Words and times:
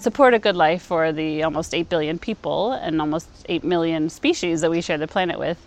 support 0.00 0.32
a 0.32 0.38
good 0.38 0.56
life 0.56 0.82
for 0.82 1.12
the 1.12 1.42
almost 1.42 1.74
8 1.74 1.88
billion 1.88 2.18
people 2.18 2.72
and 2.72 3.00
almost 3.00 3.28
8 3.48 3.62
million 3.64 4.08
species 4.08 4.62
that 4.62 4.70
we 4.70 4.80
share 4.80 4.98
the 4.98 5.06
planet 5.06 5.38
with, 5.38 5.58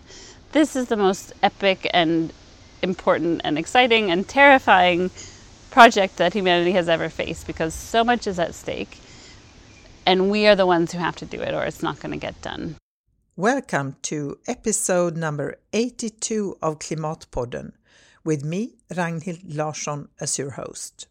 this 0.52 0.74
is 0.74 0.88
the 0.88 0.96
most 0.96 1.32
epic 1.42 1.88
and 1.94 2.32
important 2.82 3.40
and 3.44 3.56
exciting 3.56 4.10
and 4.10 4.28
terrifying 4.28 5.10
project 5.70 6.16
that 6.16 6.32
humanity 6.32 6.72
has 6.72 6.88
ever 6.88 7.08
faced 7.08 7.46
because 7.46 7.74
so 7.74 8.02
much 8.04 8.26
is 8.26 8.38
at 8.38 8.54
stake. 8.54 8.98
And 10.06 10.30
we 10.30 10.46
are 10.46 10.56
the 10.56 10.66
ones 10.66 10.92
who 10.92 10.98
have 10.98 11.16
to 11.16 11.24
do 11.26 11.40
it, 11.40 11.54
or 11.54 11.64
it's 11.64 11.82
not 11.82 11.98
going 12.00 12.12
to 12.12 12.18
get 12.18 12.40
done. 12.42 12.76
Welcome 13.36 13.96
to 14.02 14.38
episode 14.46 15.16
number 15.16 15.56
82 15.72 16.58
of 16.60 16.78
Klimatpodden 16.78 17.72
with 18.22 18.44
me, 18.44 18.76
Ragnhild 18.92 19.56
Larsson, 19.56 20.08
as 20.20 20.38
your 20.38 20.50
host. 20.50 21.06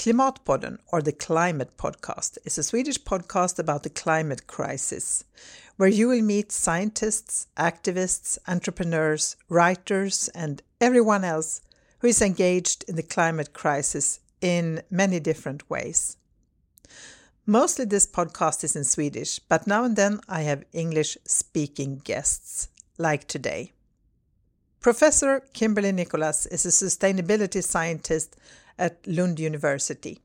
Klimatpodden, 0.00 0.78
or 0.90 1.02
the 1.02 1.12
Climate 1.12 1.76
Podcast, 1.76 2.38
is 2.46 2.56
a 2.56 2.62
Swedish 2.62 2.96
podcast 2.96 3.58
about 3.58 3.82
the 3.82 3.90
climate 3.90 4.46
crisis, 4.46 5.24
where 5.76 5.90
you 5.90 6.08
will 6.08 6.22
meet 6.22 6.50
scientists, 6.50 7.48
activists, 7.58 8.38
entrepreneurs, 8.48 9.36
writers, 9.50 10.30
and 10.34 10.62
everyone 10.80 11.22
else 11.22 11.60
who 11.98 12.08
is 12.08 12.22
engaged 12.22 12.82
in 12.88 12.96
the 12.96 13.02
climate 13.02 13.52
crisis 13.52 14.20
in 14.40 14.80
many 14.90 15.20
different 15.20 15.68
ways. 15.68 16.16
Mostly 17.44 17.84
this 17.84 18.06
podcast 18.06 18.64
is 18.64 18.74
in 18.74 18.84
Swedish, 18.84 19.38
but 19.38 19.66
now 19.66 19.84
and 19.84 19.96
then 19.96 20.20
I 20.26 20.44
have 20.44 20.64
English 20.72 21.18
speaking 21.26 22.00
guests, 22.04 22.68
like 22.96 23.28
today. 23.28 23.74
Professor 24.80 25.40
Kimberly 25.52 25.92
Nicholas 25.92 26.46
is 26.46 26.64
a 26.64 26.70
sustainability 26.70 27.62
scientist 27.62 28.34
at 28.80 29.06
Lund 29.06 29.38
University. 29.38 30.18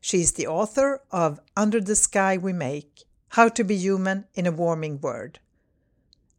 She 0.00 0.20
is 0.20 0.32
the 0.32 0.46
author 0.46 1.00
of 1.10 1.40
Under 1.56 1.80
the 1.80 1.96
Sky 1.96 2.36
We 2.36 2.52
Make 2.52 3.02
How 3.30 3.48
to 3.48 3.64
Be 3.64 3.76
Human 3.76 4.26
in 4.34 4.46
a 4.46 4.52
Warming 4.52 5.00
World 5.00 5.40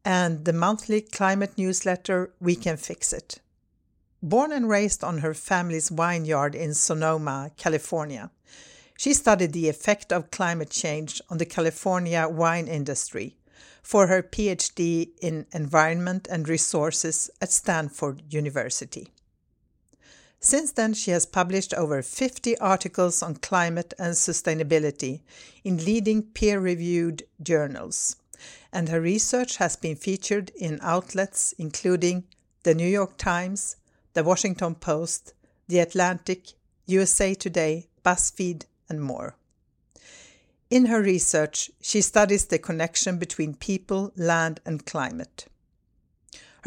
and 0.05 0.45
the 0.45 0.53
monthly 0.53 1.01
climate 1.01 1.57
newsletter 1.57 2.31
We 2.39 2.55
Can 2.55 2.77
Fix 2.77 3.11
It. 3.11 3.41
Born 4.23 4.53
and 4.53 4.69
raised 4.69 5.03
on 5.03 5.17
her 5.17 5.33
family's 5.33 5.89
vineyard 5.89 6.55
in 6.55 6.73
Sonoma, 6.73 7.51
California, 7.57 8.31
she 8.97 9.13
studied 9.13 9.51
the 9.51 9.67
effect 9.67 10.13
of 10.13 10.31
climate 10.31 10.69
change 10.69 11.21
on 11.29 11.39
the 11.39 11.45
California 11.45 12.25
wine 12.29 12.69
industry 12.69 13.35
for 13.83 14.07
her 14.07 14.23
PhD 14.23 15.09
in 15.21 15.45
Environment 15.51 16.25
and 16.31 16.47
Resources 16.47 17.29
at 17.41 17.51
Stanford 17.51 18.23
University. 18.29 19.09
Since 20.47 20.71
then, 20.71 20.93
she 20.93 21.11
has 21.11 21.25
published 21.25 21.73
over 21.73 22.01
50 22.01 22.57
articles 22.59 23.21
on 23.21 23.35
climate 23.35 23.93
and 23.99 24.13
sustainability 24.13 25.19
in 25.65 25.83
leading 25.83 26.23
peer 26.23 26.57
reviewed 26.57 27.23
journals, 27.43 28.15
and 28.71 28.87
her 28.87 29.01
research 29.01 29.57
has 29.57 29.75
been 29.75 29.97
featured 29.97 30.51
in 30.55 30.79
outlets 30.81 31.53
including 31.57 32.23
The 32.63 32.73
New 32.73 32.87
York 32.87 33.17
Times, 33.17 33.75
The 34.13 34.23
Washington 34.23 34.75
Post, 34.75 35.33
The 35.67 35.79
Atlantic, 35.79 36.53
USA 36.85 37.33
Today, 37.33 37.89
BuzzFeed, 38.05 38.63
and 38.87 39.01
more. 39.01 39.35
In 40.69 40.85
her 40.85 41.01
research, 41.01 41.71
she 41.81 41.99
studies 41.99 42.45
the 42.45 42.57
connection 42.57 43.17
between 43.17 43.53
people, 43.53 44.13
land, 44.15 44.61
and 44.65 44.85
climate. 44.85 45.47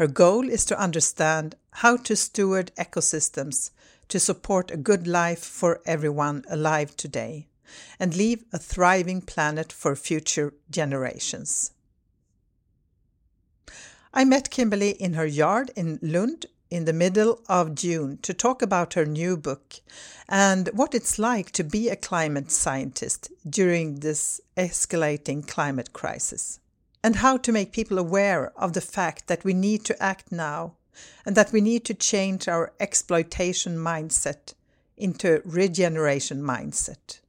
Her 0.01 0.07
goal 0.07 0.49
is 0.49 0.65
to 0.65 0.79
understand 0.79 1.53
how 1.73 1.95
to 1.95 2.15
steward 2.15 2.71
ecosystems 2.75 3.69
to 4.07 4.19
support 4.19 4.71
a 4.71 4.75
good 4.75 5.05
life 5.05 5.43
for 5.43 5.79
everyone 5.85 6.43
alive 6.49 6.97
today 6.97 7.45
and 7.99 8.15
leave 8.15 8.43
a 8.51 8.57
thriving 8.57 9.21
planet 9.21 9.71
for 9.71 9.95
future 9.95 10.55
generations. 10.71 11.73
I 14.11 14.25
met 14.25 14.49
Kimberly 14.49 14.99
in 14.99 15.13
her 15.13 15.27
yard 15.27 15.69
in 15.75 15.99
Lund 16.01 16.47
in 16.71 16.85
the 16.85 16.93
middle 16.93 17.39
of 17.47 17.75
June 17.75 18.17
to 18.23 18.33
talk 18.33 18.63
about 18.63 18.95
her 18.95 19.05
new 19.05 19.37
book 19.37 19.81
and 20.27 20.67
what 20.73 20.95
it's 20.95 21.19
like 21.19 21.51
to 21.51 21.63
be 21.63 21.89
a 21.89 21.95
climate 21.95 22.49
scientist 22.49 23.29
during 23.47 23.99
this 23.99 24.41
escalating 24.57 25.47
climate 25.47 25.93
crisis 25.93 26.59
and 27.03 27.17
how 27.17 27.37
to 27.37 27.51
make 27.51 27.71
people 27.71 27.97
aware 27.97 28.51
of 28.55 28.73
the 28.73 28.81
fact 28.81 29.27
that 29.27 29.43
we 29.43 29.53
need 29.53 29.83
to 29.85 30.03
act 30.03 30.31
now 30.31 30.75
and 31.25 31.35
that 31.35 31.51
we 31.51 31.61
need 31.61 31.83
to 31.85 31.93
change 31.93 32.47
our 32.47 32.73
exploitation 32.79 33.75
mindset 33.75 34.53
into 34.97 35.37
a 35.37 35.41
regeneration 35.45 36.41
mindset 36.41 37.19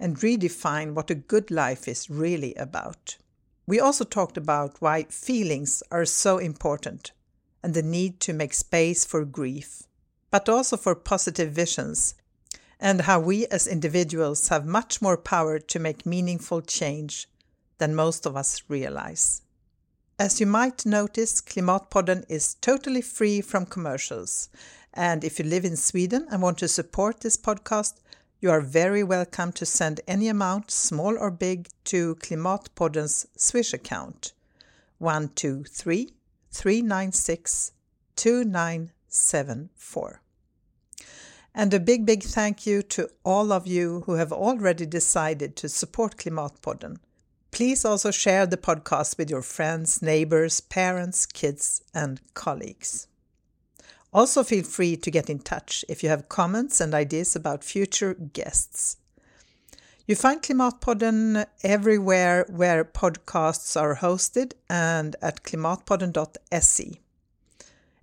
and 0.00 0.18
redefine 0.18 0.94
what 0.94 1.10
a 1.10 1.14
good 1.14 1.50
life 1.50 1.86
is 1.86 2.10
really 2.10 2.54
about. 2.56 3.16
We 3.66 3.78
also 3.78 4.04
talked 4.04 4.36
about 4.36 4.80
why 4.80 5.04
feelings 5.04 5.82
are 5.92 6.04
so 6.04 6.38
important 6.38 7.12
and 7.62 7.74
the 7.74 7.82
need 7.82 8.18
to 8.20 8.32
make 8.32 8.54
space 8.54 9.04
for 9.04 9.24
grief, 9.24 9.84
but 10.32 10.48
also 10.48 10.76
for 10.76 10.96
positive 10.96 11.52
visions, 11.52 12.16
and 12.80 13.02
how 13.02 13.20
we 13.20 13.46
as 13.46 13.68
individuals 13.68 14.48
have 14.48 14.66
much 14.66 15.00
more 15.00 15.16
power 15.16 15.60
to 15.60 15.78
make 15.78 16.04
meaningful 16.04 16.60
change 16.60 17.28
than 17.82 17.94
most 17.96 18.26
of 18.26 18.36
us 18.36 18.62
realize. 18.68 19.42
As 20.16 20.38
you 20.38 20.46
might 20.46 20.86
notice, 20.86 21.40
Klimatpodden 21.40 22.24
is 22.28 22.54
totally 22.54 23.02
free 23.02 23.40
from 23.40 23.66
commercials. 23.66 24.50
And 24.94 25.24
if 25.24 25.40
you 25.40 25.44
live 25.44 25.64
in 25.64 25.76
Sweden 25.76 26.28
and 26.30 26.40
want 26.40 26.58
to 26.58 26.68
support 26.68 27.22
this 27.22 27.36
podcast, 27.36 27.94
you 28.40 28.52
are 28.52 28.60
very 28.60 29.02
welcome 29.02 29.50
to 29.54 29.66
send 29.66 30.00
any 30.06 30.28
amount, 30.28 30.70
small 30.70 31.18
or 31.18 31.32
big, 31.32 31.66
to 31.86 32.14
Klimatpodden's 32.16 33.26
Swish 33.36 33.74
account 33.74 34.32
123 34.98 36.12
396 36.52 37.72
2974. 38.14 40.20
And 41.52 41.74
a 41.74 41.80
big, 41.80 42.06
big 42.06 42.22
thank 42.22 42.64
you 42.64 42.80
to 42.94 43.10
all 43.24 43.50
of 43.50 43.66
you 43.66 44.04
who 44.06 44.12
have 44.12 44.32
already 44.32 44.86
decided 44.86 45.56
to 45.56 45.68
support 45.68 46.16
Klimatpodden. 46.16 46.98
Please 47.52 47.84
also 47.84 48.10
share 48.10 48.46
the 48.46 48.56
podcast 48.56 49.18
with 49.18 49.28
your 49.28 49.42
friends, 49.42 50.00
neighbors, 50.00 50.60
parents, 50.60 51.26
kids, 51.26 51.82
and 51.94 52.18
colleagues. 52.32 53.06
Also, 54.10 54.42
feel 54.42 54.64
free 54.64 54.96
to 54.96 55.10
get 55.10 55.28
in 55.28 55.38
touch 55.38 55.84
if 55.86 56.02
you 56.02 56.08
have 56.08 56.30
comments 56.30 56.80
and 56.80 56.94
ideas 56.94 57.36
about 57.36 57.62
future 57.62 58.14
guests. 58.14 58.96
You 60.06 60.16
find 60.16 60.42
Klimatpodden 60.42 61.44
everywhere 61.62 62.46
where 62.48 62.84
podcasts 62.84 63.80
are 63.80 63.96
hosted 63.96 64.54
and 64.68 65.14
at 65.20 65.42
klimatpodden.se. 65.42 67.00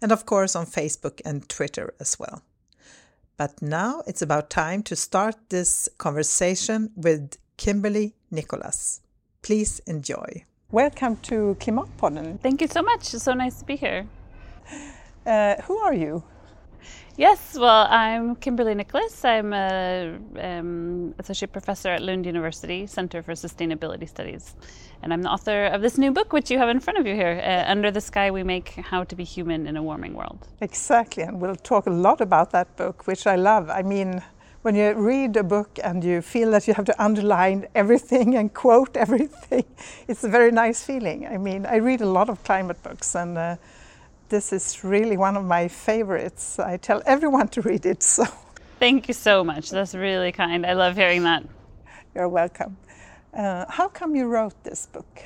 And 0.02 0.12
of 0.12 0.26
course 0.26 0.56
on 0.56 0.68
Facebook 0.68 1.22
and 1.26 1.50
Twitter 1.50 1.94
as 2.00 2.20
well. 2.20 2.44
But 3.36 3.62
now 3.62 4.04
it's 4.06 4.22
about 4.22 4.52
time 4.52 4.84
to 4.84 4.96
start 4.96 5.36
this 5.50 5.90
conversation 5.98 6.92
with 6.96 7.38
Kimberly 7.58 8.14
Nicholas. 8.30 9.02
Please 9.42 9.80
enjoy. 9.88 10.46
Welcome 10.72 11.18
to 11.18 11.56
Klimatpodden. 11.60 12.40
Thank 12.42 12.62
you 12.62 12.68
so 12.68 12.82
much. 12.82 13.14
It's 13.14 13.24
so 13.24 13.34
nice 13.34 13.60
to 13.60 13.66
be 13.66 13.76
here. 13.76 14.06
Uh, 15.26 15.56
who 15.64 15.78
are 15.78 15.94
you? 15.94 16.24
Yes, 17.18 17.58
well, 17.60 17.86
I'm 17.90 18.36
Kimberly 18.36 18.76
Nicholas. 18.76 19.26
I'm 19.26 19.52
an 19.52 20.24
um, 20.40 21.16
associate 21.20 21.52
professor 21.52 21.90
at 21.90 22.02
Lund 22.02 22.26
University 22.26 22.88
Center 22.88 23.22
for 23.22 23.34
Sustainability 23.34 24.08
Studies. 24.08 24.56
And 25.02 25.12
I'm 25.12 25.22
the 25.22 25.30
author 25.30 25.66
of 25.66 25.82
this 25.82 25.98
new 25.98 26.12
book, 26.12 26.32
which 26.32 26.50
you 26.50 26.58
have 26.58 26.70
in 26.70 26.80
front 26.80 26.98
of 26.98 27.06
you 27.06 27.16
here 27.16 27.42
uh, 27.44 27.70
Under 27.70 27.92
the 27.92 28.00
Sky 28.00 28.32
We 28.32 28.44
Make 28.44 28.70
How 28.70 29.04
to 29.04 29.16
Be 29.16 29.26
Human 29.26 29.68
in 29.68 29.76
a 29.76 29.84
Warming 29.84 30.14
World. 30.14 30.48
Exactly, 30.62 31.24
and 31.24 31.42
we'll 31.42 31.56
talk 31.56 31.88
a 31.88 31.92
lot 31.92 32.22
about 32.22 32.52
that 32.52 32.78
book, 32.78 33.06
which 33.06 33.28
I 33.28 33.36
love. 33.36 33.70
I 33.70 33.82
mean, 33.82 34.24
when 34.62 34.76
you 34.76 34.94
read 34.94 35.38
a 35.38 35.44
book 35.44 35.80
and 35.84 36.04
you 36.04 36.22
feel 36.22 36.52
that 36.52 36.68
you 36.68 36.74
have 36.74 36.86
to 36.86 37.04
underline 37.04 37.68
everything 37.76 38.36
and 38.36 38.54
quote 38.54 38.98
everything, 39.06 39.64
it's 40.08 40.24
a 40.24 40.30
very 40.30 40.52
nice 40.52 40.84
feeling. 40.84 41.26
I 41.28 41.38
mean, 41.38 41.66
I 41.66 41.78
read 41.78 42.02
a 42.02 42.10
lot 42.10 42.30
of 42.30 42.44
climate 42.44 42.82
books, 42.84 43.16
and 43.16 43.38
uh, 43.38 43.56
this 44.28 44.52
is 44.52 44.84
really 44.84 45.18
one 45.18 45.38
of 45.38 45.46
my 45.46 45.68
favorites. 45.68 46.60
I 46.60 46.78
tell 46.78 47.02
everyone 47.06 47.48
to 47.50 47.62
read 47.62 47.86
it. 47.86 48.04
So, 48.04 48.26
thank 48.80 49.08
you 49.08 49.14
so 49.14 49.44
much. 49.44 49.70
That's 49.70 49.96
really 49.96 50.32
kind. 50.32 50.66
I 50.66 50.74
love 50.74 50.96
hearing 50.96 51.24
that. 51.24 51.44
You're 52.16 52.30
welcome. 52.30 52.78
Uh, 53.34 53.66
how 53.70 53.88
come 53.88 54.16
you 54.16 54.26
wrote 54.26 54.64
this 54.64 54.88
book? 54.88 55.22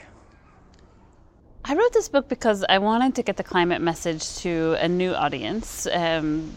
I 1.65 1.75
wrote 1.75 1.93
this 1.93 2.09
book 2.09 2.27
because 2.27 2.65
I 2.67 2.77
wanted 2.77 3.15
to 3.15 3.23
get 3.23 3.37
the 3.37 3.43
climate 3.43 3.81
message 3.81 4.35
to 4.39 4.75
a 4.79 4.87
new 4.87 5.13
audience. 5.13 5.87
Um, 5.91 6.51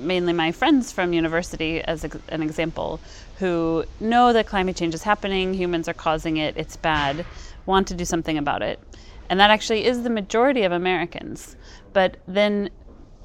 mainly 0.00 0.32
my 0.32 0.52
friends 0.52 0.92
from 0.92 1.12
university 1.12 1.80
as 1.82 2.04
an 2.04 2.42
example 2.42 3.00
who 3.38 3.84
know 4.00 4.32
that 4.32 4.46
climate 4.46 4.76
change 4.76 4.94
is 4.94 5.02
happening, 5.02 5.54
humans 5.54 5.88
are 5.88 5.94
causing 5.94 6.36
it, 6.36 6.56
it's 6.56 6.76
bad, 6.76 7.24
want 7.66 7.88
to 7.88 7.94
do 7.94 8.04
something 8.04 8.38
about 8.38 8.62
it. 8.62 8.78
And 9.28 9.38
that 9.38 9.50
actually 9.50 9.84
is 9.84 10.02
the 10.02 10.10
majority 10.10 10.64
of 10.64 10.72
Americans. 10.72 11.56
But 11.92 12.16
then 12.26 12.70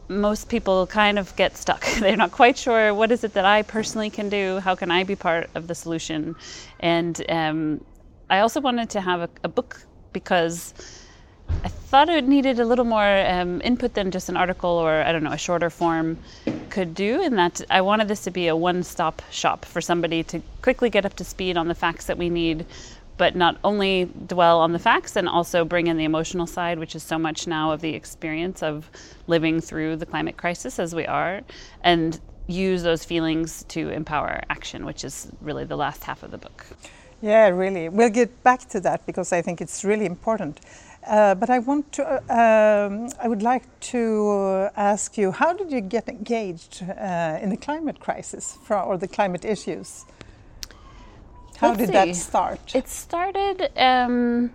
most 0.08 0.50
people 0.50 0.88
kind 0.88 1.18
of 1.18 1.36
get 1.36 1.58
stuck. 1.58 1.86
They're 2.00 2.16
not 2.16 2.32
quite 2.32 2.58
sure 2.58 2.94
what 2.94 3.12
is 3.12 3.24
it 3.24 3.34
that 3.34 3.46
I 3.46 3.64
personally 3.64 4.10
can 4.10 4.30
do. 4.30 4.60
How 4.60 4.76
can 4.76 4.92
I 4.92 5.04
be 5.04 5.16
part 5.16 5.50
of 5.56 5.68
the 5.68 5.76
solution? 5.76 6.36
And 6.80 7.24
um, 7.30 7.84
I 8.30 8.40
also 8.40 8.62
wanted 8.62 8.90
to 8.92 9.02
have 9.02 9.22
a, 9.22 9.30
a, 9.44 9.50
book 9.50 9.82
because 10.14 10.74
I 11.50 11.68
thought 11.68 12.10
it 12.10 12.28
needed 12.28 12.60
a 12.60 12.66
little 12.66 12.86
more 12.86 13.26
um, 13.28 13.62
input 13.64 13.94
than 13.94 14.12
just 14.12 14.30
an 14.30 14.38
article 14.38 14.70
or 14.70 15.02
I 15.02 15.12
don't 15.12 15.24
know 15.24 15.32
a 15.32 15.38
shorter 15.38 15.70
form 15.70 16.18
could 16.70 16.94
do. 16.94 17.22
And 17.22 17.38
that 17.38 17.62
I 17.70 17.82
wanted 17.82 18.08
this 18.08 18.24
to 18.24 18.32
be 18.32 18.48
a 18.48 18.56
one-stop 18.56 19.22
shop 19.32 19.66
for 19.66 19.82
somebody 19.82 20.24
to 20.24 20.42
quickly 20.62 20.90
get 20.90 21.06
up 21.06 21.16
to 21.16 21.24
speed 21.24 21.58
on 21.58 21.68
the 21.68 21.76
facts 21.76 22.06
that 22.06 22.18
we 22.18 22.30
need 22.30 22.66
but 23.18 23.36
not 23.36 23.58
only 23.64 24.10
dwell 24.28 24.60
on 24.60 24.74
the 24.74 24.80
facts 24.80 25.16
and 25.16 25.28
also 25.30 25.64
bring 25.64 25.88
in 25.88 25.98
the 25.98 26.04
emotional 26.04 26.48
side, 26.48 26.80
which 26.80 26.96
is 26.96 27.04
so 27.04 27.18
much 27.18 27.48
now 27.48 27.72
of 27.72 27.82
the 27.82 27.94
experience 27.94 28.62
of 28.62 28.90
living 29.28 29.62
through 29.62 29.96
the 29.96 30.06
climate 30.06 30.38
crisis 30.38 30.80
as 30.80 30.94
we 30.94 31.06
are, 31.06 31.42
and 31.84 32.20
use 32.48 32.84
those 32.84 33.06
feelings 33.06 33.64
to 33.70 33.90
empower 33.90 34.42
action, 34.50 34.86
which 34.86 35.04
is 35.04 35.32
really 35.42 35.64
the 35.64 35.78
last 35.78 36.04
half 36.04 36.24
of 36.24 36.32
the 36.32 36.38
book. 36.38 36.66
Yeah, 37.22 37.48
really. 37.48 37.90
We'll 37.90 38.10
get 38.10 38.44
back 38.44 38.68
to 38.70 38.80
that 38.82 39.06
because 39.06 39.32
I 39.32 39.42
think 39.42 39.62
it's 39.62 39.84
really 39.84 40.06
important. 40.06 40.60
Uh, 41.08 41.36
but 41.36 41.50
I 41.50 41.60
want 41.60 41.92
to, 41.94 42.04
uh, 42.04 42.88
um, 42.88 43.10
I 43.22 43.28
would 43.28 43.44
like 43.44 43.80
to 43.92 44.70
ask 44.76 45.18
you, 45.18 45.32
how 45.32 45.54
did 45.54 45.72
you 45.72 45.82
get 45.82 46.10
engaged 46.10 46.84
uh, 46.84 47.40
in 47.42 47.50
the 47.50 47.58
climate 47.58 48.00
crisis 48.00 48.58
for, 48.64 48.80
or 48.80 48.98
the 48.98 49.08
climate 49.08 49.46
issues? 49.46 50.06
How 51.58 51.70
Let's 51.70 51.80
did 51.80 51.88
see. 51.88 51.94
that 51.94 52.16
start? 52.16 52.76
It 52.76 52.88
started. 52.88 53.72
Um, 53.78 54.52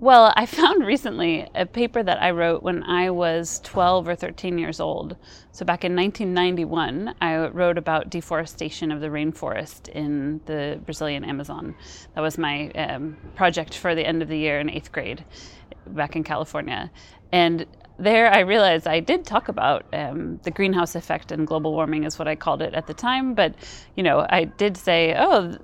well, 0.00 0.32
I 0.36 0.46
found 0.46 0.86
recently 0.86 1.46
a 1.54 1.66
paper 1.66 2.02
that 2.02 2.22
I 2.22 2.30
wrote 2.30 2.62
when 2.62 2.82
I 2.84 3.10
was 3.10 3.60
12 3.64 4.08
or 4.08 4.14
13 4.14 4.58
years 4.58 4.80
old. 4.80 5.16
So 5.52 5.64
back 5.64 5.84
in 5.84 5.96
1991, 5.96 7.14
I 7.20 7.48
wrote 7.48 7.78
about 7.78 8.10
deforestation 8.10 8.92
of 8.92 9.00
the 9.00 9.08
rainforest 9.08 9.88
in 9.88 10.40
the 10.46 10.80
Brazilian 10.84 11.24
Amazon. 11.24 11.74
That 12.14 12.20
was 12.20 12.38
my 12.38 12.70
um, 12.70 13.16
project 13.34 13.74
for 13.74 13.94
the 13.94 14.06
end 14.06 14.22
of 14.22 14.28
the 14.28 14.38
year 14.38 14.60
in 14.60 14.70
eighth 14.70 14.92
grade 14.92 15.24
back 15.86 16.14
in 16.14 16.22
California. 16.22 16.90
And 17.32 17.66
there 17.98 18.32
I 18.32 18.40
realized 18.40 18.86
I 18.86 19.00
did 19.00 19.24
talk 19.24 19.48
about 19.48 19.84
um, 19.92 20.38
the 20.44 20.52
greenhouse 20.52 20.94
effect 20.94 21.32
and 21.32 21.46
global 21.46 21.72
warming 21.72 22.04
is 22.04 22.18
what 22.18 22.28
I 22.28 22.36
called 22.36 22.62
it 22.62 22.74
at 22.74 22.86
the 22.86 22.94
time. 22.94 23.34
But, 23.34 23.54
you 23.96 24.04
know, 24.04 24.24
I 24.30 24.44
did 24.44 24.76
say, 24.76 25.14
oh, 25.18 25.58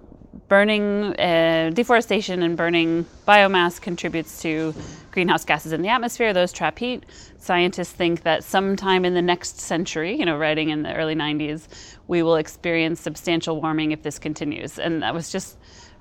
burning 0.49 1.19
uh, 1.19 1.71
deforestation 1.73 2.43
and 2.43 2.57
burning 2.57 3.07
biomass 3.27 3.81
contributes 3.81 4.43
to 4.43 4.75
greenhouse 5.11 5.45
gases 5.45 5.73
in 5.73 5.83
the 5.83 5.89
atmosphere. 5.89 6.33
Those 6.33 6.53
trap 6.53 6.79
heat. 6.79 7.05
Scientists 7.39 7.93
think 7.93 8.23
that 8.23 8.43
sometime 8.43 9.05
in 9.05 9.15
the 9.15 9.23
next 9.23 9.61
century, 9.61 10.19
you 10.19 10.25
know, 10.25 10.37
writing 10.37 10.71
in 10.71 10.83
the 10.83 10.95
early 10.95 11.15
90s, 11.15 11.69
we 12.09 12.23
will 12.23 12.37
experience 12.37 13.01
substantial 13.01 13.61
warming 13.61 13.93
if 13.93 14.03
this 14.03 14.19
continues. 14.19 14.79
And 14.79 15.03
that 15.03 15.15
was 15.15 15.31
just 15.31 15.57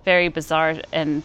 very 0.06 0.30
bizarre 0.30 0.76
and 0.92 1.24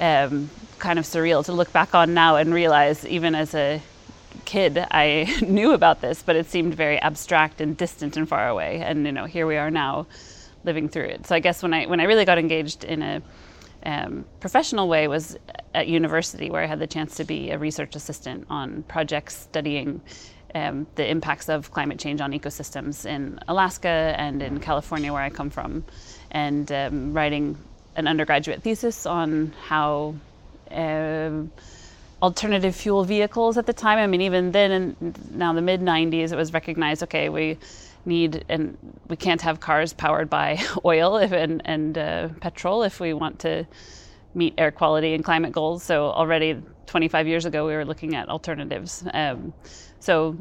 um, 0.00 0.50
kind 0.78 0.98
of 0.98 1.04
surreal 1.04 1.44
to 1.44 1.52
look 1.52 1.72
back 1.72 1.94
on 1.94 2.14
now 2.14 2.36
and 2.36 2.52
realize, 2.52 3.06
even 3.06 3.34
as 3.34 3.54
a 3.54 3.82
kid, 4.44 4.84
I 4.90 5.34
knew 5.46 5.72
about 5.72 6.00
this, 6.00 6.22
but 6.22 6.36
it 6.36 6.46
seemed 6.46 6.74
very 6.74 6.98
abstract 7.00 7.60
and 7.60 7.76
distant 7.76 8.16
and 8.16 8.28
far 8.28 8.48
away. 8.48 8.80
And 8.80 9.04
you 9.06 9.12
know, 9.12 9.24
here 9.24 9.46
we 9.46 9.56
are 9.56 9.70
now, 9.70 10.06
living 10.66 10.88
through 10.88 11.06
it. 11.06 11.26
So 11.26 11.34
I 11.34 11.40
guess 11.40 11.62
when 11.62 11.72
I 11.72 11.86
when 11.86 12.00
I 12.00 12.04
really 12.04 12.24
got 12.24 12.38
engaged 12.38 12.84
in 12.84 13.02
a 13.02 13.22
um, 13.84 14.24
professional 14.40 14.88
way 14.88 15.06
was 15.08 15.38
at 15.72 15.86
university, 15.86 16.50
where 16.50 16.62
I 16.62 16.66
had 16.66 16.80
the 16.80 16.86
chance 16.86 17.14
to 17.16 17.24
be 17.24 17.50
a 17.50 17.58
research 17.58 17.94
assistant 17.94 18.46
on 18.50 18.82
projects 18.82 19.36
studying 19.36 20.00
um, 20.54 20.86
the 20.96 21.08
impacts 21.08 21.48
of 21.48 21.70
climate 21.70 21.98
change 21.98 22.20
on 22.20 22.32
ecosystems 22.32 23.06
in 23.06 23.38
Alaska 23.46 24.14
and 24.18 24.42
in 24.42 24.58
California, 24.60 25.12
where 25.12 25.22
I 25.22 25.30
come 25.30 25.50
from, 25.50 25.84
and 26.30 26.70
um, 26.72 27.12
writing 27.12 27.56
an 27.94 28.06
undergraduate 28.06 28.62
thesis 28.62 29.06
on 29.06 29.54
how 29.66 30.14
um, 30.70 31.52
alternative 32.22 32.74
fuel 32.74 33.04
vehicles 33.04 33.56
at 33.56 33.66
the 33.66 33.72
time. 33.72 33.98
I 33.98 34.06
mean, 34.06 34.22
even 34.22 34.52
then, 34.52 34.70
in 34.72 35.14
now 35.30 35.52
the 35.52 35.62
mid 35.62 35.80
90s, 35.80 36.32
it 36.32 36.36
was 36.36 36.52
recognized 36.52 37.02
okay, 37.04 37.28
we 37.28 37.58
need 38.06 38.44
and 38.48 38.76
we 39.08 39.16
can't 39.16 39.40
have 39.42 39.60
cars 39.60 39.92
powered 39.92 40.30
by 40.30 40.62
oil 40.84 41.16
and, 41.16 41.62
and 41.64 41.98
uh, 41.98 42.28
petrol 42.40 42.82
if 42.82 43.00
we 43.00 43.12
want 43.12 43.38
to 43.40 43.66
meet 44.34 44.54
air 44.58 44.70
quality 44.70 45.14
and 45.14 45.24
climate 45.24 45.52
goals. 45.52 45.82
So 45.82 46.06
already 46.06 46.62
25 46.86 47.26
years 47.26 47.44
ago, 47.44 47.66
we 47.66 47.74
were 47.74 47.84
looking 47.84 48.14
at 48.14 48.28
alternatives. 48.28 49.04
Um, 49.12 49.52
so 49.98 50.36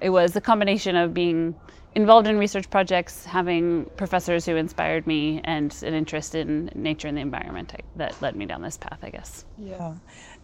it 0.00 0.10
was 0.10 0.36
a 0.36 0.40
combination 0.40 0.96
of 0.96 1.14
being 1.14 1.54
involved 1.94 2.28
in 2.28 2.36
research 2.36 2.68
projects, 2.68 3.24
having 3.24 3.86
professors 3.96 4.44
who 4.44 4.56
inspired 4.56 5.06
me, 5.06 5.40
and 5.44 5.74
an 5.82 5.94
interest 5.94 6.34
in 6.34 6.70
nature 6.74 7.08
and 7.08 7.16
the 7.16 7.22
environment 7.22 7.72
that 7.96 8.20
led 8.20 8.36
me 8.36 8.44
down 8.44 8.60
this 8.60 8.76
path, 8.76 8.98
I 9.02 9.08
guess. 9.08 9.46
Yeah. 9.56 9.94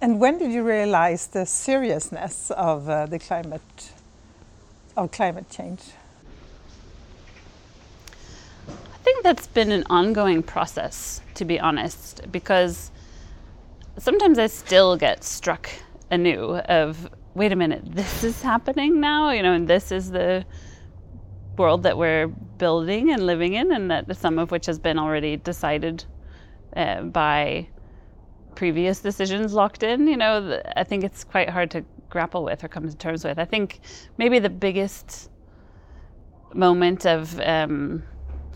And 0.00 0.18
when 0.18 0.38
did 0.38 0.50
you 0.50 0.62
realize 0.62 1.26
the 1.26 1.44
seriousness 1.44 2.50
of 2.52 2.88
uh, 2.88 3.06
the 3.06 3.18
climate 3.18 3.92
of 4.96 5.10
climate 5.10 5.48
change? 5.50 5.82
I 8.68 8.91
think 9.02 9.22
that's 9.22 9.46
been 9.46 9.72
an 9.72 9.84
ongoing 9.90 10.42
process, 10.42 11.20
to 11.34 11.44
be 11.44 11.58
honest, 11.60 12.22
because 12.30 12.90
sometimes 13.98 14.38
I 14.38 14.46
still 14.46 14.96
get 14.96 15.24
struck 15.24 15.68
anew 16.10 16.56
of 16.56 17.10
wait 17.34 17.52
a 17.52 17.56
minute, 17.56 17.82
this 17.84 18.24
is 18.24 18.42
happening 18.42 19.00
now, 19.00 19.30
you 19.30 19.42
know, 19.42 19.52
and 19.52 19.66
this 19.66 19.90
is 19.90 20.10
the 20.10 20.44
world 21.56 21.82
that 21.82 21.96
we're 21.96 22.26
building 22.26 23.10
and 23.10 23.26
living 23.26 23.54
in, 23.54 23.72
and 23.72 23.90
that 23.90 24.14
some 24.16 24.38
of 24.38 24.50
which 24.50 24.66
has 24.66 24.78
been 24.78 24.98
already 24.98 25.36
decided 25.36 26.04
uh, 26.76 27.02
by 27.02 27.66
previous 28.54 29.00
decisions 29.00 29.54
locked 29.54 29.82
in. 29.82 30.06
You 30.06 30.16
know, 30.16 30.60
I 30.76 30.84
think 30.84 31.04
it's 31.04 31.24
quite 31.24 31.48
hard 31.48 31.70
to 31.72 31.84
grapple 32.10 32.44
with 32.44 32.62
or 32.62 32.68
come 32.68 32.88
to 32.88 32.96
terms 32.96 33.24
with. 33.24 33.38
I 33.38 33.44
think 33.44 33.80
maybe 34.18 34.38
the 34.38 34.50
biggest 34.50 35.30
moment 36.54 37.06
of 37.06 37.40
um, 37.40 38.02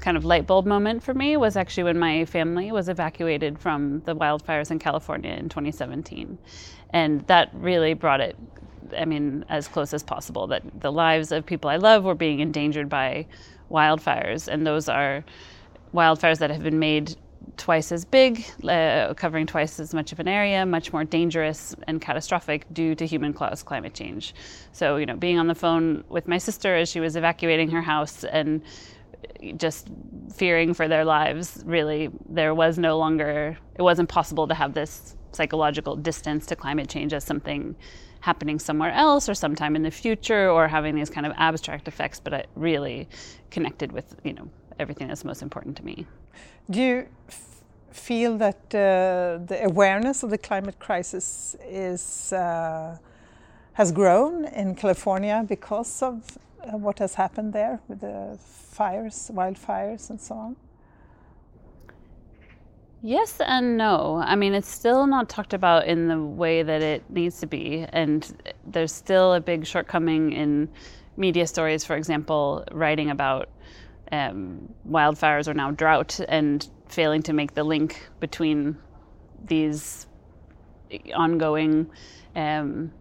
kind 0.01 0.17
of 0.17 0.25
light 0.25 0.47
bulb 0.47 0.67
moment 0.67 1.03
for 1.03 1.15
me 1.15 1.37
was 1.37 1.57
actually 1.57 1.85
when 1.85 1.99
my 1.99 2.25
family 2.25 2.73
was 2.73 2.89
evacuated 2.89 3.59
from 3.59 4.01
the 4.01 4.15
wildfires 4.15 4.71
in 4.71 4.79
California 4.79 5.33
in 5.33 5.49
2017. 5.49 6.39
And 6.91 7.27
that 7.27 7.51
really 7.55 7.95
brought 7.95 8.21
it, 8.21 8.37
I 8.97 9.05
mean, 9.05 9.45
as 9.49 9.69
close 9.69 9.93
as 9.93 10.03
possible 10.03 10.47
that 10.49 10.63
the 10.81 10.93
lives 10.93 11.33
of 11.33 11.45
people 11.45 11.71
I 11.71 11.77
love 11.77 12.05
were 12.05 12.15
being 12.15 12.41
endangered 12.41 12.89
by 12.89 13.27
wildfires. 13.71 14.49
And 14.49 14.67
those 14.67 14.89
are 14.89 15.25
wildfires 15.95 16.39
that 16.39 16.51
have 16.51 16.63
been 16.63 16.79
made 16.79 17.17
twice 17.57 17.93
as 17.93 18.05
big, 18.05 18.45
uh, 18.69 19.15
covering 19.15 19.47
twice 19.47 19.81
as 19.81 19.95
much 19.95 20.13
of 20.13 20.21
an 20.21 20.29
area, 20.29 20.67
much 20.67 20.93
more 20.93 21.05
dangerous 21.05 21.75
and 21.87 22.01
catastrophic 22.01 22.67
due 22.73 22.95
to 22.95 23.07
human 23.07 23.33
caused 23.33 23.65
climate 23.65 23.95
change. 23.95 24.35
So, 24.73 24.97
you 24.97 25.07
know, 25.07 25.17
being 25.17 25.39
on 25.39 25.47
the 25.47 25.55
phone 25.55 26.05
with 26.09 26.29
my 26.29 26.39
sister 26.39 26.77
as 26.77 26.89
she 26.89 27.01
was 27.01 27.17
evacuating 27.17 27.71
her 27.71 27.83
house 27.83 28.25
and 28.25 28.63
just 29.57 29.89
fearing 30.35 30.75
for 30.75 30.89
their 30.89 31.05
lives, 31.05 31.63
really, 31.67 32.11
there 32.29 32.55
was 32.55 32.79
no 32.79 32.99
longer, 32.99 33.59
it 33.75 33.83
wasn't 33.83 34.09
possible 34.09 34.47
to 34.49 34.55
have 34.55 34.75
this 34.75 35.17
psychological 35.33 35.97
distance 35.97 36.47
to 36.47 36.57
climate 36.57 36.89
change 36.89 37.13
as 37.13 37.25
something 37.25 37.77
happening 38.21 38.59
somewhere 38.59 38.93
else 38.93 39.29
or 39.29 39.35
sometime 39.35 39.77
in 39.77 39.83
the 39.83 39.91
future 39.91 40.51
or 40.51 40.67
having 40.67 40.95
these 40.95 41.11
kind 41.11 41.27
of 41.27 41.33
abstract 41.37 41.87
effects, 41.87 42.19
but 42.21 42.33
it 42.33 42.49
really 42.57 43.09
connected 43.51 43.93
with, 43.93 44.17
you 44.25 44.33
know, 44.33 44.49
everything 44.79 45.09
that's 45.09 45.25
most 45.25 45.43
important 45.43 45.77
to 45.77 45.85
me. 45.85 46.07
Do 46.71 46.83
you 46.83 47.07
feel 47.93 48.37
that 48.39 48.61
uh, 48.75 49.45
the 49.47 49.61
awareness 49.65 50.23
of 50.23 50.31
the 50.31 50.39
climate 50.39 50.79
crisis 50.79 51.57
is 51.65 52.33
uh, 52.33 52.99
has 53.75 53.93
grown 53.93 54.47
in 54.47 54.75
California 54.75 55.45
because 55.47 56.03
of 56.03 56.39
uh, 56.65 56.77
what 56.77 56.99
has 56.99 57.15
happened 57.15 57.53
there 57.53 57.81
with 57.89 58.01
the 58.01 58.39
fires, 58.41 59.31
wildfires, 59.33 60.11
and 60.11 60.21
so 60.21 60.35
on? 60.35 60.57
Yes 63.03 63.41
and 63.41 63.77
no. 63.77 64.17
I 64.25 64.35
mean, 64.35 64.55
it's 64.55 64.69
still 64.69 65.07
not 65.07 65.29
talked 65.29 65.55
about 65.55 65.87
in 65.87 66.09
the 66.09 66.21
way 66.21 66.63
that 66.63 66.83
it 66.83 67.09
needs 67.11 67.39
to 67.41 67.47
be, 67.47 67.87
and 67.91 68.55
there's 68.67 68.93
still 68.93 69.35
a 69.35 69.41
big 69.41 69.67
shortcoming 69.67 70.33
in 70.33 70.69
media 71.17 71.47
stories, 71.47 71.85
for 71.85 71.97
example, 71.97 72.65
writing 72.73 73.11
about 73.11 73.49
um, 74.13 74.73
wildfires 74.89 75.47
or 75.49 75.55
now 75.55 75.71
drought 75.71 76.21
and 76.29 76.69
failing 76.89 77.23
to 77.23 77.33
make 77.33 77.55
the 77.55 77.65
link 77.65 78.09
between 78.21 78.77
these 79.45 80.07
ongoing 81.15 81.91
um, 82.35 82.93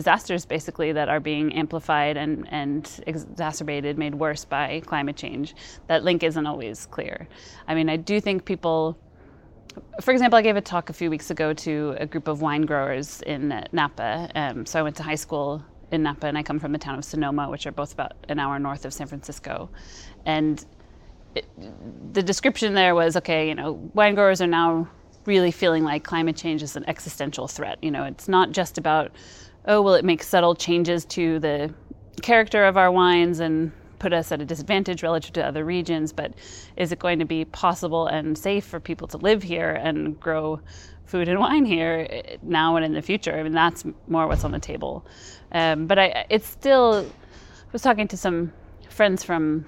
disasters 0.00 0.46
basically 0.46 0.90
that 0.92 1.08
are 1.08 1.20
being 1.20 1.46
amplified 1.62 2.16
and, 2.22 2.46
and 2.50 2.82
exacerbated, 3.06 3.92
made 4.04 4.14
worse 4.14 4.44
by 4.56 4.80
climate 4.92 5.16
change. 5.16 5.54
That 5.86 6.04
link 6.08 6.22
isn't 6.22 6.46
always 6.46 6.86
clear. 6.96 7.16
I 7.70 7.74
mean, 7.74 7.88
I 7.88 7.96
do 7.96 8.20
think 8.20 8.44
people, 8.44 8.78
for 10.04 10.12
example, 10.14 10.36
I 10.38 10.42
gave 10.42 10.56
a 10.56 10.60
talk 10.60 10.90
a 10.90 10.92
few 10.92 11.10
weeks 11.10 11.30
ago 11.30 11.52
to 11.66 11.72
a 11.98 12.06
group 12.06 12.28
of 12.28 12.36
wine 12.46 12.64
growers 12.70 13.22
in 13.22 13.40
Napa. 13.72 14.12
Um, 14.34 14.66
so 14.66 14.78
I 14.80 14.82
went 14.82 14.96
to 14.96 15.02
high 15.02 15.20
school 15.26 15.62
in 15.92 16.02
Napa, 16.02 16.26
and 16.26 16.36
I 16.36 16.42
come 16.42 16.58
from 16.58 16.72
the 16.72 16.78
town 16.86 16.98
of 16.98 17.04
Sonoma, 17.04 17.48
which 17.48 17.66
are 17.66 17.72
both 17.72 17.92
about 17.92 18.12
an 18.28 18.38
hour 18.38 18.58
north 18.58 18.84
of 18.84 18.92
San 18.92 19.06
Francisco. 19.06 19.70
And 20.24 20.64
it, 21.34 21.46
the 22.12 22.22
description 22.22 22.74
there 22.74 22.94
was 22.94 23.16
okay, 23.16 23.48
you 23.48 23.54
know, 23.54 23.72
wine 23.94 24.14
growers 24.14 24.40
are 24.40 24.52
now 24.62 24.88
really 25.26 25.52
feeling 25.52 25.84
like 25.84 26.02
climate 26.04 26.36
change 26.36 26.62
is 26.62 26.76
an 26.76 26.84
existential 26.88 27.46
threat. 27.48 27.78
You 27.82 27.90
know, 27.90 28.04
it's 28.04 28.28
not 28.28 28.52
just 28.52 28.78
about, 28.78 29.10
oh, 29.66 29.82
will 29.82 29.94
it 29.94 30.04
make 30.04 30.22
subtle 30.22 30.54
changes 30.54 31.04
to 31.06 31.38
the 31.38 31.72
character 32.22 32.64
of 32.64 32.76
our 32.76 32.90
wines 32.90 33.40
and 33.40 33.72
put 33.98 34.12
us 34.12 34.30
at 34.32 34.40
a 34.40 34.44
disadvantage 34.44 35.02
relative 35.02 35.32
to 35.32 35.44
other 35.44 35.64
regions, 35.64 36.12
but 36.12 36.32
is 36.76 36.92
it 36.92 36.98
going 36.98 37.18
to 37.18 37.24
be 37.24 37.44
possible 37.46 38.06
and 38.06 38.36
safe 38.36 38.64
for 38.64 38.78
people 38.78 39.08
to 39.08 39.16
live 39.16 39.42
here 39.42 39.70
and 39.70 40.18
grow 40.20 40.60
food 41.06 41.28
and 41.28 41.38
wine 41.38 41.64
here 41.64 42.06
eh, 42.10 42.36
now 42.42 42.76
and 42.76 42.84
in 42.84 42.92
the 42.92 43.02
future? 43.02 43.38
I 43.38 43.42
mean, 43.42 43.52
that's 43.52 43.84
more 44.08 44.26
what's 44.26 44.44
on 44.44 44.52
the 44.52 44.58
table. 44.58 45.04
Um, 45.52 45.86
but 45.86 45.98
I, 45.98 46.26
it's 46.28 46.46
still, 46.46 47.06
I 47.06 47.72
was 47.72 47.82
talking 47.82 48.08
to 48.08 48.16
some 48.16 48.52
friends 48.88 49.24
from 49.24 49.66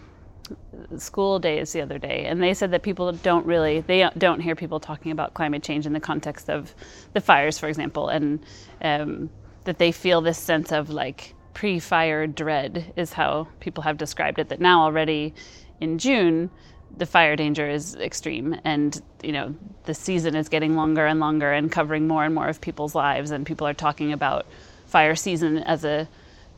school 0.96 1.38
days 1.38 1.72
the 1.72 1.80
other 1.80 1.98
day, 1.98 2.24
and 2.26 2.42
they 2.42 2.54
said 2.54 2.70
that 2.70 2.82
people 2.82 3.12
don't 3.12 3.44
really 3.44 3.80
they 3.80 4.08
don't 4.16 4.40
hear 4.40 4.56
people 4.56 4.80
talking 4.80 5.12
about 5.12 5.34
climate 5.34 5.62
change 5.62 5.86
in 5.86 5.92
the 5.92 6.00
context 6.00 6.48
of 6.48 6.74
the 7.12 7.20
fires, 7.20 7.58
for 7.58 7.68
example, 7.68 8.08
and 8.08 8.40
um, 8.82 9.28
that 9.68 9.76
they 9.76 9.92
feel 9.92 10.22
this 10.22 10.38
sense 10.38 10.72
of 10.72 10.88
like 10.88 11.34
pre-fire 11.52 12.26
dread 12.26 12.90
is 12.96 13.12
how 13.12 13.46
people 13.60 13.82
have 13.82 13.98
described 13.98 14.38
it. 14.38 14.48
That 14.48 14.62
now 14.62 14.80
already 14.80 15.34
in 15.78 15.98
June, 15.98 16.48
the 16.96 17.04
fire 17.04 17.36
danger 17.36 17.68
is 17.68 17.94
extreme, 17.96 18.58
and 18.64 19.02
you 19.22 19.30
know 19.30 19.54
the 19.84 19.92
season 19.92 20.34
is 20.34 20.48
getting 20.48 20.74
longer 20.74 21.04
and 21.04 21.20
longer 21.20 21.52
and 21.52 21.70
covering 21.70 22.08
more 22.08 22.24
and 22.24 22.34
more 22.34 22.48
of 22.48 22.62
people's 22.62 22.94
lives, 22.94 23.30
and 23.30 23.44
people 23.44 23.66
are 23.66 23.74
talking 23.74 24.10
about 24.10 24.46
fire 24.86 25.14
season 25.14 25.58
as 25.58 25.84
a 25.84 26.08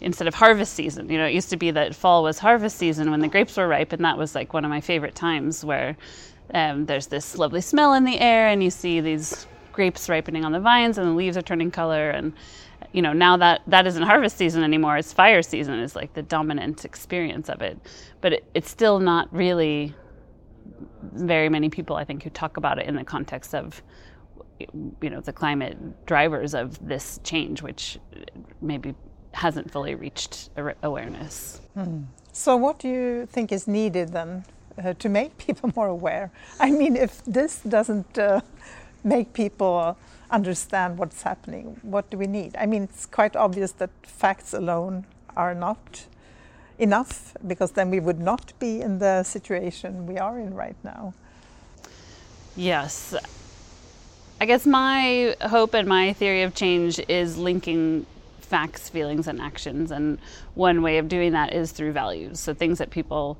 instead 0.01 0.29
of 0.29 0.35
harvest 0.35 0.75
season. 0.75 1.11
You 1.11 1.19
know, 1.19 1.27
it 1.27 1.35
used 1.35 1.51
to 1.51 1.57
be 1.57 1.73
that 1.73 1.97
fall 1.97 2.23
was 2.23 2.39
harvest 2.39 2.79
season 2.79 3.11
when 3.11 3.19
the 3.19 3.27
grapes 3.27 3.57
were 3.57 3.67
ripe, 3.67 3.93
and 3.93 4.05
that 4.05 4.19
was 4.19 4.37
like 4.37 4.55
one 4.55 4.65
of 4.65 4.71
my 4.71 4.81
favorite 4.81 5.17
times 5.17 5.65
where 5.65 5.97
um, 6.55 6.87
there's 6.87 7.09
this 7.09 7.37
lovely 7.37 7.61
smell 7.61 7.93
in 7.95 8.05
the 8.05 8.21
air, 8.21 8.47
and 8.47 8.63
you 8.63 8.71
see 8.71 9.01
these 9.01 9.49
grapes 9.73 10.09
ripening 10.09 10.45
on 10.45 10.53
the 10.53 10.61
vines, 10.61 10.97
and 10.97 11.09
the 11.09 11.13
leaves 11.13 11.37
are 11.37 11.43
turning 11.43 11.73
color. 11.73 12.11
And 12.11 12.35
you 12.93 13.03
know, 13.03 13.13
now 13.13 13.37
that 13.37 13.63
that 13.67 13.87
isn't 13.87 14.03
harvest 14.03 14.37
season 14.37 14.63
anymore; 14.63 14.97
it's 14.97 15.13
fire 15.13 15.43
season. 15.43 15.79
Is 15.79 15.95
like 15.95 16.15
the 16.15 16.23
dominant 16.23 16.85
experience 16.85 17.49
of 17.49 17.63
it, 17.63 17.79
but 18.21 18.33
it, 18.33 18.45
it's 18.55 18.71
still 18.71 18.99
not 18.99 19.33
really 19.33 19.95
very 21.13 21.49
many 21.49 21.69
people, 21.69 21.97
I 21.97 22.05
think, 22.05 22.23
who 22.23 22.31
talk 22.31 22.57
about 22.57 22.79
it 22.79 22.87
in 22.87 22.95
the 22.97 23.05
context 23.05 23.55
of 23.55 23.83
you 24.59 25.11
know 25.11 25.21
the 25.21 25.33
climate 25.33 26.07
drivers 26.07 26.55
of 26.55 26.87
this 26.87 27.21
change, 27.25 27.63
which 27.63 27.99
maybe 28.61 28.95
hasn't 29.33 29.71
fully 29.71 29.95
reached 29.95 30.51
awareness. 30.83 31.61
Hmm. 31.75 32.03
So, 32.33 32.57
what 32.57 32.79
do 32.79 32.89
you 32.89 33.27
think 33.27 33.53
is 33.53 33.67
needed 33.67 34.13
then 34.13 34.45
uh, 34.83 34.95
to 34.95 35.09
make 35.09 35.39
people 35.47 35.73
more 35.77 35.89
aware? 35.89 36.31
I 36.59 36.71
mean, 36.71 36.97
if 36.97 37.25
this 37.25 37.61
doesn't 37.61 38.19
uh, 38.19 38.41
make 39.05 39.33
people 39.33 39.97
understand 40.31 40.99
what's 40.99 41.23
happening, 41.23 41.79
what 41.83 42.11
do 42.11 42.17
we 42.17 42.27
need? 42.27 42.57
I 42.57 42.67
mean, 42.67 42.85
it's 42.85 43.07
quite 43.07 43.37
obvious 43.37 43.73
that 43.73 43.91
facts 44.03 44.53
alone 44.53 45.07
are 45.37 45.55
not 45.55 46.07
enough 46.79 47.37
because 47.47 47.73
then 47.73 47.91
we 47.91 48.01
would 48.01 48.19
not 48.19 48.53
be 48.59 48.81
in 48.81 48.99
the 48.99 49.23
situation 49.23 50.07
we 50.07 50.19
are 50.19 50.39
in 50.39 50.55
right 50.55 50.77
now. 50.83 51.15
Yes. 52.57 53.15
I 54.41 54.47
guess 54.47 54.67
my 54.67 55.37
hope 55.43 55.75
and 55.75 55.87
my 55.87 56.15
theory 56.15 56.43
of 56.43 56.55
change 56.55 56.99
is 57.09 57.37
linking 57.37 58.07
facts, 58.41 58.89
feelings, 58.89 59.29
and 59.29 59.41
actions. 59.41 59.91
And 59.91 60.19
one 60.55 60.83
way 60.83 60.99
of 60.99 61.09
doing 61.09 61.33
that 61.33 61.53
is 61.53 61.71
through 61.73 61.93
values. 61.93 62.41
So 62.41 62.55
things 62.55 62.79
that 62.79 62.91
people 62.91 63.39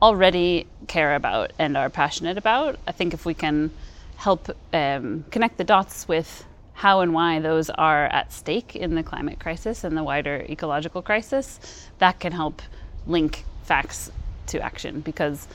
already 0.00 0.66
care 0.86 1.14
about 1.14 1.52
and 1.58 1.76
are 1.76 1.88
passionate 1.88 2.36
about. 2.36 2.78
I 2.86 2.92
think 2.92 3.14
if 3.14 3.24
we 3.24 3.34
can 3.34 3.70
help 4.16 4.50
um, 4.72 5.24
connect 5.30 5.58
the 5.58 5.64
dots 5.64 6.08
with 6.08 6.44
how 6.74 7.00
and 7.00 7.14
why 7.14 7.38
those 7.38 7.70
are 7.70 8.06
at 8.06 8.32
stake 8.32 8.74
in 8.74 8.94
the 8.94 9.02
climate 9.02 9.38
crisis 9.38 9.84
and 9.84 9.96
the 9.96 10.02
wider 10.02 10.44
ecological 10.48 11.02
crisis, 11.02 11.88
that 11.98 12.18
can 12.18 12.32
help 12.32 12.60
link 13.06 13.44
facts 13.64 14.10
to 14.46 14.60
action 14.60 15.00
because 15.00 15.46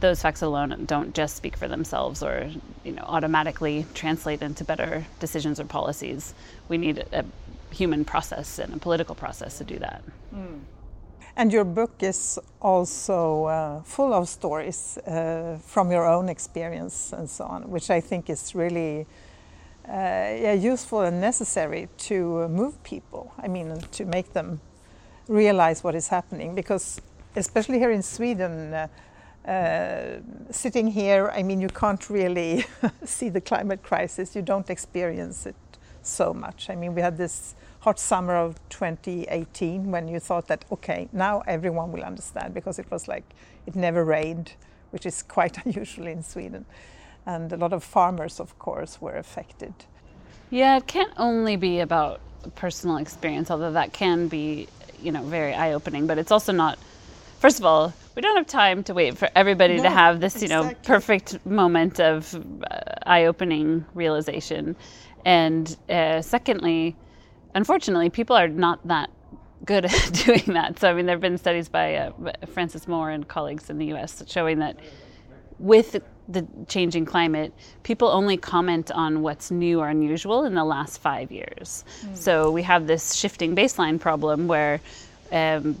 those 0.00 0.20
facts 0.22 0.42
alone 0.42 0.84
don't 0.86 1.14
just 1.14 1.36
speak 1.36 1.56
for 1.56 1.68
themselves 1.68 2.22
or 2.22 2.50
you 2.82 2.92
know 2.92 3.02
automatically 3.04 3.86
translate 3.94 4.42
into 4.42 4.64
better 4.64 5.06
decisions 5.20 5.60
or 5.60 5.64
policies. 5.64 6.34
We 6.68 6.78
need 6.78 7.04
a 7.12 7.24
human 7.70 8.04
process 8.04 8.58
and 8.58 8.74
a 8.74 8.78
political 8.78 9.14
process 9.14 9.58
to 9.58 9.64
do 9.64 9.78
that. 9.78 10.02
Mm. 10.34 10.60
And 11.36 11.52
your 11.52 11.64
book 11.64 11.94
is 12.00 12.38
also 12.60 13.44
uh, 13.46 13.82
full 13.82 14.14
of 14.14 14.28
stories 14.28 14.98
uh, 14.98 15.58
from 15.66 15.90
your 15.90 16.06
own 16.06 16.28
experience 16.28 17.12
and 17.12 17.28
so 17.28 17.44
on, 17.44 17.70
which 17.70 17.90
I 17.90 18.00
think 18.00 18.30
is 18.30 18.54
really 18.54 19.06
uh, 19.88 19.92
yeah, 19.92 20.52
useful 20.52 21.00
and 21.00 21.20
necessary 21.20 21.88
to 21.98 22.48
move 22.48 22.80
people. 22.84 23.32
I 23.38 23.48
mean, 23.48 23.76
to 23.92 24.04
make 24.04 24.32
them 24.32 24.60
realize 25.26 25.82
what 25.82 25.96
is 25.96 26.08
happening, 26.08 26.54
because 26.54 27.00
especially 27.34 27.78
here 27.78 27.90
in 27.90 28.02
Sweden, 28.02 28.72
uh, 28.72 28.86
uh, 29.48 30.20
sitting 30.50 30.86
here, 30.86 31.30
I 31.34 31.42
mean, 31.42 31.60
you 31.60 31.68
can't 31.68 32.08
really 32.08 32.64
see 33.04 33.28
the 33.28 33.40
climate 33.40 33.82
crisis. 33.82 34.36
You 34.36 34.42
don't 34.42 34.70
experience 34.70 35.46
it 35.46 35.56
so 36.02 36.32
much. 36.32 36.70
I 36.70 36.76
mean, 36.76 36.94
we 36.94 37.00
had 37.00 37.18
this 37.18 37.54
hot 37.84 37.98
summer 37.98 38.34
of 38.34 38.56
2018 38.70 39.90
when 39.90 40.08
you 40.08 40.18
thought 40.18 40.48
that, 40.48 40.64
okay, 40.72 41.06
now 41.12 41.42
everyone 41.46 41.92
will 41.92 42.02
understand 42.02 42.54
because 42.54 42.78
it 42.78 42.90
was 42.90 43.06
like 43.06 43.24
it 43.66 43.76
never 43.76 44.02
rained, 44.02 44.54
which 44.90 45.04
is 45.04 45.22
quite 45.22 45.58
unusual 45.66 46.06
in 46.06 46.22
Sweden. 46.22 46.64
And 47.26 47.52
a 47.52 47.58
lot 47.58 47.74
of 47.74 47.84
farmers, 47.84 48.40
of 48.40 48.58
course, 48.58 49.02
were 49.02 49.16
affected. 49.16 49.74
Yeah, 50.48 50.78
it 50.78 50.86
can't 50.86 51.12
only 51.18 51.56
be 51.56 51.80
about 51.80 52.20
personal 52.54 52.96
experience, 52.96 53.50
although 53.50 53.72
that 53.72 53.92
can 53.92 54.28
be, 54.28 54.66
you 55.02 55.12
know, 55.12 55.22
very 55.22 55.52
eye 55.52 55.74
opening, 55.74 56.06
but 56.06 56.16
it's 56.16 56.32
also 56.32 56.52
not, 56.52 56.78
first 57.38 57.58
of 57.58 57.66
all, 57.66 57.92
we 58.14 58.22
don't 58.22 58.36
have 58.36 58.46
time 58.46 58.82
to 58.84 58.94
wait 58.94 59.18
for 59.18 59.28
everybody 59.36 59.76
no, 59.76 59.82
to 59.82 59.90
have 59.90 60.20
this, 60.20 60.40
you 60.40 60.48
know, 60.48 60.72
perfect 60.84 61.44
moment 61.44 62.00
of 62.00 62.34
uh, 62.34 62.78
eye 63.04 63.26
opening 63.26 63.84
realization. 63.92 64.74
And 65.26 65.76
uh, 65.90 66.22
secondly, 66.22 66.96
unfortunately, 67.54 68.10
people 68.10 68.36
are 68.36 68.48
not 68.48 68.86
that 68.86 69.10
good 69.64 69.84
at 69.86 70.12
doing 70.24 70.54
that. 70.54 70.78
So, 70.78 70.90
I 70.90 70.94
mean, 70.94 71.06
there 71.06 71.14
have 71.14 71.22
been 71.22 71.38
studies 71.38 71.68
by 71.68 71.96
uh, 71.96 72.12
Frances 72.52 72.86
Moore 72.86 73.10
and 73.10 73.26
colleagues 73.26 73.70
in 73.70 73.78
the 73.78 73.92
US 73.94 74.22
showing 74.26 74.58
that 74.58 74.78
with 75.58 75.96
the 76.28 76.46
changing 76.68 77.04
climate, 77.04 77.52
people 77.82 78.08
only 78.08 78.36
comment 78.36 78.90
on 78.90 79.22
what's 79.22 79.50
new 79.50 79.80
or 79.80 79.88
unusual 79.88 80.44
in 80.44 80.54
the 80.54 80.64
last 80.64 80.98
five 80.98 81.30
years. 81.30 81.84
Mm. 82.02 82.16
So, 82.16 82.50
we 82.50 82.62
have 82.62 82.86
this 82.86 83.14
shifting 83.14 83.54
baseline 83.54 84.00
problem 84.00 84.48
where 84.48 84.80
um, 85.32 85.76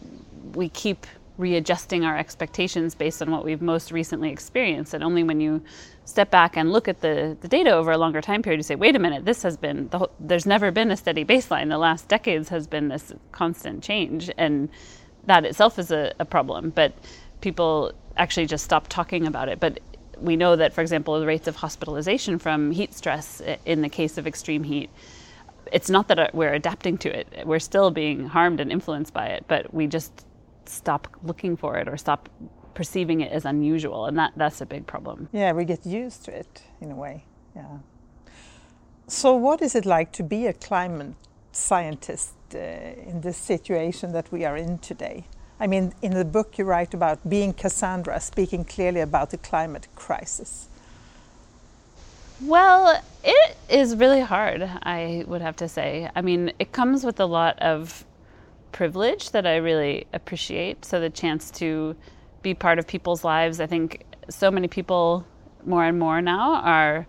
we 0.54 0.68
keep 0.68 1.06
readjusting 1.38 2.04
our 2.04 2.16
expectations 2.16 2.94
based 2.94 3.20
on 3.20 3.30
what 3.30 3.44
we've 3.44 3.62
most 3.62 3.90
recently 3.90 4.30
experienced. 4.30 4.94
And 4.94 5.02
only 5.02 5.24
when 5.24 5.40
you 5.40 5.62
step 6.04 6.30
back 6.30 6.56
and 6.56 6.72
look 6.72 6.88
at 6.88 7.00
the, 7.00 7.36
the 7.40 7.48
data 7.48 7.70
over 7.70 7.92
a 7.92 7.98
longer 7.98 8.20
time 8.20 8.42
period, 8.42 8.58
you 8.58 8.62
say, 8.62 8.74
wait 8.74 8.94
a 8.94 8.98
minute, 8.98 9.24
this 9.24 9.42
has 9.42 9.56
been, 9.56 9.88
the 9.88 9.98
whole, 9.98 10.10
there's 10.20 10.46
never 10.46 10.70
been 10.70 10.90
a 10.90 10.96
steady 10.96 11.24
baseline. 11.24 11.68
The 11.68 11.78
last 11.78 12.08
decades 12.08 12.48
has 12.50 12.66
been 12.66 12.88
this 12.88 13.12
constant 13.32 13.82
change. 13.82 14.30
And 14.36 14.68
that 15.26 15.44
itself 15.44 15.78
is 15.78 15.90
a, 15.90 16.12
a 16.18 16.24
problem. 16.24 16.70
But 16.70 16.92
people 17.40 17.92
actually 18.16 18.46
just 18.46 18.64
stop 18.64 18.88
talking 18.88 19.26
about 19.26 19.48
it. 19.48 19.60
But 19.60 19.80
we 20.18 20.36
know 20.36 20.56
that, 20.56 20.72
for 20.72 20.80
example, 20.80 21.18
the 21.18 21.26
rates 21.26 21.48
of 21.48 21.56
hospitalization 21.56 22.38
from 22.38 22.70
heat 22.70 22.94
stress 22.94 23.42
in 23.64 23.82
the 23.82 23.88
case 23.88 24.18
of 24.18 24.26
extreme 24.26 24.62
heat, 24.62 24.90
it's 25.72 25.90
not 25.90 26.08
that 26.08 26.18
uh, 26.18 26.28
we're 26.32 26.52
adapting 26.52 26.98
to 26.98 27.18
it. 27.18 27.46
We're 27.46 27.58
still 27.58 27.90
being 27.90 28.26
harmed 28.26 28.60
and 28.60 28.70
influenced 28.70 29.12
by 29.12 29.28
it, 29.28 29.44
but 29.48 29.72
we 29.72 29.86
just 29.86 30.26
stop 30.66 31.08
looking 31.22 31.56
for 31.56 31.76
it 31.78 31.88
or 31.88 31.96
stop 31.96 32.28
perceiving 32.74 33.20
it 33.20 33.32
as 33.32 33.44
unusual, 33.44 34.06
and 34.06 34.18
that, 34.18 34.32
that's 34.36 34.60
a 34.60 34.66
big 34.66 34.86
problem. 34.86 35.28
Yeah, 35.32 35.52
we 35.52 35.64
get 35.64 35.86
used 35.86 36.24
to 36.24 36.36
it 36.36 36.62
in 36.80 36.90
a 36.90 36.96
way. 36.96 37.24
Yeah. 37.54 37.78
So, 39.06 39.34
what 39.34 39.62
is 39.62 39.74
it 39.74 39.86
like 39.86 40.12
to 40.12 40.22
be 40.22 40.46
a 40.46 40.52
climate 40.52 41.14
scientist 41.52 42.34
uh, 42.54 42.58
in 42.58 43.20
this 43.20 43.36
situation 43.36 44.12
that 44.12 44.30
we 44.32 44.44
are 44.44 44.56
in 44.56 44.78
today? 44.78 45.24
I 45.60 45.66
mean, 45.66 45.92
in 46.02 46.14
the 46.14 46.24
book 46.24 46.58
you 46.58 46.64
write 46.64 46.94
about 46.94 47.28
being 47.28 47.52
Cassandra, 47.52 48.20
speaking 48.20 48.64
clearly 48.64 49.00
about 49.00 49.30
the 49.30 49.38
climate 49.38 49.86
crisis. 49.94 50.68
Well, 52.40 53.00
it 53.22 53.56
is 53.68 53.94
really 53.94 54.20
hard, 54.20 54.62
I 54.82 55.24
would 55.28 55.40
have 55.40 55.56
to 55.56 55.68
say. 55.68 56.10
I 56.14 56.20
mean, 56.20 56.52
it 56.58 56.72
comes 56.72 57.04
with 57.04 57.20
a 57.20 57.26
lot 57.26 57.58
of 57.60 58.04
privilege 58.72 59.30
that 59.30 59.46
I 59.46 59.56
really 59.56 60.06
appreciate. 60.12 60.84
So 60.84 61.00
the 61.00 61.10
chance 61.10 61.50
to 61.52 61.94
be 62.44 62.54
part 62.54 62.78
of 62.78 62.86
people's 62.86 63.24
lives, 63.24 63.58
I 63.58 63.66
think 63.66 64.04
so 64.28 64.52
many 64.52 64.68
people 64.68 65.26
more 65.66 65.84
and 65.84 65.98
more 65.98 66.22
now 66.22 66.56
are 66.56 67.06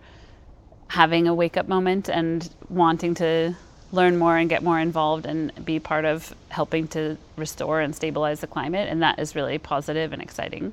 having 0.88 1.28
a 1.28 1.34
wake 1.34 1.56
up 1.56 1.68
moment 1.68 2.08
and 2.08 2.48
wanting 2.68 3.14
to 3.14 3.54
learn 3.92 4.16
more 4.16 4.36
and 4.36 4.48
get 4.48 4.62
more 4.62 4.80
involved 4.80 5.26
and 5.26 5.52
be 5.64 5.78
part 5.78 6.04
of 6.04 6.34
helping 6.48 6.88
to 6.88 7.16
restore 7.36 7.80
and 7.80 7.94
stabilize 7.94 8.40
the 8.40 8.46
climate. 8.46 8.88
And 8.88 9.02
that 9.02 9.18
is 9.20 9.36
really 9.36 9.58
positive 9.58 10.12
and 10.12 10.20
exciting. 10.20 10.72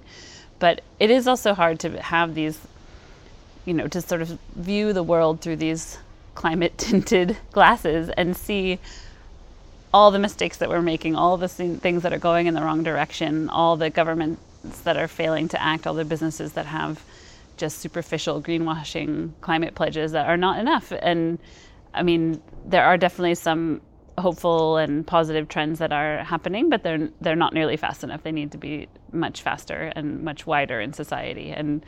But 0.57 0.81
it 0.99 1.11
is 1.11 1.27
also 1.27 1.53
hard 1.53 1.79
to 1.81 2.01
have 2.01 2.33
these, 2.33 2.59
you 3.65 3.73
know, 3.73 3.87
to 3.87 4.01
sort 4.01 4.21
of 4.21 4.39
view 4.55 4.93
the 4.93 5.03
world 5.03 5.41
through 5.41 5.57
these 5.57 5.99
climate 6.35 6.77
tinted 6.77 7.37
glasses 7.51 8.09
and 8.17 8.35
see 8.35 8.79
all 9.93 10.09
the 10.09 10.19
mistakes 10.19 10.57
that 10.57 10.69
we're 10.69 10.81
making, 10.81 11.15
all 11.15 11.37
the 11.37 11.47
things 11.47 12.01
that 12.01 12.13
are 12.13 12.19
going 12.19 12.47
in 12.47 12.55
the 12.55 12.61
wrong 12.61 12.81
direction, 12.81 13.47
all 13.49 13.77
the 13.77 13.91
governments 13.91 14.41
that 14.83 14.97
are 14.97 15.07
failing 15.07 15.47
to 15.49 15.61
act, 15.61 15.87
all 15.87 15.93
the 15.93 16.05
businesses 16.05 16.53
that 16.53 16.65
have 16.65 17.03
just 17.57 17.79
superficial 17.79 18.41
greenwashing 18.41 19.31
climate 19.41 19.75
pledges 19.75 20.11
that 20.13 20.27
are 20.27 20.37
not 20.37 20.59
enough. 20.59 20.91
And 21.01 21.39
I 21.93 22.03
mean, 22.03 22.41
there 22.65 22.83
are 22.83 22.97
definitely 22.97 23.35
some 23.35 23.81
hopeful 24.17 24.77
and 24.77 25.05
positive 25.05 25.47
trends 25.47 25.79
that 25.79 25.91
are 25.91 26.23
happening, 26.23 26.69
but 26.69 26.83
they're 26.83 27.09
they're 27.21 27.35
not 27.35 27.53
nearly 27.53 27.77
fast 27.77 28.03
enough. 28.03 28.23
They 28.23 28.31
need 28.31 28.51
to 28.51 28.57
be 28.57 28.87
much 29.11 29.41
faster 29.41 29.91
and 29.95 30.23
much 30.23 30.45
wider 30.45 30.79
in 30.79 30.93
society. 30.93 31.51
And 31.51 31.85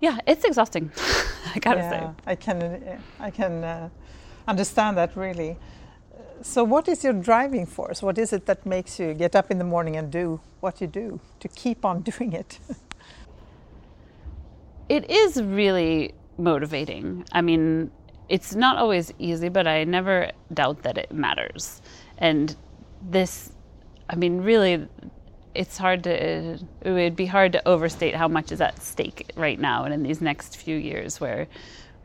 yeah, 0.00 0.18
it's 0.26 0.44
exhausting. 0.44 0.90
I 1.54 1.58
gotta 1.58 1.80
yeah, 1.80 1.90
say. 1.90 2.08
I 2.26 2.34
can 2.34 3.02
I 3.20 3.30
can 3.30 3.64
uh, 3.64 3.88
understand 4.46 4.96
that 4.98 5.16
really. 5.16 5.56
So, 6.42 6.62
what 6.64 6.88
is 6.88 7.04
your 7.04 7.12
driving 7.12 7.66
force? 7.66 8.02
What 8.02 8.18
is 8.18 8.32
it 8.32 8.46
that 8.46 8.66
makes 8.66 8.98
you 8.98 9.14
get 9.14 9.34
up 9.34 9.50
in 9.50 9.58
the 9.58 9.64
morning 9.64 9.96
and 9.96 10.10
do 10.10 10.40
what 10.60 10.80
you 10.80 10.86
do 10.86 11.20
to 11.40 11.48
keep 11.48 11.84
on 11.84 12.02
doing 12.10 12.32
it? 12.32 12.58
it 14.88 15.10
is 15.10 15.42
really 15.42 16.14
motivating. 16.36 17.24
I 17.32 17.40
mean, 17.40 17.90
it's 18.28 18.54
not 18.54 18.76
always 18.76 19.12
easy, 19.18 19.48
but 19.48 19.66
I 19.66 19.84
never 19.84 20.30
doubt 20.52 20.82
that 20.82 20.98
it 20.98 21.12
matters. 21.12 21.82
And 22.18 22.54
this, 23.02 23.52
I 24.08 24.16
mean, 24.16 24.40
really, 24.40 24.86
it's 25.54 25.78
hard 25.78 26.04
to, 26.04 26.54
it 26.54 26.90
would 26.90 27.16
be 27.16 27.26
hard 27.26 27.52
to 27.52 27.68
overstate 27.68 28.14
how 28.14 28.28
much 28.28 28.50
is 28.50 28.60
at 28.60 28.82
stake 28.82 29.30
right 29.36 29.58
now 29.58 29.84
and 29.84 29.94
in 29.94 30.02
these 30.02 30.20
next 30.20 30.56
few 30.56 30.76
years 30.76 31.20
where 31.20 31.46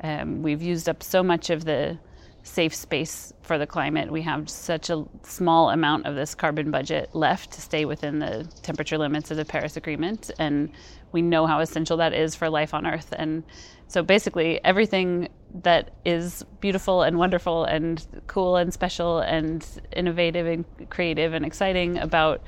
um, 0.02 0.42
we've 0.42 0.62
used 0.62 0.88
up 0.88 1.04
so 1.04 1.24
much 1.24 1.50
of 1.50 1.66
the 1.66 1.98
safe 2.44 2.74
space 2.74 3.34
for 3.42 3.58
the 3.58 3.68
climate. 3.68 4.12
We 4.12 4.22
have 4.24 4.50
such 4.50 4.90
a 4.90 5.06
small 5.24 5.70
amount 5.70 6.06
of 6.06 6.16
this 6.16 6.36
carbon 6.36 6.72
budget 6.72 7.10
left 7.14 7.52
to 7.52 7.62
stay 7.62 7.86
within 7.86 8.20
the 8.20 8.48
temperature 8.62 8.98
limits 8.98 9.32
of 9.32 9.38
the 9.38 9.46
Paris 9.46 9.78
Agreement. 9.78 10.32
And 10.40 10.72
we 11.12 11.22
know 11.22 11.46
how 11.48 11.60
essential 11.60 11.98
that 11.98 12.14
is 12.14 12.36
for 12.36 12.50
life 12.50 12.74
on 12.74 12.86
Earth. 12.86 13.14
And 13.18 13.44
so 13.88 14.04
basically, 14.04 14.64
everything 14.64 15.30
that 15.64 15.92
is 16.06 16.44
beautiful 16.62 17.02
and 17.02 17.18
wonderful 17.18 17.64
and 17.66 18.06
cool 18.28 18.56
and 18.56 18.74
special 18.74 19.20
and 19.20 19.66
innovative 19.92 20.46
and 20.46 20.90
creative 20.90 21.34
and 21.34 21.46
exciting 21.46 21.98
about 21.98 22.42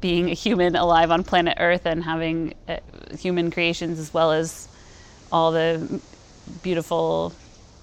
being 0.00 0.30
a 0.30 0.34
human 0.34 0.74
alive 0.74 1.10
on 1.10 1.22
planet 1.22 1.56
Earth 1.60 1.86
and 1.86 2.02
having 2.02 2.54
uh, 2.68 2.78
human 3.16 3.50
creations 3.50 4.00
as 4.00 4.12
well 4.12 4.32
as 4.32 4.68
all 5.30 5.52
the 5.52 6.00
beautiful 6.62 7.32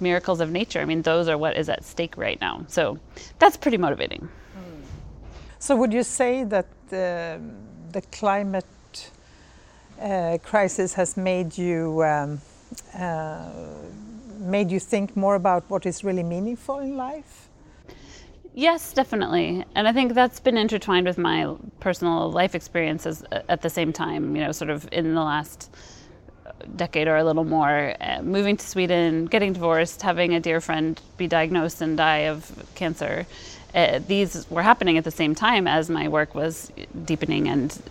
miracles 0.02 0.40
of 0.40 0.52
nature. 0.52 0.80
I 0.80 0.86
mean, 0.86 1.02
those 1.02 1.28
are 1.28 1.38
what 1.38 1.58
is 1.58 1.70
at 1.70 1.84
stake 1.84 2.18
right 2.18 2.40
now. 2.42 2.66
So 2.68 3.00
that's 3.40 3.58
pretty 3.58 3.78
motivating. 3.78 4.30
So, 5.62 5.76
would 5.76 5.92
you 5.92 6.04
say 6.04 6.46
that 6.46 6.68
the, 6.88 7.42
the 7.92 8.02
climate 8.14 8.66
uh, 10.02 10.38
crisis 10.42 10.94
has 10.94 11.18
made 11.18 11.58
you 11.58 12.02
um, 12.04 12.42
uh, 12.98 13.50
made 14.40 14.72
you 14.72 14.80
think 14.80 15.18
more 15.18 15.36
about 15.36 15.70
what 15.70 15.86
is 15.86 16.04
really 16.04 16.24
meaningful 16.24 16.80
in 16.80 16.96
life? 16.96 17.50
Yes, 18.56 18.94
definitely. 18.94 19.66
And 19.76 19.88
I 19.88 19.94
think 19.94 20.14
that's 20.14 20.40
been 20.40 20.58
intertwined 20.58 21.06
with 21.06 21.18
my 21.18 21.56
personal 21.80 22.32
life 22.32 22.56
experiences 22.56 23.24
at 23.32 23.62
the 23.62 23.70
same 23.70 23.94
time, 23.94 24.36
you 24.36 24.42
know, 24.42 24.52
sort 24.52 24.70
of 24.70 24.88
in 24.92 25.14
the 25.14 25.22
last 25.22 25.70
decade 26.76 27.08
or 27.08 27.18
a 27.18 27.24
little 27.24 27.44
more, 27.44 27.96
uh, 28.02 28.22
moving 28.22 28.58
to 28.58 28.66
Sweden, 28.66 29.26
getting 29.26 29.54
divorced, 29.54 30.02
having 30.02 30.34
a 30.34 30.40
dear 30.40 30.62
friend 30.62 31.00
be 31.18 31.28
diagnosed 31.28 31.82
and 31.82 31.98
die 31.98 32.28
of 32.28 32.52
cancer. 32.76 33.26
Uh, 33.74 34.00
these 34.08 34.50
were 34.50 34.64
happening 34.64 34.98
at 34.98 35.04
the 35.04 35.12
same 35.12 35.36
time 35.36 35.68
as 35.68 35.90
my 35.90 36.08
work 36.08 36.34
was 36.34 36.72
deepening 37.06 37.48
and 37.48 37.82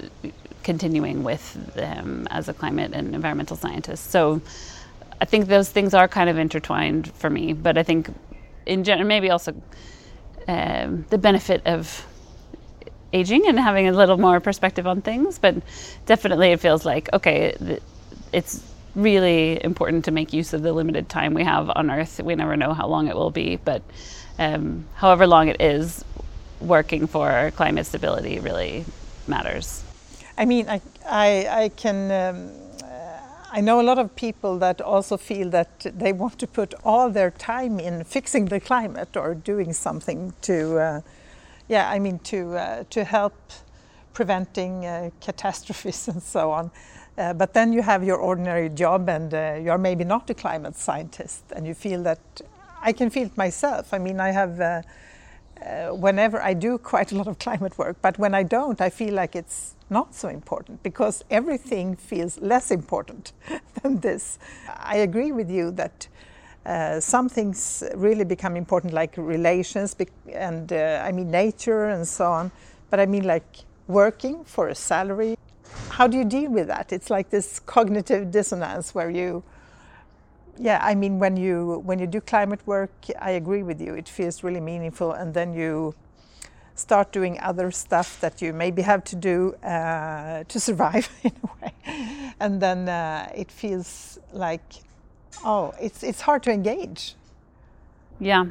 continuing 0.65 1.23
with 1.23 1.75
them 1.75 2.27
as 2.31 2.49
a 2.49 2.53
climate 2.53 2.93
and 2.93 3.15
environmental 3.15 3.57
scientist. 3.57 4.11
So 4.11 4.43
I 5.21 5.25
think 5.25 5.47
those 5.47 5.71
things 5.71 5.95
are 5.95 6.09
kind 6.09 6.29
of 6.29 6.39
intertwined 6.39 7.13
for 7.15 7.31
me. 7.31 7.53
But 7.53 7.79
I 7.79 7.83
think, 7.83 8.11
in 8.67 8.85
general, 8.85 9.07
maybe 9.07 9.31
also 9.31 9.55
um, 10.47 11.07
the 11.11 11.19
benefit 11.19 11.63
of 11.67 12.07
aging 13.13 13.49
and 13.49 13.59
having 13.59 13.89
a 13.89 13.93
little 13.93 14.19
more 14.19 14.41
perspective 14.41 14.87
on 14.87 15.01
things. 15.01 15.39
But 15.39 15.57
definitely, 16.07 16.53
it 16.53 16.61
feels 16.61 16.85
like 16.85 17.09
okay. 17.13 17.57
It's 18.33 18.63
really 18.95 19.63
important 19.63 20.05
to 20.07 20.11
make 20.11 20.33
use 20.33 20.53
of 20.53 20.63
the 20.63 20.73
limited 20.73 21.09
time 21.09 21.35
we 21.35 21.45
have 21.45 21.71
on 21.75 21.91
Earth. 21.91 22.21
We 22.21 22.35
never 22.35 22.57
know 22.57 22.73
how 22.73 22.87
long 22.87 23.09
it 23.09 23.15
will 23.15 23.31
be, 23.31 23.57
but 23.57 23.83
um, 24.39 24.87
however 24.95 25.27
long 25.27 25.49
it 25.49 25.61
is, 25.61 26.05
working 26.61 27.07
for 27.07 27.53
climate 27.55 27.87
stability 27.87 28.41
really 28.41 28.85
matters. 29.27 29.85
I 30.37 30.45
mean, 30.45 30.69
I, 30.69 30.81
I, 31.09 31.63
I 31.65 31.69
can. 31.71 32.11
Um, 32.11 32.51
I 33.51 33.63
know 33.63 33.81
a 33.81 33.83
lot 33.83 33.99
of 33.99 34.15
people 34.15 34.59
that 34.59 34.83
also 34.83 35.17
feel 35.17 35.49
that 35.51 35.81
they 35.81 36.13
want 36.13 36.39
to 36.41 36.47
put 36.47 36.75
all 36.85 37.09
their 37.09 37.31
time 37.31 37.81
in 37.81 38.05
fixing 38.05 38.45
the 38.45 38.61
climate 38.61 39.17
or 39.17 39.35
doing 39.35 39.73
something 39.73 40.35
to, 40.43 40.79
uh, 40.79 41.01
yeah, 41.67 41.89
I 41.89 41.99
mean, 41.99 42.19
to 42.25 42.57
uh, 42.57 42.85
to 42.91 43.05
help 43.05 43.35
preventing 44.13 44.85
uh, 44.85 45.11
catastrophes 45.23 46.09
and 46.13 46.23
so 46.23 46.53
on. 46.53 46.71
Uh, 47.19 47.33
but 47.35 47.53
then 47.53 47.73
you 47.73 47.83
have 47.83 48.05
your 48.05 48.17
ordinary 48.17 48.69
job 48.69 49.09
and 49.09 49.35
uh, 49.35 49.59
you're 49.61 49.77
maybe 49.77 50.05
not 50.05 50.31
a 50.31 50.35
climate 50.35 50.77
scientist 50.77 51.43
and 51.51 51.67
you 51.67 51.75
feel 51.75 52.01
that 52.05 52.21
I 52.81 52.93
can 52.93 53.11
feel 53.11 53.27
it 53.27 53.37
myself. 53.37 53.93
I 53.93 53.99
mean, 53.99 54.21
I 54.21 54.31
have, 54.31 54.61
uh, 54.61 54.83
uh 55.61 55.89
whenever 55.89 56.41
I 56.41 56.55
do 56.55 56.79
quite 56.79 57.11
a 57.11 57.17
lot 57.17 57.27
of 57.27 57.39
climate 57.47 57.77
work, 57.77 57.97
but 58.03 58.19
when 58.21 58.35
I 58.35 58.45
don't, 58.45 58.81
I 58.81 58.91
feel 58.91 59.15
like 59.15 59.35
it's 59.35 59.75
not 59.91 60.15
so 60.15 60.29
important 60.29 60.81
because 60.85 61.25
everything 61.29 61.97
feels 61.97 62.39
less 62.39 62.71
important 62.71 63.33
than 63.83 63.99
this. 63.99 64.39
I 64.69 64.99
agree 64.99 65.33
with 65.33 65.51
you 65.51 65.73
that 65.73 66.07
uh, 66.65 67.01
some 67.01 67.29
things 67.29 67.83
really 67.95 68.25
become 68.25 68.57
important, 68.57 68.93
like 68.93 69.15
relations 69.17 69.97
and 70.33 70.73
uh, 70.73 71.03
I 71.05 71.11
mean 71.11 71.33
nature 71.33 71.87
and 71.87 72.07
so 72.07 72.27
on. 72.31 72.53
But 72.91 73.01
I 73.01 73.07
mean 73.07 73.25
like 73.25 73.65
working 73.89 74.45
for 74.45 74.69
a 74.69 74.75
salary 74.75 75.37
how 75.91 76.07
do 76.07 76.17
you 76.17 76.25
deal 76.25 76.51
with 76.51 76.69
that? 76.69 76.93
It's 76.93 77.11
like 77.11 77.31
this 77.31 77.61
cognitive 77.61 78.31
dissonance 78.31 78.95
where 78.95 79.11
you, 79.11 79.43
yeah, 80.59 80.81
I 80.83 80.95
mean, 80.95 81.19
when 81.19 81.37
you 81.37 81.83
when 81.85 81.99
you 81.99 82.07
do 82.07 82.21
climate 82.21 82.61
work, 82.67 82.91
I 83.21 83.33
agree 83.33 83.63
with 83.63 83.81
you. 83.81 83.95
It 83.95 84.09
feels 84.09 84.43
really 84.43 84.61
meaningful, 84.61 85.13
and 85.13 85.35
then 85.35 85.53
you 85.53 85.95
start 86.75 87.13
doing 87.13 87.41
other 87.41 87.71
stuff 87.71 88.21
that 88.21 88.41
you 88.41 88.53
maybe 88.53 88.83
have 88.83 89.03
to 89.05 89.17
do 89.17 89.55
uh, 89.65 90.45
to 90.45 90.61
survive 90.61 91.09
in 91.23 91.33
a 91.43 91.65
way, 91.65 91.73
and 92.41 92.61
then 92.61 92.89
uh, 92.89 93.31
it 93.35 93.51
feels 93.51 94.19
like, 94.33 94.63
oh, 95.45 95.75
it's 95.81 96.03
it's 96.03 96.21
hard 96.21 96.43
to 96.45 96.51
engage. 96.51 97.15
Yeah, 98.21 98.47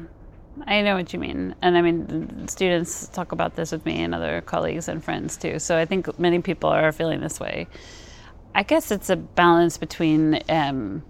I 0.66 0.82
know 0.82 0.96
what 0.96 1.12
you 1.12 1.18
mean. 1.18 1.54
And 1.62 1.76
I 1.76 1.82
mean, 1.82 2.48
students 2.48 3.08
talk 3.08 3.32
about 3.32 3.56
this 3.56 3.72
with 3.72 3.84
me 3.86 4.02
and 4.02 4.14
other 4.14 4.40
colleagues 4.40 4.88
and 4.88 5.02
friends 5.02 5.36
too. 5.36 5.58
So 5.58 5.76
I 5.76 5.84
think 5.84 6.18
many 6.18 6.40
people 6.40 6.70
are 6.70 6.92
feeling 6.92 7.20
this 7.20 7.40
way. 7.40 7.66
I 8.54 8.62
guess 8.62 8.90
it's 8.90 9.10
a 9.10 9.16
balance 9.16 9.78
between, 9.78 10.40
um, 10.48 11.02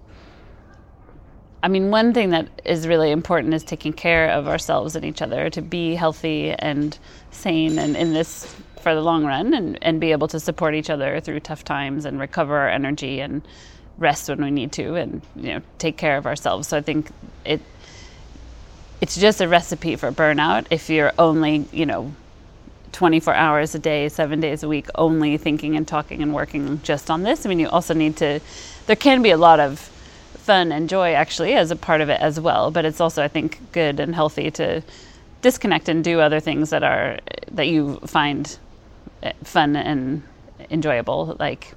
I 1.62 1.68
mean, 1.68 1.90
one 1.90 2.12
thing 2.12 2.30
that 2.30 2.48
is 2.64 2.86
really 2.86 3.10
important 3.10 3.54
is 3.54 3.64
taking 3.64 3.92
care 3.92 4.30
of 4.30 4.48
ourselves 4.48 4.96
and 4.96 5.04
each 5.04 5.22
other 5.22 5.50
to 5.50 5.62
be 5.62 5.94
healthy 5.94 6.52
and 6.52 6.96
sane 7.30 7.78
and 7.78 7.96
in 7.96 8.12
this 8.12 8.54
for 8.80 8.94
the 8.94 9.00
long 9.00 9.24
run 9.24 9.54
and, 9.54 9.78
and 9.82 10.00
be 10.00 10.12
able 10.12 10.28
to 10.28 10.38
support 10.38 10.74
each 10.74 10.90
other 10.90 11.20
through 11.20 11.40
tough 11.40 11.64
times 11.64 12.04
and 12.04 12.20
recover 12.20 12.56
our 12.56 12.68
energy 12.68 13.20
and 13.20 13.42
rest 13.98 14.28
when 14.28 14.42
we 14.42 14.50
need 14.50 14.72
to 14.72 14.94
and, 14.94 15.22
you 15.36 15.54
know, 15.54 15.60
take 15.78 15.96
care 15.96 16.16
of 16.16 16.26
ourselves. 16.26 16.68
So 16.68 16.76
I 16.76 16.80
think 16.80 17.10
it, 17.44 17.60
it's 19.00 19.16
just 19.16 19.40
a 19.40 19.48
recipe 19.48 19.96
for 19.96 20.10
burnout 20.10 20.66
if 20.70 20.90
you're 20.90 21.12
only, 21.18 21.66
you 21.72 21.86
know, 21.86 22.12
24 22.92 23.34
hours 23.34 23.74
a 23.74 23.78
day, 23.78 24.08
seven 24.08 24.40
days 24.40 24.62
a 24.62 24.68
week, 24.68 24.88
only 24.96 25.36
thinking 25.36 25.76
and 25.76 25.86
talking 25.86 26.22
and 26.22 26.34
working 26.34 26.80
just 26.82 27.10
on 27.10 27.22
this. 27.22 27.46
I 27.46 27.48
mean, 27.48 27.60
you 27.60 27.68
also 27.68 27.94
need 27.94 28.16
to, 28.16 28.40
there 28.86 28.96
can 28.96 29.22
be 29.22 29.30
a 29.30 29.36
lot 29.36 29.60
of 29.60 29.78
fun 30.34 30.72
and 30.72 30.88
joy 30.88 31.12
actually 31.12 31.52
as 31.52 31.70
a 31.70 31.76
part 31.76 32.00
of 32.00 32.08
it 32.08 32.20
as 32.20 32.40
well, 32.40 32.70
but 32.70 32.84
it's 32.84 33.00
also, 33.00 33.22
I 33.22 33.28
think, 33.28 33.60
good 33.72 34.00
and 34.00 34.14
healthy 34.14 34.50
to 34.52 34.82
disconnect 35.42 35.88
and 35.88 36.02
do 36.02 36.20
other 36.20 36.40
things 36.40 36.70
that 36.70 36.82
are, 36.82 37.18
that 37.52 37.68
you 37.68 38.00
find 38.06 38.58
eh, 39.22 39.32
fun 39.44 39.76
and 39.76 40.22
enjoyable, 40.70 41.36
like 41.38 41.74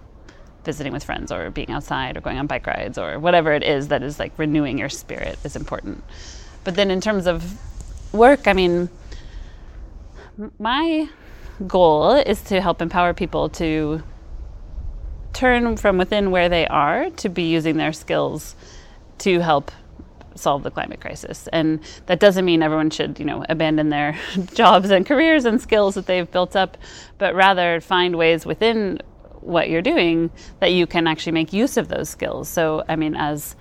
visiting 0.64 0.94
with 0.94 1.04
friends 1.04 1.32
or 1.32 1.50
being 1.52 1.70
outside 1.70 2.18
or 2.18 2.22
going 2.22 2.38
on 2.38 2.48
bike 2.48 2.66
rides 2.66 2.98
or 2.98 3.20
whatever 3.20 3.52
it 3.54 3.64
is 3.64 3.90
that 3.90 4.02
is 4.04 4.20
like 4.20 4.32
renewing 4.38 4.78
your 4.78 4.90
spirit 4.90 5.38
is 5.44 5.56
important. 5.56 6.04
But 6.64 6.76
then 6.76 6.92
in 6.92 7.02
terms 7.02 7.28
of 7.28 7.58
work, 8.14 8.48
I 8.48 8.54
mean, 8.54 8.90
my 10.60 11.10
goal 11.68 12.12
is 12.12 12.42
to 12.44 12.62
help 12.62 12.82
empower 12.82 13.14
people 13.14 13.50
to 13.50 14.04
turn 15.34 15.78
from 15.78 15.98
within 15.98 16.32
where 16.32 16.50
they 16.50 16.68
are 16.68 17.10
to 17.10 17.30
be 17.30 17.44
using 17.44 17.78
their 17.78 17.94
skills 17.94 18.56
to 19.20 19.40
help 19.40 19.72
solve 20.36 20.64
the 20.64 20.72
climate 20.72 21.00
crisis. 21.02 21.48
And 21.52 21.80
that 22.08 22.20
doesn't 22.20 22.46
mean 22.46 22.64
everyone 22.64 22.90
should, 22.90 23.20
you 23.20 23.26
know, 23.26 23.46
abandon 23.50 23.90
their 23.90 24.18
jobs 24.54 24.90
and 24.90 25.06
careers 25.06 25.46
and 25.46 25.62
skills 25.62 25.96
that 25.96 26.06
they've 26.06 26.30
built 26.30 26.56
up, 26.56 26.78
but 27.18 27.36
rather 27.36 27.82
find 27.82 28.16
ways 28.16 28.46
within 28.46 29.00
what 29.42 29.70
you're 29.70 29.82
doing 29.82 30.30
that 30.60 30.72
you 30.72 30.86
can 30.86 31.08
actually 31.08 31.32
make 31.32 31.52
use 31.52 31.78
of 31.78 31.88
those 31.88 32.10
skills. 32.10 32.48
So, 32.48 32.84
I 32.88 32.96
mean, 32.96 33.16
as 33.16 33.56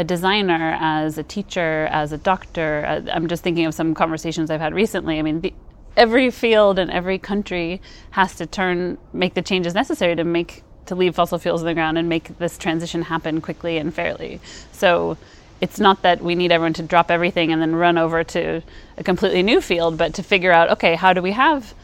a 0.00 0.04
designer, 0.04 0.78
as 0.80 1.18
a 1.18 1.22
teacher, 1.22 1.86
as 1.92 2.10
a 2.10 2.16
doctor, 2.16 2.84
uh, 2.86 3.12
I'm 3.12 3.28
just 3.28 3.42
thinking 3.42 3.66
of 3.66 3.74
some 3.74 3.94
conversations 3.94 4.50
I've 4.50 4.60
had 4.60 4.72
recently. 4.72 5.18
I 5.18 5.22
mean, 5.22 5.42
the, 5.42 5.52
every 5.94 6.30
field 6.30 6.78
and 6.78 6.90
every 6.90 7.18
country 7.18 7.82
has 8.12 8.34
to 8.36 8.46
turn, 8.46 8.96
make 9.12 9.34
the 9.34 9.42
changes 9.42 9.74
necessary 9.74 10.16
to 10.16 10.24
make 10.24 10.64
to 10.86 10.94
leave 10.94 11.14
fossil 11.14 11.38
fuels 11.38 11.60
in 11.60 11.66
the 11.66 11.74
ground 11.74 11.98
and 11.98 12.08
make 12.08 12.38
this 12.38 12.56
transition 12.56 13.02
happen 13.02 13.42
quickly 13.42 13.76
and 13.76 13.92
fairly. 13.94 14.40
So 14.72 15.18
it's 15.60 15.78
not 15.78 16.00
that 16.02 16.22
we 16.22 16.34
need 16.34 16.50
everyone 16.50 16.72
to 16.74 16.82
drop 16.82 17.10
everything 17.10 17.52
and 17.52 17.60
then 17.60 17.76
run 17.76 17.98
over 17.98 18.24
to 18.24 18.62
a 18.96 19.04
completely 19.04 19.42
new 19.42 19.60
field, 19.60 19.98
but 19.98 20.14
to 20.14 20.22
figure 20.22 20.50
out, 20.50 20.70
okay, 20.70 20.94
how 20.94 21.12
do 21.12 21.20
we 21.20 21.32
have 21.32 21.74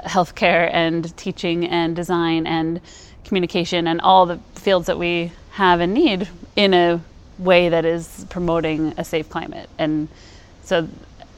healthcare 0.00 0.68
and 0.72 1.16
teaching 1.16 1.64
and 1.64 1.94
design 1.94 2.44
and 2.44 2.80
communication 3.24 3.86
and 3.86 4.00
all 4.00 4.26
the 4.26 4.40
fields 4.56 4.88
that 4.88 4.98
we 4.98 5.30
have 5.52 5.78
and 5.78 5.94
need 5.94 6.28
in 6.56 6.74
a 6.74 7.00
way 7.42 7.68
that 7.68 7.84
is 7.84 8.26
promoting 8.28 8.94
a 8.96 9.04
safe 9.04 9.28
climate. 9.28 9.68
And 9.78 10.08
so, 10.62 10.88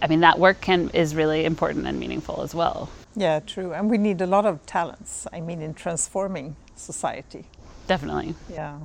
I 0.03 0.07
mean, 0.07 0.21
that 0.21 0.39
work 0.39 0.61
can 0.61 0.91
is 0.91 1.15
really 1.15 1.45
important 1.45 1.87
and 1.87 1.99
meaningful 1.99 2.43
as 2.43 2.55
well. 2.55 2.91
Yeah, 3.17 3.41
true. 3.41 3.73
And 3.73 3.91
we 3.91 3.99
need 3.99 4.21
a 4.21 4.27
lot 4.27 4.45
of 4.45 4.65
talents. 4.67 5.27
I 5.33 5.41
mean, 5.41 5.63
in 5.63 5.75
transforming 5.75 6.57
society. 6.77 7.45
Definitely. 7.87 8.35
Yeah. 8.51 8.79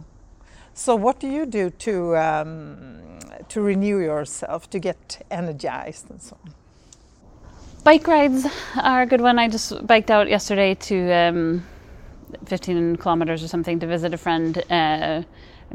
So, 0.73 0.95
what 0.95 1.19
do 1.19 1.27
you 1.27 1.45
do 1.45 1.71
to 1.71 2.15
um, 2.15 2.99
to 3.49 3.61
renew 3.61 3.99
yourself, 3.99 4.69
to 4.69 4.79
get 4.79 5.25
energized, 5.29 6.09
and 6.09 6.21
so 6.21 6.37
on? 6.45 6.53
Bike 7.83 8.07
rides 8.07 8.45
are 8.81 9.01
a 9.01 9.05
good 9.05 9.21
one. 9.21 9.39
I 9.39 9.47
just 9.47 9.85
biked 9.85 10.11
out 10.11 10.29
yesterday 10.29 10.75
to 10.75 11.11
um, 11.11 11.65
15 12.45 12.97
kilometers 12.97 13.43
or 13.43 13.47
something 13.47 13.79
to 13.79 13.87
visit 13.87 14.13
a 14.13 14.17
friend, 14.17 14.63
uh, 14.69 15.23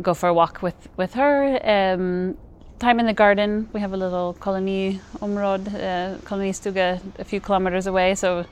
go 0.00 0.14
for 0.14 0.28
a 0.28 0.35
walk 0.35 0.62
with 0.62 0.88
with 0.96 1.14
her. 1.14 1.59
Um, 1.64 2.37
time 2.78 3.00
in 3.00 3.07
the 3.07 3.12
garden. 3.12 3.68
We 3.72 3.80
have 3.80 3.92
a 3.92 3.96
little 3.96 4.35
colony 4.35 5.00
områd, 5.20 5.62
uh, 5.74 6.18
colony 6.22 6.52
stuga, 6.52 7.00
a 7.18 7.24
few 7.24 7.40
kilometers 7.40 7.87
away. 7.87 8.14
So 8.14 8.46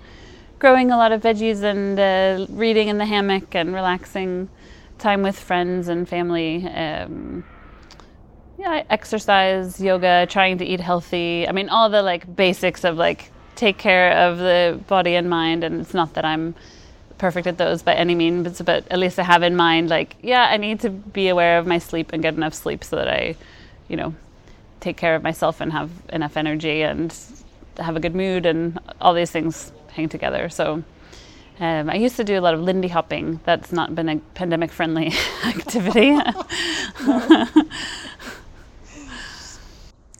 growing 0.58 0.90
a 0.90 0.96
lot 0.96 1.12
of 1.12 1.22
veggies 1.22 1.62
and 1.62 1.98
uh, 1.98 2.46
reading 2.54 2.88
in 2.88 2.98
the 2.98 3.06
hammock 3.06 3.54
and 3.54 3.74
relaxing 3.74 4.48
time 4.98 5.22
with 5.22 5.38
friends 5.38 5.88
and 5.88 6.08
family. 6.08 6.66
Um, 6.68 7.44
yeah, 8.58 8.84
exercise, 8.88 9.80
yoga, 9.80 10.26
trying 10.30 10.58
to 10.58 10.64
eat 10.64 10.80
healthy. 10.80 11.48
I 11.48 11.52
mean, 11.52 11.68
all 11.68 11.90
the 11.90 12.02
like 12.02 12.36
basics 12.36 12.84
of 12.84 12.96
like 12.96 13.32
take 13.56 13.76
care 13.76 14.12
of 14.12 14.38
the 14.38 14.80
body 14.86 15.14
and 15.16 15.28
mind. 15.28 15.64
And 15.64 15.80
it's 15.80 15.94
not 15.94 16.14
that 16.14 16.24
I'm 16.24 16.54
perfect 17.22 17.46
at 17.46 17.56
those 17.56 17.84
by 17.84 17.94
any 17.94 18.16
means, 18.16 18.60
but, 18.62 18.84
at 18.90 18.98
least 18.98 19.16
I 19.16 19.22
have 19.22 19.44
in 19.44 19.54
mind 19.54 19.88
like, 19.88 20.16
yeah, 20.22 20.48
I 20.50 20.56
need 20.56 20.80
to 20.80 20.90
be 20.90 21.28
aware 21.28 21.56
of 21.60 21.68
my 21.68 21.78
sleep 21.78 22.12
and 22.12 22.20
get 22.20 22.34
enough 22.34 22.52
sleep 22.52 22.82
so 22.82 22.96
that 22.96 23.06
I, 23.06 23.36
you 23.86 23.96
know, 23.96 24.12
take 24.80 24.96
care 24.96 25.14
of 25.14 25.22
myself 25.22 25.60
and 25.60 25.70
have 25.70 25.88
enough 26.08 26.36
energy 26.36 26.82
and 26.82 27.16
have 27.76 27.94
a 27.94 28.00
good 28.00 28.16
mood 28.16 28.44
and 28.44 28.76
all 29.00 29.14
these 29.14 29.30
things 29.30 29.70
hang 29.92 30.08
together. 30.08 30.48
So 30.48 30.82
um, 31.60 31.88
I 31.88 31.94
used 31.94 32.16
to 32.16 32.24
do 32.24 32.36
a 32.36 32.42
lot 32.42 32.54
of 32.54 32.60
Lindy 32.60 32.88
hopping. 32.88 33.38
That's 33.44 33.70
not 33.70 33.94
been 33.94 34.08
a 34.08 34.16
pandemic 34.34 34.72
friendly 34.72 35.12
activity. 35.44 36.18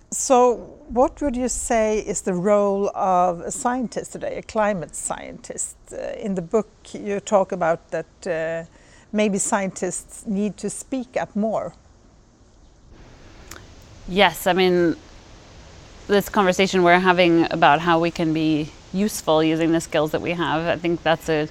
so, 0.12 0.78
what 0.92 1.22
would 1.22 1.34
you 1.34 1.48
say 1.48 2.00
is 2.00 2.20
the 2.20 2.34
role 2.34 2.90
of 2.94 3.40
a 3.40 3.50
scientist 3.50 4.12
today, 4.12 4.36
a 4.36 4.42
climate 4.42 4.94
scientist? 4.94 5.76
Uh, 5.90 6.12
in 6.18 6.34
the 6.34 6.42
book, 6.42 6.68
you 6.92 7.18
talk 7.18 7.50
about 7.50 7.90
that 7.90 8.26
uh, 8.26 8.70
maybe 9.10 9.38
scientists 9.38 10.26
need 10.26 10.58
to 10.58 10.68
speak 10.68 11.16
up 11.16 11.34
more. 11.34 11.74
Yes, 14.06 14.46
I 14.46 14.52
mean, 14.52 14.96
this 16.08 16.28
conversation 16.28 16.82
we're 16.82 16.98
having 16.98 17.50
about 17.50 17.80
how 17.80 17.98
we 17.98 18.10
can 18.10 18.34
be 18.34 18.70
useful 18.92 19.42
using 19.42 19.72
the 19.72 19.80
skills 19.80 20.10
that 20.10 20.20
we 20.20 20.32
have, 20.32 20.66
I 20.66 20.76
think 20.76 21.02
that's 21.02 21.30
a 21.30 21.48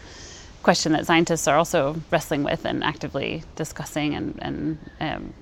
question 0.62 0.92
that 0.92 1.08
scientists 1.08 1.48
are 1.48 1.58
also 1.58 2.00
wrestling 2.12 2.44
with 2.44 2.66
and 2.66 2.84
actively 2.84 3.44
discussing 3.56 4.14
and, 4.14 4.38
and 4.40 4.78
um, 5.00 5.34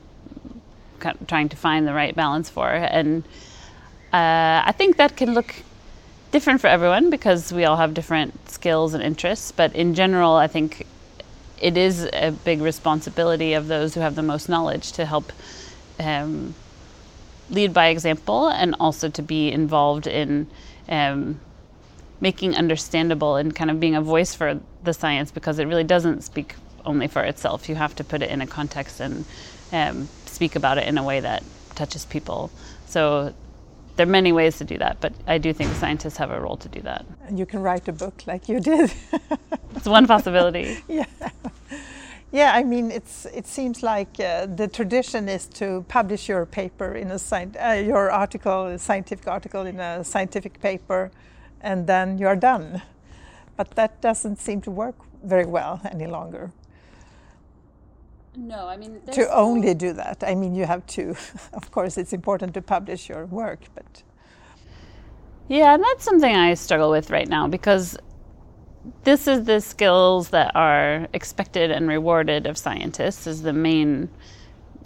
trying 1.27 1.49
to 1.49 1.57
find 1.57 1.85
the 1.85 1.93
right 1.93 2.15
balance 2.15 2.49
for. 2.49 2.69
And 2.69 3.25
uh, 4.13 4.63
I 4.65 4.73
think 4.75 4.97
that 4.97 5.15
can 5.15 5.33
look 5.33 5.55
different 6.31 6.61
for 6.61 6.67
everyone 6.67 7.09
because 7.09 7.51
we 7.51 7.65
all 7.65 7.77
have 7.77 7.93
different 7.93 8.49
skills 8.49 8.93
and 8.93 9.03
interests. 9.03 9.51
But 9.51 9.75
in 9.75 9.93
general, 9.93 10.33
I 10.33 10.47
think 10.47 10.85
it 11.61 11.77
is 11.77 12.07
a 12.13 12.31
big 12.31 12.61
responsibility 12.61 13.53
of 13.53 13.67
those 13.67 13.93
who 13.93 13.99
have 14.01 14.15
the 14.15 14.23
most 14.23 14.49
knowledge 14.49 14.91
to 14.93 15.05
help 15.05 15.31
um, 15.99 16.55
lead 17.49 17.73
by 17.73 17.87
example 17.87 18.47
and 18.47 18.75
also 18.79 19.09
to 19.09 19.21
be 19.21 19.51
involved 19.51 20.07
in 20.07 20.47
um, 20.87 21.39
making 22.21 22.55
understandable 22.55 23.35
and 23.35 23.55
kind 23.55 23.69
of 23.69 23.79
being 23.79 23.95
a 23.95 24.01
voice 24.01 24.35
for 24.35 24.59
the 24.83 24.93
science 24.93 25.31
because 25.31 25.59
it 25.59 25.65
really 25.65 25.83
doesn't 25.83 26.21
speak 26.23 26.55
only 26.85 27.07
for 27.07 27.23
itself. 27.23 27.67
You 27.69 27.75
have 27.75 27.95
to 27.95 28.03
put 28.03 28.21
it 28.21 28.29
in 28.29 28.41
a 28.41 28.47
context 28.47 28.99
and 28.99 29.25
um, 29.71 30.07
speak 30.25 30.55
about 30.55 30.77
it 30.77 30.87
in 30.87 30.97
a 30.97 31.03
way 31.03 31.19
that 31.19 31.43
touches 31.75 32.05
people. 32.05 32.49
So 32.87 33.33
there 33.99 34.07
are 34.07 34.09
many 34.09 34.31
ways 34.31 34.57
to 34.57 34.63
do 34.63 34.77
that, 34.77 35.01
but 35.01 35.11
I 35.27 35.37
do 35.37 35.51
think 35.51 35.75
scientists 35.75 36.15
have 36.15 36.31
a 36.31 36.39
role 36.39 36.55
to 36.55 36.69
do 36.69 36.79
that. 36.83 37.05
And 37.27 37.37
you 37.37 37.45
can 37.45 37.61
write 37.61 37.85
a 37.89 37.91
book 37.91 38.23
like 38.25 38.47
you 38.47 38.61
did. 38.61 38.93
it's 39.75 39.87
one 39.87 40.07
possibility. 40.07 40.77
yeah. 40.87 41.03
Yeah, 42.31 42.53
I 42.55 42.63
mean, 42.63 42.91
it's 42.91 43.25
it 43.25 43.45
seems 43.45 43.83
like 43.83 44.17
uh, 44.19 44.45
the 44.45 44.69
tradition 44.69 45.27
is 45.27 45.47
to 45.47 45.83
publish 45.89 46.29
your 46.29 46.45
paper 46.45 46.93
in 46.93 47.11
a 47.11 47.19
uh, 47.59 47.73
your 47.73 48.09
article, 48.09 48.67
a 48.67 48.79
scientific 48.79 49.27
article 49.27 49.65
in 49.65 49.81
a 49.81 50.03
scientific 50.05 50.61
paper, 50.61 51.11
and 51.59 51.85
then 51.85 52.17
you're 52.17 52.37
done. 52.37 52.81
But 53.57 53.71
that 53.71 53.99
doesn't 53.99 54.39
seem 54.39 54.61
to 54.61 54.71
work 54.71 54.95
very 55.23 55.45
well 55.45 55.81
any 55.91 56.07
longer. 56.07 56.51
No, 58.35 58.67
I 58.67 58.77
mean 58.77 59.01
to 59.11 59.33
only 59.33 59.73
do 59.73 59.93
that. 59.93 60.23
I 60.25 60.35
mean, 60.35 60.55
you 60.55 60.65
have 60.65 60.85
to. 60.87 61.15
Of 61.53 61.71
course, 61.71 61.97
it's 61.97 62.13
important 62.13 62.53
to 62.53 62.61
publish 62.61 63.09
your 63.09 63.25
work, 63.25 63.61
but 63.75 64.03
yeah, 65.47 65.73
and 65.73 65.83
that's 65.83 66.03
something 66.03 66.35
I 66.35 66.53
struggle 66.53 66.91
with 66.91 67.09
right 67.09 67.27
now 67.27 67.47
because 67.47 67.97
this 69.03 69.27
is 69.27 69.45
the 69.45 69.59
skills 69.59 70.29
that 70.29 70.51
are 70.55 71.07
expected 71.13 71.71
and 71.71 71.87
rewarded 71.87 72.45
of 72.45 72.57
scientists. 72.57 73.27
Is 73.27 73.41
the 73.41 73.53
main 73.53 74.09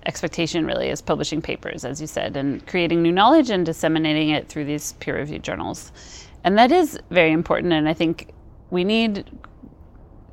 expectation 0.06 0.65
really 0.65 0.89
is 0.89 1.01
publishing 1.01 1.41
papers, 1.41 1.86
as 1.86 2.01
you 2.01 2.08
said, 2.08 2.36
and 2.36 2.65
creating 2.67 3.01
new 3.01 3.12
knowledge 3.12 3.49
and 3.49 3.65
disseminating 3.65 4.29
it 4.29 4.49
through 4.49 4.65
these 4.65 4.93
peer-reviewed 4.93 5.43
journals. 5.43 5.91
And 6.43 6.58
that 6.58 6.71
is 6.71 6.99
very 7.10 7.32
important. 7.32 7.73
And 7.73 7.88
I 7.88 7.93
think 7.93 8.34
we 8.69 8.84
need 8.84 9.25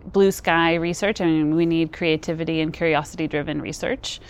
blue 0.07 0.31
sky 0.31 0.75
research. 0.75 1.21
I 1.21 1.27
mean, 1.27 1.55
we 1.55 1.67
need 1.67 1.93
creativity 1.93 2.61
and 2.61 2.73
curiosity 2.73 3.29
driven 3.29 3.61
research 3.61 4.21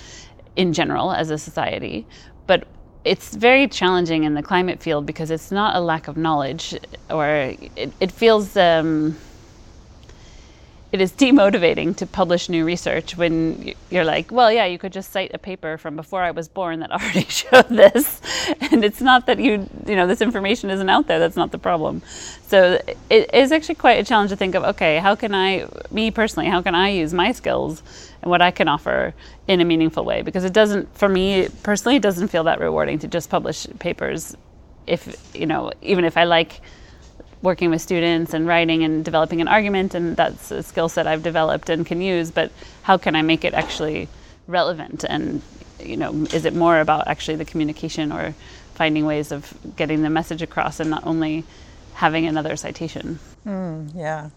in 0.57 0.73
general 0.73 1.13
as 1.13 1.31
a 1.31 1.39
society. 1.39 2.07
But 2.47 2.67
it's 3.05 3.35
very 3.35 3.67
challenging 3.67 4.25
in 4.25 4.35
the 4.35 4.43
climate 4.43 4.83
field 4.83 5.07
because 5.07 5.31
it's 5.31 5.51
not 5.51 5.77
a 5.77 5.81
lack 5.81 6.09
of 6.09 6.17
knowledge 6.17 6.75
or 7.09 7.27
it, 7.27 7.93
it 8.01 8.13
feels. 8.13 8.57
Um, 8.57 9.17
it 10.93 11.01
is 11.01 11.13
demotivating 11.13 11.97
to 11.97 12.07
publish 12.07 12.49
new 12.49 12.65
research 12.65 13.17
when 13.17 13.75
you're 13.91 14.05
like, 14.05 14.33
well, 14.33 14.51
yeah, 14.51 14.65
you 14.65 14.77
could 14.77 14.93
just 14.93 15.13
cite 15.13 15.31
a 15.33 15.39
paper 15.39 15.79
from 15.79 15.95
before 15.95 16.23
I 16.23 16.33
was 16.33 16.49
born 16.49 16.81
that 16.81 16.91
already 17.01 17.25
showed 17.25 17.69
this, 17.69 18.21
and 18.73 18.85
it's 18.85 19.01
not 19.01 19.27
that 19.27 19.39
you, 19.39 19.69
you 19.87 19.95
know, 19.95 20.09
this 20.09 20.21
information 20.21 20.69
isn't 20.69 20.89
out 20.89 21.07
there. 21.07 21.21
That's 21.21 21.37
not 21.37 21.53
the 21.53 21.59
problem. 21.59 22.03
So 22.49 22.81
it 23.09 23.33
is 23.33 23.53
actually 23.53 23.77
quite 23.77 24.01
a 24.01 24.05
challenge 24.05 24.31
to 24.31 24.37
think 24.37 24.57
of. 24.57 24.65
Okay, 24.65 24.99
how 24.99 25.15
can 25.15 25.33
I, 25.33 25.69
me 25.93 26.11
personally, 26.11 26.49
how 26.49 26.61
can 26.61 26.75
I 26.75 26.89
use 26.89 27.15
my 27.15 27.31
skills 27.31 27.85
and 28.23 28.31
what 28.31 28.43
I 28.43 28.51
can 28.51 28.67
offer 28.67 29.15
in 29.47 29.61
a 29.61 29.65
meaningful 29.65 30.05
way? 30.05 30.23
Because 30.23 30.45
it 30.45 30.53
doesn't, 30.53 30.93
for 30.99 31.09
me 31.09 31.49
personally, 31.63 31.97
it 31.97 32.03
doesn't 32.03 32.29
feel 32.29 32.45
that 32.45 32.59
rewarding 32.59 32.99
to 33.01 33.09
just 33.09 33.31
publish 33.31 33.67
papers. 33.79 34.37
If 34.89 35.31
you 35.35 35.47
know, 35.47 35.71
even 35.83 36.05
if 36.05 36.17
I 36.17 36.25
like 36.25 36.61
working 37.43 37.71
with 37.71 37.81
students 37.81 38.35
and 38.35 38.47
writing 38.47 38.85
and 38.85 39.05
developing 39.05 39.41
an 39.41 39.49
argument, 39.49 39.95
and 39.95 40.17
that's 40.17 40.51
a 40.51 40.63
skill 40.63 40.89
set 40.89 41.07
I've 41.07 41.23
developed 41.23 41.71
and 41.71 41.87
can 41.87 42.01
use. 42.01 42.31
But 42.31 42.53
how 42.83 42.99
can 42.99 43.17
I 43.17 43.23
make 43.23 43.45
it 43.45 43.55
actually 43.55 44.09
relevant? 44.47 45.05
And 45.09 45.43
you 45.79 45.97
know, 45.97 46.13
is 46.33 46.45
it 46.45 46.55
more 46.55 46.81
about 46.81 47.09
actually 47.09 47.37
the 47.37 47.45
communication 47.45 48.13
or 48.13 48.35
finding 48.81 49.05
ways 49.05 49.31
of 49.31 49.53
getting 49.77 50.01
the 50.03 50.09
message 50.09 50.41
across 50.41 50.81
and 50.81 50.89
not 50.89 51.07
only 51.07 51.45
having 51.95 52.25
another 52.27 52.57
citation. 52.57 53.19
Mm, 53.47 53.91
yeah. 53.95 54.31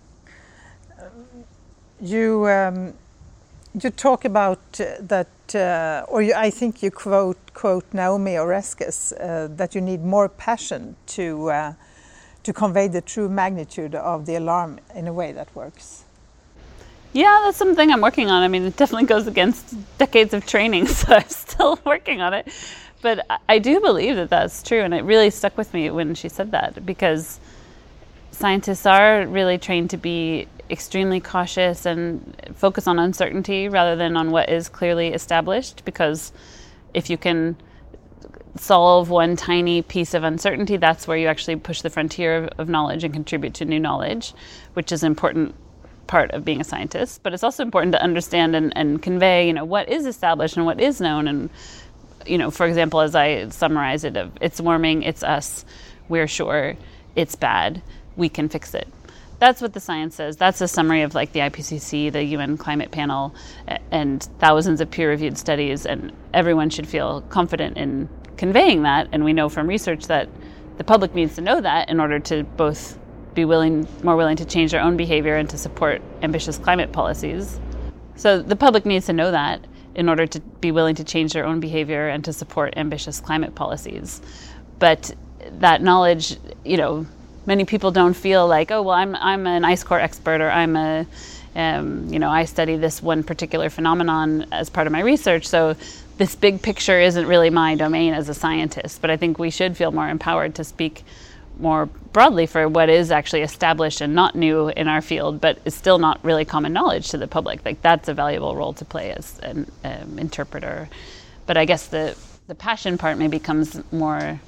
You 2.01 2.47
um, 2.47 2.93
you 3.81 3.89
talk 3.89 4.25
about 4.25 4.59
uh, 4.79 4.85
that, 4.99 5.55
uh, 5.55 6.11
or 6.11 6.21
you, 6.21 6.33
I 6.35 6.49
think 6.49 6.83
you 6.83 6.91
quote 6.91 7.53
quote 7.53 7.85
Naomi 7.93 8.33
Oreskes 8.33 9.13
uh, 9.13 9.47
that 9.55 9.75
you 9.75 9.81
need 9.81 10.03
more 10.03 10.27
passion 10.27 10.97
to 11.15 11.25
uh, 11.49 11.73
to 12.43 12.53
convey 12.53 12.87
the 12.87 13.01
true 13.01 13.29
magnitude 13.29 13.95
of 13.95 14.25
the 14.25 14.35
alarm 14.35 14.79
in 14.93 15.07
a 15.07 15.13
way 15.13 15.31
that 15.31 15.53
works. 15.55 16.03
Yeah, 17.13 17.41
that's 17.43 17.57
something 17.57 17.91
I'm 17.91 18.01
working 18.01 18.29
on. 18.29 18.43
I 18.43 18.47
mean, 18.47 18.63
it 18.63 18.75
definitely 18.75 19.05
goes 19.05 19.27
against 19.27 19.75
decades 19.97 20.33
of 20.33 20.45
training, 20.45 20.87
so 20.99 21.13
I'm 21.13 21.29
still 21.29 21.79
working 21.85 22.21
on 22.21 22.33
it. 22.33 22.47
But 23.01 23.25
I 23.49 23.59
do 23.59 23.79
believe 23.79 24.15
that 24.15 24.29
that's 24.29 24.63
true, 24.63 24.81
and 24.81 24.93
it 24.93 25.03
really 25.03 25.29
stuck 25.29 25.57
with 25.57 25.73
me 25.73 25.89
when 25.89 26.15
she 26.15 26.29
said 26.29 26.51
that 26.51 26.85
because 26.85 27.39
scientists 28.31 28.85
are 28.85 29.27
really 29.27 29.57
trained 29.57 29.91
to 29.91 29.97
be 29.97 30.47
extremely 30.69 31.19
cautious 31.19 31.85
and 31.85 32.35
focus 32.55 32.87
on 32.87 32.97
uncertainty 32.97 33.69
rather 33.69 33.95
than 33.95 34.17
on 34.17 34.31
what 34.31 34.49
is 34.49 34.69
clearly 34.69 35.09
established 35.09 35.83
because 35.85 36.31
if 36.93 37.09
you 37.09 37.17
can 37.17 37.55
solve 38.55 39.09
one 39.09 39.35
tiny 39.35 39.81
piece 39.81 40.13
of 40.13 40.23
uncertainty, 40.23 40.77
that's 40.77 41.07
where 41.07 41.17
you 41.17 41.27
actually 41.27 41.55
push 41.55 41.81
the 41.81 41.89
frontier 41.89 42.49
of, 42.57 42.69
knowledge 42.69 43.03
and 43.03 43.13
contribute 43.13 43.53
to 43.55 43.65
new 43.65 43.79
knowledge, 43.79 44.33
which 44.73 44.91
is 44.91 45.03
an 45.03 45.07
important 45.07 45.55
part 46.07 46.31
of 46.31 46.45
being 46.45 46.61
a 46.61 46.63
scientist. 46.63 47.21
But 47.23 47.33
it's 47.33 47.43
also 47.43 47.63
important 47.63 47.93
to 47.93 48.01
understand 48.01 48.55
and, 48.55 48.75
and 48.75 49.01
convey, 49.01 49.47
you 49.47 49.53
know, 49.53 49.65
what 49.65 49.89
is 49.89 50.05
established 50.05 50.57
and 50.57 50.65
what 50.65 50.79
is 50.79 51.01
known. 51.01 51.27
And, 51.27 51.49
you 52.25 52.37
know, 52.37 52.51
for 52.51 52.65
example, 52.65 52.99
as 53.01 53.15
I 53.15 53.49
summarize 53.49 54.03
it, 54.03 54.17
it's 54.41 54.61
warming, 54.61 55.03
it's 55.03 55.23
us, 55.23 55.65
we're 56.07 56.27
sure, 56.27 56.75
it's 57.15 57.35
bad, 57.35 57.81
we 58.15 58.29
can 58.29 58.49
fix 58.49 58.73
it 58.73 58.87
that's 59.43 59.61
what 59.61 59.73
the 59.73 59.79
science 59.81 60.15
says. 60.15 60.37
That's 60.37 60.61
a 60.61 60.69
summary 60.69 61.01
of 61.01 61.15
like 61.15 61.33
the 61.33 61.41
IPCC, 61.41 62.13
the 62.13 62.23
UN 62.23 62.57
climate 62.57 62.91
panel, 62.91 63.35
and 63.91 64.23
thousands 64.39 64.79
of 64.79 64.89
peer 64.89 65.09
reviewed 65.09 65.37
studies. 65.37 65.85
And 65.85 66.13
everyone 66.33 66.69
should 66.69 66.87
feel 66.87 67.21
confident 67.23 67.77
in 67.77 68.07
conveying 68.37 68.83
that. 68.83 69.09
And 69.11 69.23
we 69.23 69.33
know 69.33 69.49
from 69.49 69.67
research 69.67 70.07
that 70.07 70.29
the 70.77 70.83
public 70.83 71.13
needs 71.13 71.35
to 71.35 71.41
know 71.41 71.61
that 71.61 71.89
in 71.89 71.99
order 71.99 72.19
to 72.19 72.43
both 72.43 72.97
be 73.33 73.45
willing, 73.45 73.87
more 74.03 74.15
willing 74.15 74.37
to 74.37 74.45
change 74.45 74.71
their 74.71 74.81
own 74.81 74.97
behavior 74.97 75.35
and 75.35 75.49
to 75.49 75.57
support 75.57 76.01
ambitious 76.21 76.57
climate 76.57 76.91
policies. 76.91 77.59
So 78.15 78.41
the 78.41 78.55
public 78.55 78.85
needs 78.85 79.07
to 79.07 79.13
know 79.13 79.31
that 79.31 79.65
in 79.95 80.09
order 80.09 80.25
to 80.27 80.39
be 80.39 80.71
willing 80.71 80.95
to 80.95 81.03
change 81.03 81.33
their 81.33 81.45
own 81.45 81.59
behavior 81.59 82.07
and 82.07 82.23
to 82.25 82.33
support 82.33 82.73
ambitious 82.77 83.19
climate 83.19 83.55
policies. 83.55 84.21
But 84.79 85.15
that 85.59 85.81
knowledge, 85.81 86.37
you 86.63 86.77
know, 86.77 87.05
many 87.45 87.65
people 87.65 87.91
don't 87.91 88.13
feel 88.13 88.47
like, 88.47 88.71
oh, 88.71 88.81
well, 88.81 88.95
I'm, 88.95 89.15
I'm 89.15 89.45
an 89.45 89.65
ice 89.65 89.83
core 89.83 89.99
expert 89.99 90.41
or 90.41 90.49
I'm 90.49 90.75
a, 90.75 91.05
um, 91.55 92.11
you 92.11 92.19
know, 92.19 92.29
I 92.29 92.45
study 92.45 92.77
this 92.77 93.01
one 93.01 93.23
particular 93.23 93.69
phenomenon 93.69 94.47
as 94.51 94.69
part 94.69 94.87
of 94.87 94.93
my 94.93 95.01
research. 95.01 95.47
So 95.47 95.75
this 96.17 96.35
big 96.35 96.61
picture 96.61 96.99
isn't 96.99 97.25
really 97.25 97.49
my 97.49 97.75
domain 97.75 98.13
as 98.13 98.29
a 98.29 98.33
scientist. 98.33 99.01
But 99.01 99.09
I 99.09 99.17
think 99.17 99.39
we 99.39 99.49
should 99.49 99.75
feel 99.75 99.91
more 99.91 100.07
empowered 100.07 100.55
to 100.55 100.63
speak 100.63 101.03
more 101.59 101.85
broadly 101.85 102.45
for 102.45 102.67
what 102.67 102.89
is 102.89 103.11
actually 103.11 103.41
established 103.41 104.01
and 104.01 104.15
not 104.15 104.35
new 104.35 104.69
in 104.69 104.87
our 104.87 105.01
field, 105.01 105.39
but 105.39 105.59
is 105.65 105.75
still 105.75 105.99
not 105.99 106.23
really 106.23 106.45
common 106.45 106.73
knowledge 106.73 107.09
to 107.09 107.17
the 107.17 107.27
public. 107.27 107.63
Like 107.63 107.81
that's 107.81 108.07
a 108.07 108.13
valuable 108.13 108.55
role 108.55 108.73
to 108.73 108.85
play 108.85 109.11
as 109.11 109.39
an 109.39 109.71
um, 109.83 110.17
interpreter. 110.19 110.89
But 111.45 111.57
I 111.57 111.65
guess 111.65 111.87
the 111.87 112.17
the 112.47 112.55
passion 112.55 112.97
part 112.97 113.17
maybe 113.17 113.39
comes 113.39 113.79
more 113.91 114.39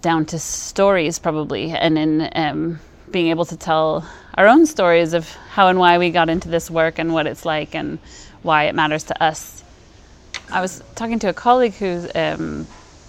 down 0.00 0.26
to 0.26 0.38
stories 0.38 1.18
probably 1.18 1.70
and 1.70 1.96
in 1.98 2.28
um, 2.34 2.80
being 3.10 3.28
able 3.28 3.44
to 3.44 3.56
tell 3.56 4.08
our 4.34 4.46
own 4.46 4.66
stories 4.66 5.12
of 5.12 5.30
how 5.50 5.68
and 5.68 5.78
why 5.78 5.98
we 5.98 6.10
got 6.10 6.28
into 6.28 6.48
this 6.48 6.70
work 6.70 6.98
and 6.98 7.12
what 7.12 7.26
it's 7.26 7.44
like 7.44 7.74
and 7.74 7.98
why 8.42 8.64
it 8.64 8.74
matters 8.74 9.04
to 9.04 9.22
us. 9.22 9.62
I 10.50 10.60
was 10.60 10.82
talking 10.94 11.18
to 11.20 11.28
a 11.28 11.32
colleague 11.32 11.74
who 11.74 12.08
um, 12.14 12.66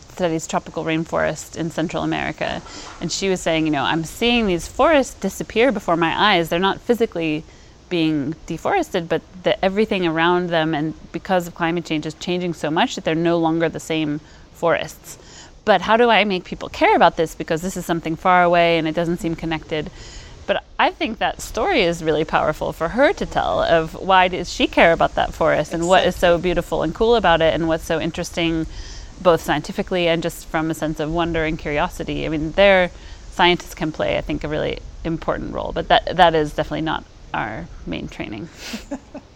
studies 0.09 0.47
tropical 0.47 0.83
rainforest 0.83 1.55
in 1.55 1.71
Central 1.71 2.03
America, 2.03 2.61
and 3.01 3.11
she 3.11 3.29
was 3.29 3.41
saying, 3.41 3.65
you 3.65 3.71
know, 3.71 3.83
I'm 3.83 4.03
seeing 4.03 4.47
these 4.47 4.67
forests 4.67 5.13
disappear 5.15 5.71
before 5.71 5.97
my 5.97 6.35
eyes. 6.35 6.49
They're 6.49 6.59
not 6.59 6.81
physically 6.81 7.43
being 7.89 8.35
deforested, 8.45 9.09
but 9.09 9.21
the, 9.43 9.63
everything 9.63 10.05
around 10.05 10.49
them, 10.49 10.75
and 10.75 10.93
because 11.11 11.47
of 11.47 11.55
climate 11.55 11.85
change, 11.85 12.05
is 12.05 12.13
changing 12.15 12.53
so 12.53 12.69
much 12.69 12.95
that 12.95 13.03
they're 13.03 13.15
no 13.15 13.37
longer 13.37 13.69
the 13.69 13.79
same 13.79 14.19
forests 14.53 15.17
but 15.69 15.81
how 15.81 15.97
do 15.97 16.09
I 16.09 16.23
make 16.23 16.45
people 16.45 16.67
care 16.67 16.95
about 16.95 17.15
this 17.15 17.35
because 17.35 17.61
this 17.61 17.77
is 17.77 17.85
something 17.85 18.15
far 18.15 18.41
away 18.41 18.79
and 18.79 18.87
it 18.87 18.95
doesn't 18.95 19.17
seem 19.17 19.35
connected? 19.35 19.91
But 20.49 20.63
I 20.79 20.89
think 20.89 21.19
that 21.19 21.41
story 21.41 21.83
is 21.83 22.03
really 22.03 22.25
powerful 22.25 22.73
for 22.73 22.87
her 22.89 23.13
to 23.13 23.25
tell 23.27 23.61
of 23.61 23.93
why 23.93 24.29
does 24.29 24.51
she 24.51 24.65
care 24.65 24.93
about 24.93 25.13
that 25.13 25.31
forest 25.31 25.75
and 25.75 25.87
what 25.87 26.07
is 26.07 26.15
so 26.15 26.39
beautiful 26.39 26.81
and 26.81 26.91
cool 26.91 27.15
about 27.15 27.43
it 27.43 27.53
and 27.53 27.67
what's 27.67 27.83
so 27.83 27.99
interesting 27.99 28.65
both 29.21 29.41
scientifically 29.41 30.07
and 30.07 30.23
just 30.23 30.47
from 30.47 30.71
a 30.71 30.73
sense 30.73 30.99
of 30.99 31.11
wonder 31.11 31.45
and 31.45 31.59
curiosity. 31.59 32.25
I 32.25 32.29
mean, 32.29 32.53
there 32.53 32.89
scientists 33.29 33.75
can 33.75 33.91
play 33.91 34.17
I 34.17 34.21
think 34.21 34.43
a 34.43 34.47
really 34.47 34.79
important 35.03 35.53
role, 35.53 35.71
but 35.71 35.87
that 35.89 36.17
that 36.17 36.33
is 36.33 36.55
definitely 36.55 36.81
not 36.81 37.03
our 37.31 37.67
main 37.85 38.07
training. 38.07 38.49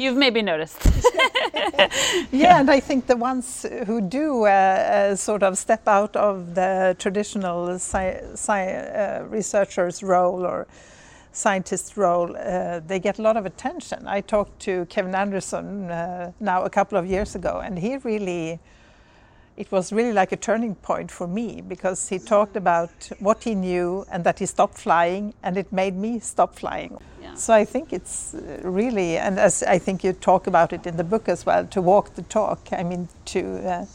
You've 0.00 0.16
maybe 0.16 0.40
noticed. 0.40 0.82
yeah, 2.32 2.58
and 2.58 2.70
I 2.70 2.80
think 2.80 3.06
the 3.06 3.18
ones 3.18 3.66
who 3.86 4.00
do 4.00 4.46
uh, 4.46 4.48
uh, 4.48 5.16
sort 5.16 5.42
of 5.42 5.58
step 5.58 5.86
out 5.86 6.16
of 6.16 6.54
the 6.54 6.96
traditional 6.98 7.68
sci- 7.74 8.22
sci- 8.32 8.76
uh, 8.76 9.24
researcher's 9.28 10.02
role 10.02 10.46
or 10.46 10.66
scientist 11.32 11.98
role, 11.98 12.34
uh, 12.34 12.80
they 12.86 12.98
get 12.98 13.18
a 13.18 13.22
lot 13.22 13.36
of 13.36 13.44
attention. 13.44 14.06
I 14.06 14.22
talked 14.22 14.58
to 14.60 14.86
Kevin 14.86 15.14
Anderson 15.14 15.90
uh, 15.90 16.32
now 16.40 16.62
a 16.62 16.70
couple 16.70 16.96
of 16.96 17.04
years 17.04 17.34
ago, 17.34 17.60
and 17.62 17.78
he 17.78 17.98
really 17.98 18.58
it 19.60 19.70
was 19.70 19.92
really 19.92 20.12
like 20.12 20.32
a 20.32 20.36
turning 20.36 20.74
point 20.74 21.10
for 21.10 21.26
me 21.26 21.60
because 21.60 22.08
he 22.08 22.18
talked 22.18 22.56
about 22.56 22.90
what 23.18 23.44
he 23.44 23.54
knew 23.54 24.06
and 24.10 24.24
that 24.24 24.38
he 24.38 24.46
stopped 24.46 24.78
flying, 24.78 25.34
and 25.42 25.58
it 25.58 25.70
made 25.70 25.94
me 25.94 26.18
stop 26.18 26.54
flying. 26.54 26.96
Yeah. 27.20 27.34
So 27.34 27.52
I 27.52 27.66
think 27.66 27.92
it's 27.92 28.34
uh, 28.34 28.60
really, 28.62 29.18
and 29.18 29.38
as 29.38 29.62
I 29.62 29.78
think 29.78 30.02
you 30.02 30.14
talk 30.14 30.46
about 30.46 30.72
it 30.72 30.86
in 30.86 30.96
the 30.96 31.04
book 31.04 31.28
as 31.28 31.44
well, 31.44 31.66
to 31.66 31.82
walk 31.82 32.14
the 32.14 32.22
talk. 32.22 32.60
I 32.72 32.82
mean, 32.82 33.08
to 33.26 33.40
uh, 33.68 33.86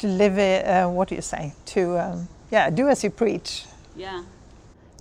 to 0.00 0.06
live 0.06 0.38
it. 0.38 0.66
Uh, 0.66 0.90
what 0.90 1.08
do 1.08 1.14
you 1.14 1.22
say? 1.22 1.54
To 1.72 1.98
um, 1.98 2.28
yeah, 2.50 2.68
do 2.68 2.88
as 2.88 3.02
you 3.02 3.10
preach. 3.10 3.64
Yeah, 3.96 4.22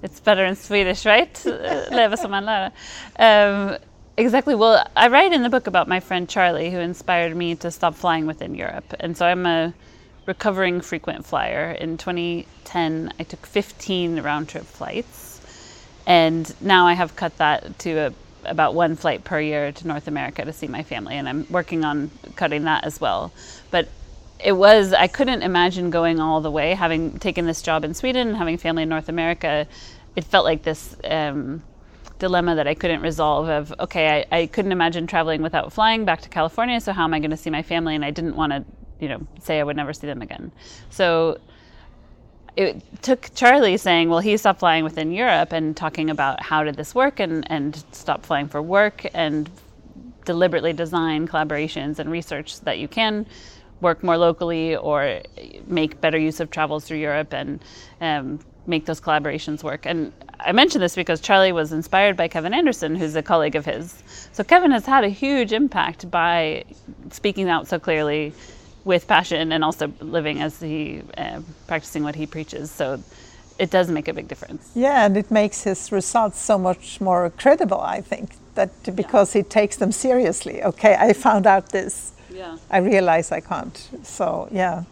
it's 0.01 0.21
better 0.21 0.45
in 0.45 0.55
Swedish, 0.55 1.05
right? 1.05 1.45
Leva 1.91 2.15
som 2.15 2.31
man 2.31 2.45
lär. 2.45 2.71
Um, 3.19 3.77
Exactly. 4.19 4.53
Well, 4.53 4.85
I 4.97 5.07
write 5.07 5.31
in 5.31 5.43
the 5.43 5.49
book 5.49 5.67
about 5.67 5.87
my 5.87 6.01
friend 6.01 6.27
Charlie, 6.27 6.71
who 6.71 6.79
inspired 6.79 7.33
me 7.37 7.55
to 7.55 7.71
stop 7.71 7.95
flying 7.95 8.25
within 8.25 8.53
Europe. 8.53 8.93
And 8.99 9.15
so 9.15 9.25
I'm 9.25 9.45
a 9.45 9.73
recovering 10.25 10.81
frequent 10.81 11.25
flyer. 11.25 11.71
In 11.71 11.97
2010, 11.97 13.13
I 13.17 13.23
took 13.23 13.45
15 13.45 14.19
round 14.19 14.49
trip 14.49 14.65
flights. 14.65 15.39
And 16.05 16.53
now 16.59 16.85
I 16.85 16.95
have 16.95 17.15
cut 17.15 17.37
that 17.37 17.79
to 17.79 17.91
a, 17.91 18.13
about 18.43 18.75
one 18.75 18.97
flight 18.97 19.23
per 19.23 19.39
year 19.39 19.71
to 19.71 19.87
North 19.87 20.09
America 20.09 20.43
to 20.43 20.51
see 20.51 20.67
my 20.67 20.83
family. 20.83 21.15
And 21.15 21.29
I'm 21.29 21.47
working 21.49 21.85
on 21.85 22.11
cutting 22.35 22.65
that 22.65 22.83
as 22.83 22.99
well. 22.99 23.31
But 23.71 23.87
it 24.43 24.51
was, 24.51 24.91
I 24.91 25.07
couldn't 25.07 25.43
imagine 25.43 25.91
going 25.91 26.19
all 26.19 26.41
the 26.41 26.51
way, 26.51 26.73
having 26.73 27.19
taken 27.19 27.45
this 27.45 27.61
job 27.61 27.85
in 27.85 27.93
Sweden, 27.93 28.27
and 28.27 28.35
having 28.35 28.57
family 28.57 28.83
in 28.83 28.89
North 28.89 29.07
America. 29.07 29.65
It 30.17 30.25
felt 30.25 30.43
like 30.43 30.63
this. 30.63 30.93
Um, 31.05 31.63
dilemma 32.19 32.55
that 32.55 32.67
I 32.67 32.73
couldn't 32.75 33.01
resolve 33.01 33.49
of 33.49 33.73
okay, 33.79 34.25
I, 34.31 34.37
I 34.39 34.45
couldn't 34.47 34.71
imagine 34.71 35.07
traveling 35.07 35.41
without 35.41 35.73
flying 35.73 36.05
back 36.05 36.21
to 36.21 36.29
California, 36.29 36.79
so 36.79 36.93
how 36.93 37.05
am 37.05 37.13
I 37.13 37.19
going 37.19 37.31
to 37.31 37.37
see 37.37 37.49
my 37.49 37.63
family? 37.63 37.95
And 37.95 38.05
I 38.05 38.11
didn't 38.11 38.35
want 38.35 38.51
to, 38.51 38.65
you 38.99 39.09
know, 39.09 39.25
say 39.41 39.59
I 39.59 39.63
would 39.63 39.77
never 39.77 39.93
see 39.93 40.07
them 40.07 40.21
again. 40.21 40.51
So 40.89 41.39
it 42.55 42.81
took 43.01 43.33
Charlie 43.35 43.77
saying, 43.77 44.09
well, 44.09 44.19
he 44.19 44.35
stopped 44.37 44.59
flying 44.59 44.83
within 44.83 45.11
Europe 45.11 45.53
and 45.53 45.77
talking 45.77 46.09
about 46.09 46.43
how 46.43 46.63
did 46.63 46.75
this 46.75 46.93
work 46.93 47.19
and, 47.19 47.49
and 47.49 47.83
stop 47.91 48.25
flying 48.25 48.47
for 48.47 48.61
work 48.61 49.05
and 49.13 49.49
deliberately 50.25 50.73
design 50.73 51.27
collaborations 51.27 51.99
and 51.99 52.11
research 52.11 52.59
that 52.61 52.77
you 52.77 52.87
can 52.87 53.25
work 53.81 54.03
more 54.03 54.17
locally 54.17 54.75
or 54.75 55.21
make 55.67 56.01
better 56.01 56.17
use 56.17 56.39
of 56.41 56.51
travels 56.51 56.85
through 56.85 56.97
Europe 56.97 57.33
and 57.33 57.63
um, 58.01 58.39
make 58.69 58.85
those 58.85 59.01
collaborations 59.01 59.63
work. 59.63 59.85
And 59.85 60.13
I 60.39 60.51
mention 60.51 60.79
this 60.79 60.95
because 60.95 61.19
Charlie 61.19 61.51
was 61.51 61.73
inspired 61.73 62.15
by 62.15 62.27
Kevin 62.27 62.53
Anderson, 62.53 62.95
who's 62.95 63.15
a 63.15 63.23
colleague 63.23 63.55
of 63.55 63.65
his. 63.65 64.01
So 64.31 64.43
Kevin 64.43 64.71
has 64.71 64.85
had 64.85 65.03
a 65.03 65.09
huge 65.09 65.51
impact 65.51 66.09
by 66.09 66.63
speaking 67.09 67.49
out 67.49 67.67
so 67.67 67.79
clearly 67.79 68.33
with 68.85 69.07
passion 69.07 69.51
and 69.51 69.63
also 69.63 69.91
living 69.99 70.41
as 70.41 70.59
he 70.59 71.01
uh, 71.17 71.41
practicing 71.67 72.03
what 72.03 72.15
he 72.15 72.25
preaches. 72.25 72.71
So 72.71 73.03
it 73.57 73.69
does 73.69 73.89
make 73.89 74.07
a 74.07 74.13
big 74.13 74.27
difference. 74.27 74.71
Yeah, 74.73 75.05
and 75.05 75.17
it 75.17 75.29
makes 75.29 75.63
his 75.63 75.91
results 75.91 76.39
so 76.39 76.57
much 76.57 77.01
more 77.01 77.29
credible, 77.31 77.81
I 77.81 78.01
think, 78.01 78.31
that 78.55 78.71
because 78.95 79.35
yeah. 79.35 79.41
he 79.41 79.49
takes 79.49 79.75
them 79.75 79.91
seriously. 79.91 80.63
Okay, 80.63 80.95
I 80.95 81.13
found 81.13 81.45
out 81.45 81.69
this. 81.69 82.13
Yeah. 82.31 82.57
I 82.69 82.77
realize 82.77 83.31
I 83.31 83.41
can't. 83.41 83.77
So, 84.03 84.47
yeah. 84.51 84.83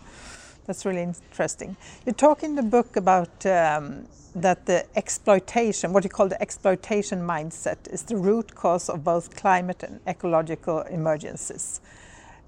That's 0.67 0.85
really 0.85 1.01
interesting. 1.01 1.77
You 2.05 2.11
talk 2.11 2.43
in 2.43 2.55
the 2.55 2.61
book 2.61 2.97
about 2.97 3.45
um, 3.45 4.05
that 4.35 4.65
the 4.65 4.85
exploitation, 4.97 5.93
what 5.93 6.03
you 6.03 6.09
call 6.09 6.27
the 6.27 6.41
exploitation 6.41 7.21
mindset, 7.21 7.77
is 7.91 8.03
the 8.03 8.17
root 8.17 8.53
cause 8.53 8.89
of 8.89 9.01
both 9.03 9.35
climate 9.37 9.81
and 9.83 10.01
ecological 10.05 10.81
emergencies. 10.81 11.79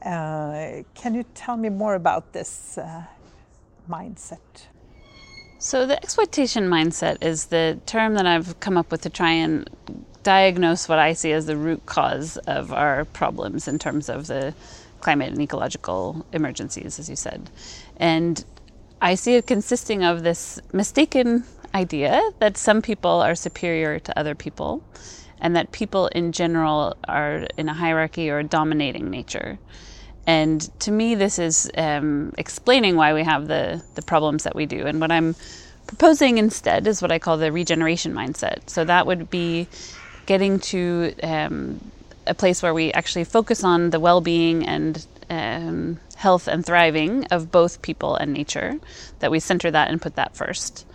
Uh, 0.03 0.83
can 0.95 1.15
you 1.15 1.23
tell 1.33 1.55
me 1.55 1.69
more 1.69 1.95
about 1.95 2.33
this 2.33 2.77
uh, 2.77 3.03
mindset? 3.89 4.67
So, 5.57 5.85
the 5.85 5.97
exploitation 6.01 6.69
mindset 6.69 7.23
is 7.23 7.45
the 7.45 7.79
term 7.85 8.15
that 8.15 8.25
I've 8.25 8.59
come 8.59 8.77
up 8.77 8.91
with 8.91 9.01
to 9.01 9.09
try 9.09 9.31
and 9.31 9.69
diagnose 10.23 10.89
what 10.89 10.99
I 10.99 11.13
see 11.13 11.31
as 11.31 11.45
the 11.45 11.55
root 11.55 11.85
cause 11.85 12.37
of 12.47 12.73
our 12.73 13.05
problems 13.05 13.67
in 13.67 13.79
terms 13.79 14.09
of 14.09 14.27
the 14.27 14.53
climate 14.99 15.31
and 15.31 15.41
ecological 15.41 16.25
emergencies, 16.33 16.99
as 16.99 17.09
you 17.09 17.15
said. 17.15 17.49
And 17.99 18.43
I 19.01 19.15
see 19.15 19.35
it 19.35 19.47
consisting 19.47 20.03
of 20.03 20.23
this 20.23 20.59
mistaken 20.73 21.43
idea 21.73 22.21
that 22.39 22.57
some 22.57 22.81
people 22.81 23.21
are 23.21 23.35
superior 23.35 23.99
to 23.99 24.19
other 24.19 24.35
people 24.35 24.83
and 25.41 25.55
that 25.55 25.71
people 25.71 26.07
in 26.07 26.31
general 26.31 26.95
are 27.07 27.47
in 27.57 27.69
a 27.69 27.73
hierarchy 27.73 28.29
or 28.29 28.39
a 28.39 28.43
dominating 28.43 29.09
nature. 29.09 29.57
And 30.27 30.61
to 30.81 30.91
me, 30.91 31.15
this 31.15 31.39
is 31.39 31.71
um, 31.77 32.33
explaining 32.37 32.95
why 32.95 33.13
we 33.13 33.23
have 33.23 33.47
the, 33.47 33.83
the 33.95 34.01
problems 34.01 34.43
that 34.43 34.55
we 34.55 34.65
do. 34.65 34.85
And 34.85 34.99
what 34.99 35.11
I'm 35.11 35.35
proposing 35.87 36.37
instead 36.37 36.85
is 36.87 37.01
what 37.01 37.11
I 37.11 37.19
call 37.19 37.37
the 37.37 37.51
regeneration 37.51 38.13
mindset. 38.13 38.69
So 38.69 38.83
that 38.85 39.07
would 39.07 39.29
be 39.29 39.67
getting 40.25 40.59
to 40.59 41.13
um, 41.23 41.79
a 42.27 42.35
place 42.35 42.61
where 42.61 42.73
we 42.73 42.91
actually 42.93 43.23
focus 43.23 43.63
on 43.63 43.89
the 43.89 43.99
well 43.99 44.21
being 44.21 44.67
and 44.67 45.05
um, 45.29 45.99
health 46.15 46.47
and 46.47 46.65
thriving 46.65 47.25
of 47.25 47.51
both 47.51 47.81
people 47.81 48.15
and 48.15 48.33
nature, 48.33 48.79
that 49.19 49.31
we 49.31 49.39
center 49.39 49.71
that 49.71 49.89
and 49.89 50.01
put 50.01 50.15
that 50.15 50.35
first. 50.35 50.85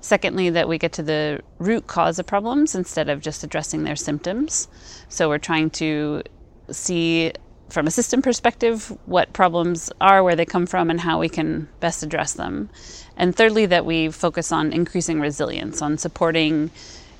Secondly, 0.00 0.50
that 0.50 0.68
we 0.68 0.78
get 0.78 0.92
to 0.92 1.02
the 1.02 1.40
root 1.58 1.86
cause 1.86 2.18
of 2.18 2.26
problems 2.26 2.74
instead 2.74 3.08
of 3.08 3.20
just 3.20 3.42
addressing 3.42 3.84
their 3.84 3.96
symptoms. 3.96 4.68
So 5.08 5.28
we're 5.28 5.38
trying 5.38 5.70
to 5.70 6.22
see 6.70 7.32
from 7.68 7.86
a 7.86 7.90
system 7.90 8.22
perspective 8.22 8.96
what 9.06 9.32
problems 9.32 9.90
are, 10.00 10.22
where 10.22 10.36
they 10.36 10.44
come 10.44 10.66
from, 10.66 10.90
and 10.90 11.00
how 11.00 11.18
we 11.18 11.28
can 11.28 11.68
best 11.80 12.02
address 12.02 12.34
them. 12.34 12.70
And 13.16 13.34
thirdly, 13.34 13.66
that 13.66 13.84
we 13.84 14.10
focus 14.10 14.52
on 14.52 14.72
increasing 14.72 15.20
resilience, 15.20 15.82
on 15.82 15.98
supporting 15.98 16.70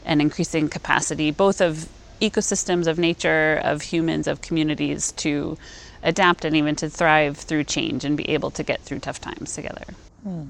and 0.04 0.20
increasing 0.20 0.68
capacity, 0.68 1.32
both 1.32 1.60
of 1.60 1.88
ecosystems, 2.20 2.86
of 2.86 2.98
nature, 2.98 3.60
of 3.64 3.82
humans, 3.82 4.26
of 4.28 4.40
communities 4.40 5.12
to 5.12 5.58
adapt 6.06 6.44
and 6.44 6.56
even 6.56 6.74
to 6.76 6.88
thrive 6.88 7.36
through 7.36 7.64
change 7.64 8.04
and 8.04 8.16
be 8.16 8.28
able 8.30 8.50
to 8.52 8.62
get 8.62 8.80
through 8.80 9.00
tough 9.00 9.20
times 9.20 9.54
together. 9.54 9.84
Mm. 10.26 10.48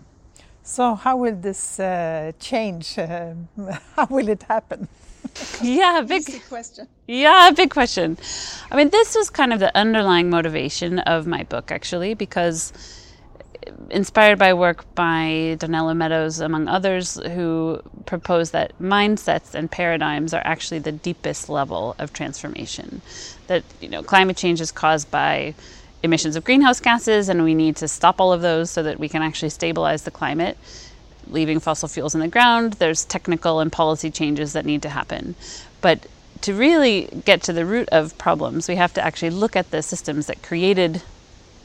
So, 0.63 0.95
how 0.95 1.17
will 1.17 1.37
this 1.37 1.79
uh, 1.81 2.33
change? 2.41 2.99
Uh, 2.99 3.35
how 3.97 4.07
will 4.11 4.29
it 4.29 4.43
happen? 4.45 4.89
yeah, 5.63 6.01
big 6.03 6.29
Easy 6.29 6.41
question. 6.41 6.89
Yeah, 7.07 7.51
big 7.55 7.71
question. 7.71 8.19
I 8.71 8.77
mean, 8.77 8.91
this 8.91 9.15
was 9.15 9.31
kind 9.31 9.53
of 9.53 9.61
the 9.61 9.77
underlying 9.77 10.31
motivation 10.31 10.99
of 11.01 11.27
my 11.27 11.45
book, 11.45 11.71
actually, 11.71 12.15
because 12.15 12.73
inspired 13.91 14.39
by 14.39 14.55
work 14.55 14.85
by 14.95 15.57
Donella 15.59 15.97
Meadows, 15.97 16.41
among 16.41 16.69
others, 16.69 17.19
who 17.35 17.81
propose 18.05 18.51
that 18.51 18.73
mindsets 18.81 19.55
and 19.55 19.71
paradigms 19.71 20.35
are 20.35 20.43
actually 20.45 20.79
the 20.79 20.93
deepest 20.93 21.49
level 21.49 21.95
of 21.99 22.13
transformation. 22.13 23.01
That 23.47 23.63
you 23.81 23.89
know, 23.89 24.03
climate 24.03 24.37
change 24.37 24.61
is 24.61 24.73
caused 24.73 25.11
by 25.11 25.55
emissions 26.03 26.37
of 26.37 26.45
greenhouse 26.45 26.81
gases, 26.81 27.29
and 27.29 27.45
we 27.45 27.55
need 27.55 27.77
to 27.77 27.89
stop 27.89 28.21
all 28.21 28.33
of 28.33 28.43
those 28.43 28.71
so 28.71 28.83
that 28.83 28.99
we 28.99 29.09
can 29.09 29.23
actually 29.23 29.51
stabilize 29.51 30.03
the 30.03 30.11
climate. 30.11 30.57
Leaving 31.29 31.59
fossil 31.59 31.89
fuels 31.89 32.15
in 32.15 32.21
the 32.21 32.29
ground, 32.29 32.75
there's 32.75 33.05
technical 33.05 33.61
and 33.61 33.73
policy 33.73 34.11
changes 34.11 34.53
that 34.53 34.65
need 34.65 34.83
to 34.83 34.89
happen. 34.89 35.35
But 35.81 36.07
to 36.43 36.55
really 36.55 37.09
get 37.25 37.43
to 37.45 37.53
the 37.53 37.65
root 37.65 37.89
of 37.91 38.17
problems, 38.19 38.69
we 38.69 38.77
have 38.77 38.95
to 38.95 39.05
actually 39.05 39.31
look 39.31 39.57
at 39.57 39.71
the 39.71 39.83
systems 39.83 40.27
that 40.27 40.43
created 40.43 41.03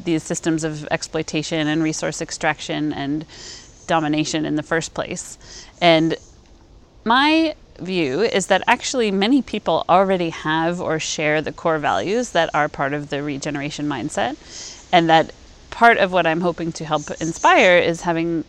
these 0.05 0.23
systems 0.23 0.63
of 0.63 0.87
exploitation 0.91 1.67
and 1.67 1.83
resource 1.83 2.21
extraction 2.21 2.93
and 2.93 3.25
domination 3.87 4.45
in 4.45 4.55
the 4.55 4.63
first 4.63 4.93
place. 4.93 5.37
And 5.81 6.15
my 7.05 7.55
view 7.79 8.21
is 8.21 8.47
that 8.47 8.61
actually 8.67 9.11
many 9.11 9.41
people 9.41 9.85
already 9.89 10.29
have 10.29 10.79
or 10.79 10.99
share 10.99 11.41
the 11.41 11.51
core 11.51 11.79
values 11.79 12.31
that 12.31 12.49
are 12.53 12.69
part 12.69 12.93
of 12.93 13.09
the 13.09 13.23
regeneration 13.23 13.87
mindset 13.87 14.35
and 14.91 15.09
that 15.09 15.33
part 15.71 15.97
of 15.97 16.11
what 16.11 16.27
I'm 16.27 16.41
hoping 16.41 16.71
to 16.73 16.85
help 16.85 17.09
inspire 17.19 17.77
is 17.77 18.01
having 18.01 18.43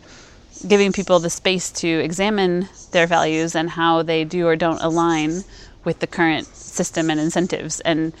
giving 0.67 0.91
people 0.93 1.19
the 1.19 1.29
space 1.29 1.71
to 1.71 1.87
examine 1.87 2.69
their 2.91 3.07
values 3.07 3.55
and 3.55 3.71
how 3.71 4.03
they 4.03 4.23
do 4.23 4.47
or 4.47 4.55
don't 4.55 4.81
align 4.81 5.43
with 5.83 5.99
the 5.99 6.07
current 6.07 6.45
system 6.45 7.09
and 7.09 7.19
incentives 7.19 7.79
and 7.81 8.13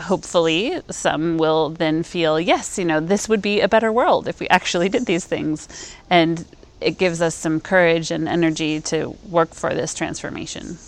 hopefully 0.00 0.80
some 0.90 1.38
will 1.38 1.70
then 1.70 2.02
feel 2.02 2.40
yes 2.40 2.78
you 2.78 2.84
know 2.84 3.00
this 3.00 3.28
would 3.28 3.42
be 3.42 3.60
a 3.60 3.68
better 3.68 3.92
world 3.92 4.26
if 4.28 4.40
we 4.40 4.48
actually 4.48 4.88
did 4.88 5.06
these 5.06 5.24
things. 5.24 5.68
And 6.10 6.44
it 6.80 6.98
gives 6.98 7.22
us 7.22 7.34
some 7.34 7.60
courage 7.60 8.10
and 8.10 8.28
energy 8.28 8.80
to 8.80 9.16
work 9.28 9.54
for 9.54 9.74
this 9.74 9.94
transformation. 9.94 10.78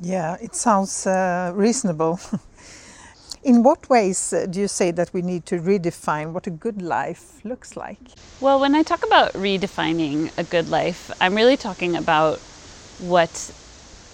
Yeah 0.00 0.36
it 0.40 0.54
sounds 0.54 1.06
uh, 1.06 1.52
reasonable. 1.54 2.20
In 3.44 3.64
what 3.64 3.88
ways 3.90 4.32
uh, 4.32 4.46
do 4.46 4.60
you 4.60 4.68
say 4.68 4.92
that 4.92 5.12
we 5.12 5.20
need 5.20 5.46
to 5.46 5.56
redefine 5.56 6.30
what 6.32 6.46
a 6.46 6.50
good 6.50 6.80
life 6.80 7.44
looks 7.44 7.76
like? 7.76 7.98
Well 8.40 8.60
when 8.60 8.74
i 8.74 8.82
talk 8.82 9.04
about 9.04 9.32
redefining 9.32 10.30
a 10.38 10.44
good 10.44 10.68
life 10.68 11.10
i'm 11.20 11.34
really 11.34 11.56
talking 11.56 11.96
about 11.96 12.38
what 12.98 13.52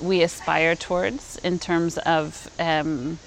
we 0.00 0.22
aspire 0.22 0.74
towards 0.74 1.36
in 1.38 1.58
terms 1.58 1.98
of 1.98 2.50
um, 2.58 3.18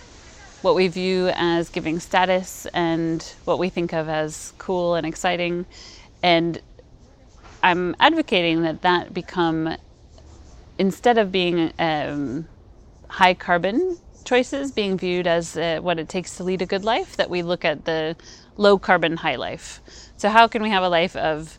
what 0.62 0.76
we 0.76 0.88
view 0.88 1.30
as 1.36 1.70
giving 1.70 2.00
status 2.00 2.66
and 2.68 3.24
what 3.46 3.60
we 3.60 3.70
think 3.70 3.94
of 3.94 4.08
as 4.08 4.54
cool 4.58 4.96
and 4.96 5.06
exciting. 5.06 5.66
And 6.22 6.62
I'm 7.64 7.96
advocating 8.00 8.62
that 8.64 8.82
that 8.82 9.14
become, 9.14 9.76
instead 10.78 11.18
of 11.18 11.32
being 11.32 11.74
um, 11.80 12.48
high 13.08 13.34
carbon 13.34 13.98
choices 14.24 14.72
being 14.72 14.98
viewed 14.98 15.28
as 15.28 15.58
uh, 15.58 15.80
what 15.82 16.00
it 16.00 16.08
takes 16.08 16.38
to 16.38 16.44
lead 16.44 16.62
a 16.62 16.66
good 16.66 16.84
life, 16.84 17.18
that 17.18 17.30
we 17.30 17.42
look 17.42 17.66
at 17.66 17.86
the 17.86 18.16
low 18.56 18.78
carbon 18.78 19.18
high 19.18 19.36
life. 19.36 19.82
So, 20.18 20.30
how 20.30 20.48
can 20.48 20.62
we 20.62 20.70
have 20.70 20.84
a 20.84 20.90
life 20.90 21.16
of 21.16 21.58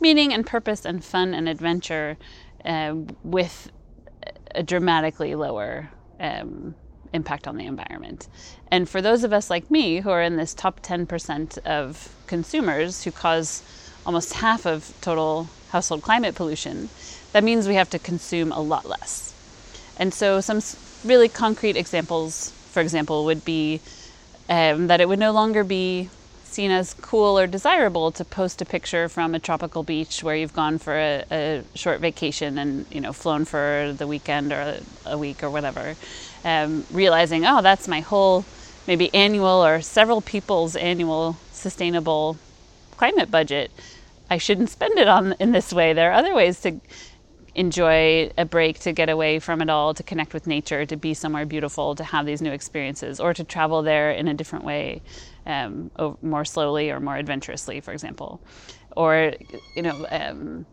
meaning 0.00 0.32
and 0.32 0.46
purpose 0.46 0.84
and 0.84 1.04
fun 1.04 1.34
and 1.34 1.48
adventure 1.48 2.16
uh, 2.64 2.94
with 3.22 3.70
a 4.54 4.62
dramatically 4.62 5.34
lower 5.34 5.90
um, 6.20 6.74
impact 7.12 7.46
on 7.46 7.56
the 7.56 7.66
environment. 7.66 8.28
And 8.70 8.88
for 8.88 9.00
those 9.00 9.24
of 9.24 9.32
us 9.32 9.50
like 9.50 9.70
me 9.70 10.00
who 10.00 10.10
are 10.10 10.22
in 10.22 10.36
this 10.36 10.54
top 10.54 10.80
10% 10.82 11.58
of 11.58 12.14
consumers 12.26 13.04
who 13.04 13.10
cause 13.10 13.62
almost 14.04 14.34
half 14.34 14.66
of 14.66 14.92
total 15.00 15.48
household 15.70 16.02
climate 16.02 16.34
pollution, 16.34 16.88
that 17.32 17.44
means 17.44 17.68
we 17.68 17.74
have 17.74 17.90
to 17.90 17.98
consume 17.98 18.52
a 18.52 18.60
lot 18.60 18.86
less. 18.86 19.34
And 19.98 20.14
so, 20.14 20.40
some 20.40 20.60
really 21.04 21.28
concrete 21.28 21.76
examples, 21.76 22.50
for 22.70 22.80
example, 22.80 23.24
would 23.24 23.44
be 23.44 23.80
um, 24.48 24.86
that 24.86 25.00
it 25.00 25.08
would 25.08 25.18
no 25.18 25.32
longer 25.32 25.64
be 25.64 26.08
seen 26.44 26.70
as 26.70 26.94
cool 26.94 27.38
or 27.38 27.46
desirable 27.46 28.10
to 28.10 28.24
post 28.24 28.62
a 28.62 28.64
picture 28.64 29.08
from 29.08 29.34
a 29.34 29.38
tropical 29.38 29.82
beach 29.82 30.22
where 30.22 30.34
you've 30.34 30.54
gone 30.54 30.78
for 30.78 30.94
a, 30.94 31.24
a 31.30 31.62
short 31.74 32.00
vacation 32.00 32.56
and 32.58 32.86
you 32.90 33.00
know 33.00 33.12
flown 33.12 33.44
for 33.44 33.94
the 33.96 34.06
weekend 34.06 34.50
or 34.52 34.60
a, 34.60 34.80
a 35.04 35.18
week 35.18 35.42
or 35.42 35.50
whatever 35.50 35.94
um, 36.48 36.86
realizing, 36.90 37.44
oh, 37.44 37.60
that's 37.60 37.86
my 37.86 38.00
whole 38.00 38.44
maybe 38.86 39.12
annual 39.14 39.62
or 39.64 39.82
several 39.82 40.22
people's 40.22 40.74
annual 40.76 41.36
sustainable 41.52 42.38
climate 42.96 43.30
budget. 43.30 43.70
I 44.30 44.38
shouldn't 44.38 44.70
spend 44.70 44.98
it 44.98 45.08
on 45.08 45.34
in 45.38 45.52
this 45.52 45.72
way. 45.72 45.92
There 45.92 46.10
are 46.10 46.14
other 46.14 46.34
ways 46.34 46.60
to 46.62 46.80
enjoy 47.54 48.30
a 48.38 48.44
break, 48.44 48.78
to 48.78 48.92
get 48.92 49.08
away 49.10 49.40
from 49.40 49.60
it 49.60 49.68
all, 49.68 49.92
to 49.92 50.02
connect 50.02 50.32
with 50.32 50.46
nature, 50.46 50.86
to 50.86 50.96
be 50.96 51.12
somewhere 51.12 51.44
beautiful, 51.44 51.94
to 51.96 52.04
have 52.04 52.24
these 52.24 52.40
new 52.40 52.52
experiences, 52.52 53.20
or 53.20 53.34
to 53.34 53.44
travel 53.44 53.82
there 53.82 54.10
in 54.10 54.28
a 54.28 54.34
different 54.34 54.64
way, 54.64 55.02
um, 55.44 55.90
more 56.22 56.44
slowly 56.44 56.90
or 56.90 57.00
more 57.00 57.16
adventurously, 57.16 57.80
for 57.80 57.92
example. 57.92 58.40
Or, 58.96 59.34
you 59.76 59.82
know, 59.82 60.06
um, 60.10 60.66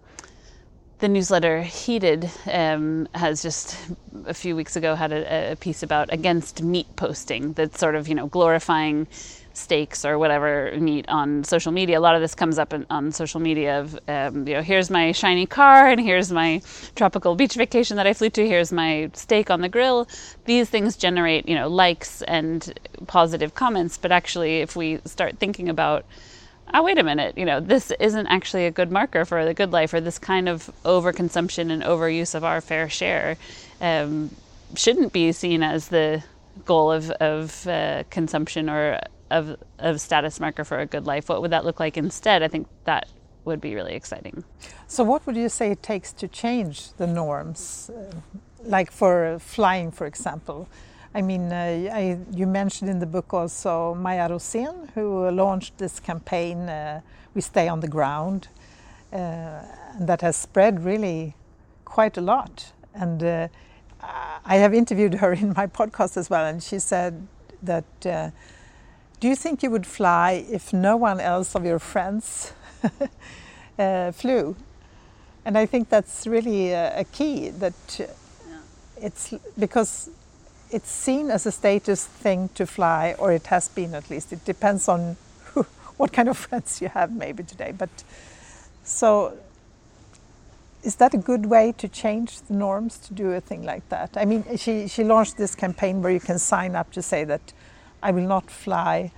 the 1.00 1.08
newsletter 1.08 1.62
Heated 1.62 2.30
um, 2.52 3.08
has 3.14 3.42
just 3.42 3.78
a 4.26 4.34
few 4.34 4.56
weeks 4.56 4.76
ago 4.76 4.96
had 4.96 5.12
a, 5.12 5.52
a, 5.52 5.56
piece 5.56 5.84
about 5.84 6.12
against 6.12 6.64
meat 6.64 6.88
posting 6.96 7.54
that's 7.54 7.80
sort 7.80 7.96
of 7.96 8.08
you 8.08 8.16
know 8.16 8.28
glorifying 8.28 9.08
steaks 9.54 10.04
or 10.06 10.18
whatever 10.18 10.74
meat 10.80 11.06
on 11.08 11.44
social 11.44 11.72
media. 11.72 12.00
A 12.00 12.02
lot 12.02 12.16
of 12.16 12.22
this 12.22 12.36
comes 12.36 12.60
up 12.60 12.74
in, 12.74 12.86
on 12.90 13.12
social 13.12 13.40
media 13.40 13.80
of 13.80 14.00
um, 14.08 14.48
you 14.48 14.54
know 14.54 14.62
here's 14.62 14.90
my 14.90 15.12
shiny 15.12 15.46
car 15.46 15.90
and 15.90 16.00
here's 16.00 16.32
my 16.32 16.62
tropical 16.96 17.36
beach 17.36 17.56
vacation 17.56 17.98
that 17.98 18.08
I 18.08 18.14
flew 18.14 18.30
to. 18.32 18.48
Here's 18.48 18.72
my 18.72 19.10
steak 19.14 19.50
on 19.50 19.62
the 19.62 19.70
grill. 19.70 20.08
These 20.46 20.70
things 20.70 20.96
generate 20.96 21.48
you 21.48 21.56
know 21.56 21.68
likes 21.68 22.22
and 22.24 22.74
positive 23.08 23.54
comments, 23.54 23.98
but 23.98 24.12
actually 24.12 24.62
if 24.62 24.76
we 24.76 25.00
start 25.06 25.40
thinking 25.40 25.68
about 25.70 26.06
oh, 26.74 26.84
wait 26.84 26.98
a 26.98 27.04
minute, 27.04 27.38
you 27.38 27.46
know, 27.46 27.60
this 27.60 27.92
isn't 28.00 28.28
actually 28.28 28.66
a 28.66 28.72
good 28.72 28.92
marker 28.92 29.26
for 29.26 29.46
the 29.46 29.54
good 29.54 29.72
life, 29.72 29.94
or 29.94 30.02
this 30.02 30.20
kind 30.20 30.50
of 30.50 30.70
overconsumption 30.84 31.72
and 31.72 31.84
overuse 31.84 32.36
of 32.36 32.44
our 32.44 32.62
fair 32.62 32.90
share 32.90 33.38
um, 33.82 34.30
shouldn't 34.76 35.14
be 35.14 35.32
seen 35.32 35.64
as 35.64 35.90
the 35.90 36.24
goal 36.66 36.92
of, 36.92 37.10
of 37.12 37.68
uh, 37.68 38.04
consumption 38.10 38.70
or 38.70 39.00
of, 39.32 39.58
of 39.80 40.00
status 40.00 40.40
marker 40.40 40.64
for 40.64 40.80
a 40.80 40.86
good 40.86 41.06
life. 41.06 41.30
What 41.30 41.42
would 41.42 41.52
that 41.52 41.66
look 41.66 41.80
like 41.80 41.98
instead? 41.98 42.44
I 42.44 42.48
think 42.48 42.68
that 42.86 43.08
would 43.44 43.62
be 43.62 43.76
really 43.76 43.94
exciting. 43.94 44.44
So, 44.88 45.04
what 45.04 45.26
would 45.26 45.36
you 45.36 45.50
say 45.50 45.72
it 45.72 45.84
takes 45.84 46.12
to 46.14 46.28
change 46.28 46.94
the 46.94 47.08
norms, 47.08 47.90
uh, 47.90 48.16
like 48.64 48.92
for 48.92 49.38
flying, 49.40 49.92
for 49.92 50.08
example? 50.08 50.68
I 51.16 51.22
mean, 51.22 51.54
uh, 51.54 51.90
I, 51.94 52.18
you 52.34 52.46
mentioned 52.46 52.90
in 52.90 53.00
the 53.00 53.06
book 53.06 53.34
also 53.34 53.96
Maya 53.96 54.28
Rosén, 54.28 54.90
who 54.96 55.32
launched 55.32 55.78
this 55.78 56.02
campaign, 56.02 56.68
uh, 56.68 57.00
We 57.34 57.40
Stay 57.40 57.70
on 57.70 57.80
the 57.80 57.88
Ground, 57.88 58.50
uh, 59.14 59.16
and 59.16 60.10
that 60.10 60.20
has 60.20 60.36
spread 60.36 60.84
really 60.84 61.34
quite 61.86 62.18
a 62.18 62.22
lot. 62.22 62.74
And 62.94 63.24
uh, 63.24 63.48
I 64.46 64.58
have 64.58 64.74
interviewed 64.74 65.14
her 65.16 65.32
in 65.42 65.54
my 65.56 65.68
podcast 65.68 66.18
as 66.18 66.30
well, 66.30 66.46
and 66.46 66.62
she 66.62 66.80
said 66.80 67.26
that 67.64 67.86
uh, 68.06 68.32
Do 69.22 69.30
you 69.30 69.38
think 69.38 69.64
you 69.64 69.72
would 69.72 69.88
fly 69.88 70.46
if 70.52 70.74
no 70.74 70.98
one 70.98 71.22
else 71.22 71.56
of 71.56 71.64
your 71.64 71.80
friends 71.80 72.52
uh, 73.80 74.12
flew? 74.12 74.58
And 75.46 75.58
I 75.58 75.66
think 75.66 75.88
that's 75.88 76.28
really 76.28 76.74
a 76.74 77.06
key 77.14 77.52
that 77.52 78.10
it's 78.98 79.34
because 79.58 80.10
it's 80.72 80.90
seen 80.90 81.32
as 81.32 81.46
a 81.46 81.52
status 81.52 82.06
thing 82.06 82.50
to 82.56 82.66
fly, 82.66 83.16
or 83.18 83.32
it 83.32 83.48
has 83.48 83.68
been 83.68 83.94
at 83.94 84.10
least. 84.10 84.34
It 84.34 84.44
depends 84.46 84.88
on 84.88 85.18
who, 85.46 85.64
what 85.98 86.12
kind 86.12 86.30
of 86.30 86.38
friends 86.38 86.82
you 86.82 86.90
have 86.90 87.12
maybe 87.12 87.44
today. 87.44 87.74
But 87.78 87.90
so, 88.84 89.38
is 90.84 90.96
that 90.98 91.14
a 91.14 91.18
good 91.18 91.48
way 91.48 91.74
to 91.78 91.88
change 91.88 92.42
the 92.42 92.54
norms 92.54 92.98
to 93.00 93.14
do 93.14 93.32
a 93.32 93.42
thing 93.42 93.64
like 93.64 93.88
that? 93.90 94.12
I 94.16 94.26
mean, 94.26 94.44
she 94.58 94.88
she 94.88 95.04
launched 95.04 95.38
this 95.38 95.56
campaign 95.56 96.02
where 96.02 96.12
you 96.12 96.20
can 96.20 96.40
sign 96.40 96.76
up 96.76 96.92
to 96.92 97.02
say 97.02 97.24
that 97.24 97.54
I 98.04 98.12
will 98.12 98.28
not 98.28 98.52
fly 98.52 99.12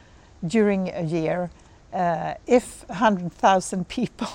during 0.45 0.89
a 0.89 1.01
year. 1.03 1.49
Uh, 1.93 2.33
if 2.45 2.87
100,000 2.89 3.87
people 3.89 4.27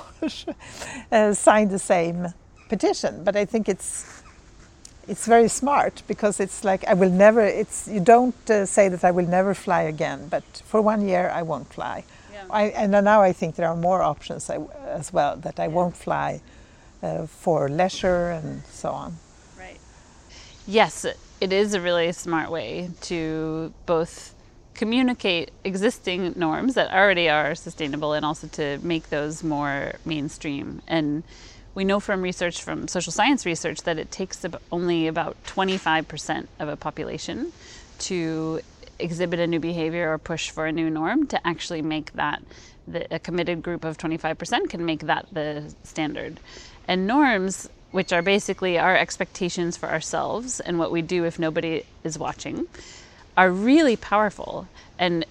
uh, 1.12 1.32
sign 1.34 1.68
the 1.68 1.78
same 1.78 2.32
petition, 2.68 3.22
but 3.24 3.36
I 3.36 3.44
think 3.44 3.68
it's 3.68 4.22
it's 5.09 5.26
very 5.26 5.48
smart 5.48 6.03
because 6.07 6.40
it's 6.40 6.64
like 6.64 6.84
I 6.86 6.94
will 6.94 7.11
never. 7.11 7.40
It's 7.40 7.88
you 7.88 8.00
don't 8.00 8.50
uh, 8.50 8.66
say 8.66 8.88
that 8.88 9.05
I 9.05 9.11
will 9.11 9.26
never 9.26 9.55
fly 9.55 9.82
again, 9.82 10.28
but 10.28 10.44
for 10.64 10.80
one 10.80 11.07
year 11.09 11.30
I 11.30 11.42
won't 11.42 11.72
fly. 11.72 12.05
Yeah. 12.32 12.44
I, 12.50 12.64
and 12.66 12.92
now 12.92 13.22
I 13.22 13.32
think 13.32 13.57
there 13.57 13.68
are 13.68 13.76
more 13.76 14.03
options 14.03 14.50
as 14.50 15.12
well 15.12 15.36
that 15.36 15.59
I 15.59 15.64
yeah. 15.64 15.74
won't 15.74 15.96
fly 15.96 16.40
uh, 17.03 17.26
for 17.26 17.68
leisure 17.68 18.30
and 18.30 18.62
so 18.66 18.90
on. 18.90 19.16
Right. 19.59 19.80
Yes, 20.66 21.05
it 21.40 21.53
is 21.53 21.74
a 21.74 21.80
really 21.80 22.12
smart 22.12 22.50
way 22.50 22.90
to 23.03 23.72
both 23.86 24.34
communicate 24.74 25.50
existing 25.64 26.32
norms 26.36 26.74
that 26.74 26.90
already 26.92 27.28
are 27.28 27.55
sustainable 27.55 28.12
and 28.12 28.24
also 28.24 28.46
to 28.48 28.78
make 28.82 29.11
those 29.11 29.42
more 29.42 29.92
mainstream 30.05 30.80
and 30.88 31.22
we 31.74 31.84
know 31.84 32.00
from 32.00 32.22
research, 32.22 32.62
from 32.62 32.88
social 32.88 33.12
science 33.12 33.46
research, 33.46 33.82
that 33.82 33.98
it 33.98 34.10
takes 34.10 34.44
only 34.70 35.06
about 35.06 35.36
25% 35.44 36.46
of 36.58 36.68
a 36.68 36.76
population 36.76 37.52
to 38.00 38.60
exhibit 38.98 39.40
a 39.40 39.46
new 39.46 39.60
behavior 39.60 40.12
or 40.12 40.18
push 40.18 40.50
for 40.50 40.66
a 40.66 40.72
new 40.72 40.90
norm 40.90 41.26
to 41.26 41.46
actually 41.46 41.82
make 41.82 42.12
that 42.12 42.42
the, 42.86 43.14
a 43.14 43.18
committed 43.18 43.62
group 43.62 43.84
of 43.84 43.96
25% 43.98 44.68
can 44.68 44.84
make 44.84 45.00
that 45.00 45.26
the 45.32 45.72
standard. 45.84 46.38
And 46.88 47.06
norms, 47.06 47.68
which 47.90 48.12
are 48.12 48.22
basically 48.22 48.78
our 48.78 48.96
expectations 48.96 49.76
for 49.76 49.88
ourselves 49.88 50.60
and 50.60 50.78
what 50.78 50.90
we 50.90 51.02
do 51.02 51.24
if 51.24 51.38
nobody 51.38 51.84
is 52.04 52.18
watching, 52.18 52.66
are 53.36 53.50
really 53.50 53.96
powerful 53.96 54.68
and 54.98 55.24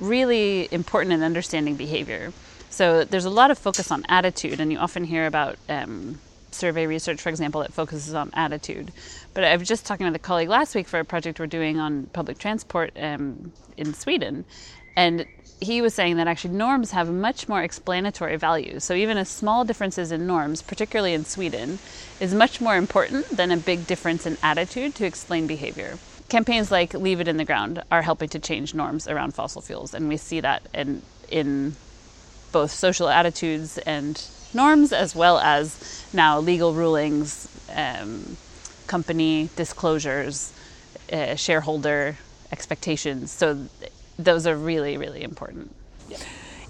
really 0.00 0.68
important 0.70 1.12
in 1.12 1.22
understanding 1.22 1.76
behavior. 1.76 2.32
So 2.78 3.02
there's 3.02 3.24
a 3.24 3.30
lot 3.30 3.50
of 3.50 3.58
focus 3.58 3.90
on 3.90 4.04
attitude, 4.08 4.60
and 4.60 4.70
you 4.70 4.78
often 4.78 5.02
hear 5.02 5.26
about 5.26 5.56
um, 5.68 6.20
survey 6.52 6.86
research, 6.86 7.20
for 7.20 7.28
example, 7.28 7.60
that 7.62 7.72
focuses 7.72 8.14
on 8.14 8.30
attitude. 8.34 8.92
But 9.34 9.42
I 9.42 9.56
was 9.56 9.66
just 9.66 9.84
talking 9.84 10.06
with 10.06 10.14
a 10.14 10.20
colleague 10.20 10.48
last 10.48 10.76
week 10.76 10.86
for 10.86 11.00
a 11.00 11.04
project 11.04 11.40
we're 11.40 11.48
doing 11.48 11.80
on 11.80 12.06
public 12.12 12.38
transport 12.38 12.92
um, 12.96 13.50
in 13.76 13.94
Sweden, 13.94 14.44
and 14.94 15.26
he 15.60 15.82
was 15.82 15.92
saying 15.92 16.18
that 16.18 16.28
actually 16.28 16.54
norms 16.54 16.92
have 16.92 17.10
much 17.10 17.48
more 17.48 17.64
explanatory 17.64 18.36
value. 18.36 18.78
So 18.78 18.94
even 18.94 19.18
a 19.18 19.24
small 19.24 19.64
differences 19.64 20.12
in 20.12 20.28
norms, 20.28 20.62
particularly 20.62 21.14
in 21.14 21.24
Sweden, 21.24 21.80
is 22.20 22.32
much 22.32 22.60
more 22.60 22.76
important 22.76 23.28
than 23.30 23.50
a 23.50 23.56
big 23.56 23.88
difference 23.88 24.24
in 24.24 24.38
attitude 24.40 24.94
to 24.94 25.04
explain 25.04 25.48
behavior. 25.48 25.98
Campaigns 26.28 26.70
like 26.70 26.94
Leave 26.94 27.20
It 27.20 27.26
in 27.26 27.38
the 27.38 27.44
Ground 27.44 27.82
are 27.90 28.02
helping 28.02 28.28
to 28.28 28.38
change 28.38 28.72
norms 28.72 29.08
around 29.08 29.34
fossil 29.34 29.62
fuels, 29.62 29.94
and 29.94 30.08
we 30.08 30.16
see 30.16 30.38
that 30.38 30.62
in 30.72 31.02
in 31.28 31.74
both 32.52 32.70
social 32.70 33.08
attitudes 33.08 33.78
and 33.78 34.22
norms, 34.54 34.92
as 34.92 35.14
well 35.14 35.38
as 35.38 36.04
now 36.12 36.40
legal 36.40 36.72
rulings, 36.72 37.48
um, 37.74 38.36
company 38.86 39.48
disclosures, 39.56 40.52
uh, 41.12 41.34
shareholder 41.34 42.16
expectations. 42.52 43.30
So 43.30 43.66
those 44.18 44.46
are 44.46 44.56
really, 44.56 44.96
really 44.96 45.22
important. 45.22 45.74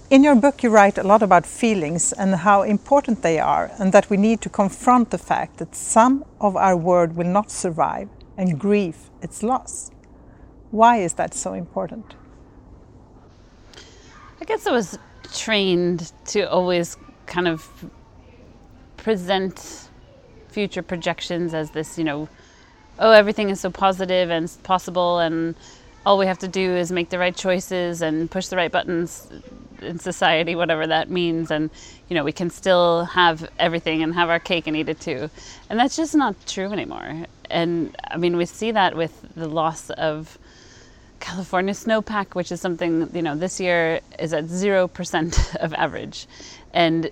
In 0.09 0.23
your 0.23 0.35
book, 0.35 0.63
you 0.63 0.71
write 0.71 0.97
a 0.97 1.03
lot 1.03 1.21
about 1.21 1.45
feelings 1.45 2.13
and 2.13 2.33
how 2.35 2.63
important 2.63 3.21
they 3.21 3.39
are, 3.39 3.71
and 3.77 3.93
that 3.93 4.09
we 4.09 4.17
need 4.17 4.41
to 4.41 4.49
confront 4.49 5.11
the 5.11 5.19
fact 5.19 5.57
that 5.57 5.75
some 5.75 6.25
of 6.41 6.55
our 6.55 6.75
world 6.75 7.15
will 7.15 7.27
not 7.27 7.51
survive 7.51 8.09
and 8.35 8.59
grieve 8.59 8.97
its 9.21 9.43
loss. 9.43 9.91
Why 10.71 10.97
is 10.97 11.13
that 11.13 11.33
so 11.33 11.53
important? 11.53 12.15
I 14.41 14.45
guess 14.45 14.65
it 14.65 14.71
was 14.71 14.97
trained 15.33 16.11
to 16.27 16.49
always 16.49 16.97
kind 17.25 17.47
of 17.47 17.67
present 18.97 19.89
future 20.49 20.81
projections 20.81 21.53
as 21.53 21.71
this, 21.71 21.97
you 21.97 22.03
know, 22.03 22.27
oh, 22.99 23.11
everything 23.11 23.49
is 23.49 23.59
so 23.59 23.69
positive 23.69 24.29
and 24.29 24.51
possible, 24.63 25.19
and 25.19 25.55
all 26.05 26.17
we 26.17 26.25
have 26.25 26.39
to 26.39 26.47
do 26.47 26.75
is 26.75 26.91
make 26.91 27.09
the 27.09 27.19
right 27.19 27.35
choices 27.35 28.01
and 28.01 28.29
push 28.29 28.47
the 28.47 28.57
right 28.57 28.71
buttons 28.71 29.29
in 29.81 29.99
society, 29.99 30.55
whatever 30.55 30.87
that 30.87 31.09
means, 31.09 31.51
and 31.51 31.69
you 32.09 32.15
know, 32.15 32.23
we 32.23 32.31
can 32.31 32.49
still 32.49 33.05
have 33.05 33.47
everything 33.59 34.03
and 34.03 34.13
have 34.15 34.29
our 34.29 34.39
cake 34.39 34.67
and 34.67 34.75
eat 34.75 34.89
it 34.89 34.99
too. 34.99 35.29
And 35.69 35.79
that's 35.79 35.95
just 35.95 36.15
not 36.15 36.35
true 36.47 36.71
anymore. 36.71 37.25
And 37.49 37.95
I 38.09 38.17
mean, 38.17 38.35
we 38.35 38.45
see 38.45 38.71
that 38.71 38.95
with 38.95 39.13
the 39.35 39.47
loss 39.47 39.89
of 39.91 40.37
California 41.19 41.73
snowpack, 41.73 42.35
which 42.35 42.51
is 42.51 42.61
something, 42.61 43.09
you 43.13 43.21
know, 43.21 43.35
this 43.35 43.59
year 43.59 43.99
is 44.17 44.33
at 44.33 44.45
0% 44.45 45.55
of 45.63 45.73
average. 45.73 46.27
And 46.73 47.11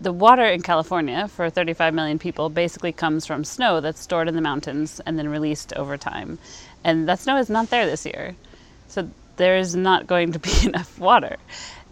the 0.00 0.12
water 0.12 0.44
in 0.44 0.62
California 0.62 1.28
for 1.28 1.48
35 1.48 1.94
million 1.94 2.18
people 2.18 2.50
basically 2.50 2.92
comes 2.92 3.24
from 3.26 3.44
snow 3.44 3.80
that's 3.80 4.00
stored 4.00 4.28
in 4.28 4.34
the 4.34 4.42
mountains 4.42 5.00
and 5.06 5.18
then 5.18 5.28
released 5.28 5.72
over 5.74 5.96
time. 5.96 6.38
And 6.84 7.08
that 7.08 7.20
snow 7.20 7.38
is 7.38 7.48
not 7.48 7.70
there 7.70 7.86
this 7.86 8.04
year. 8.04 8.36
So 8.88 9.10
there 9.36 9.56
is 9.56 9.74
not 9.74 10.06
going 10.06 10.32
to 10.32 10.38
be 10.38 10.52
enough 10.64 10.98
water. 10.98 11.36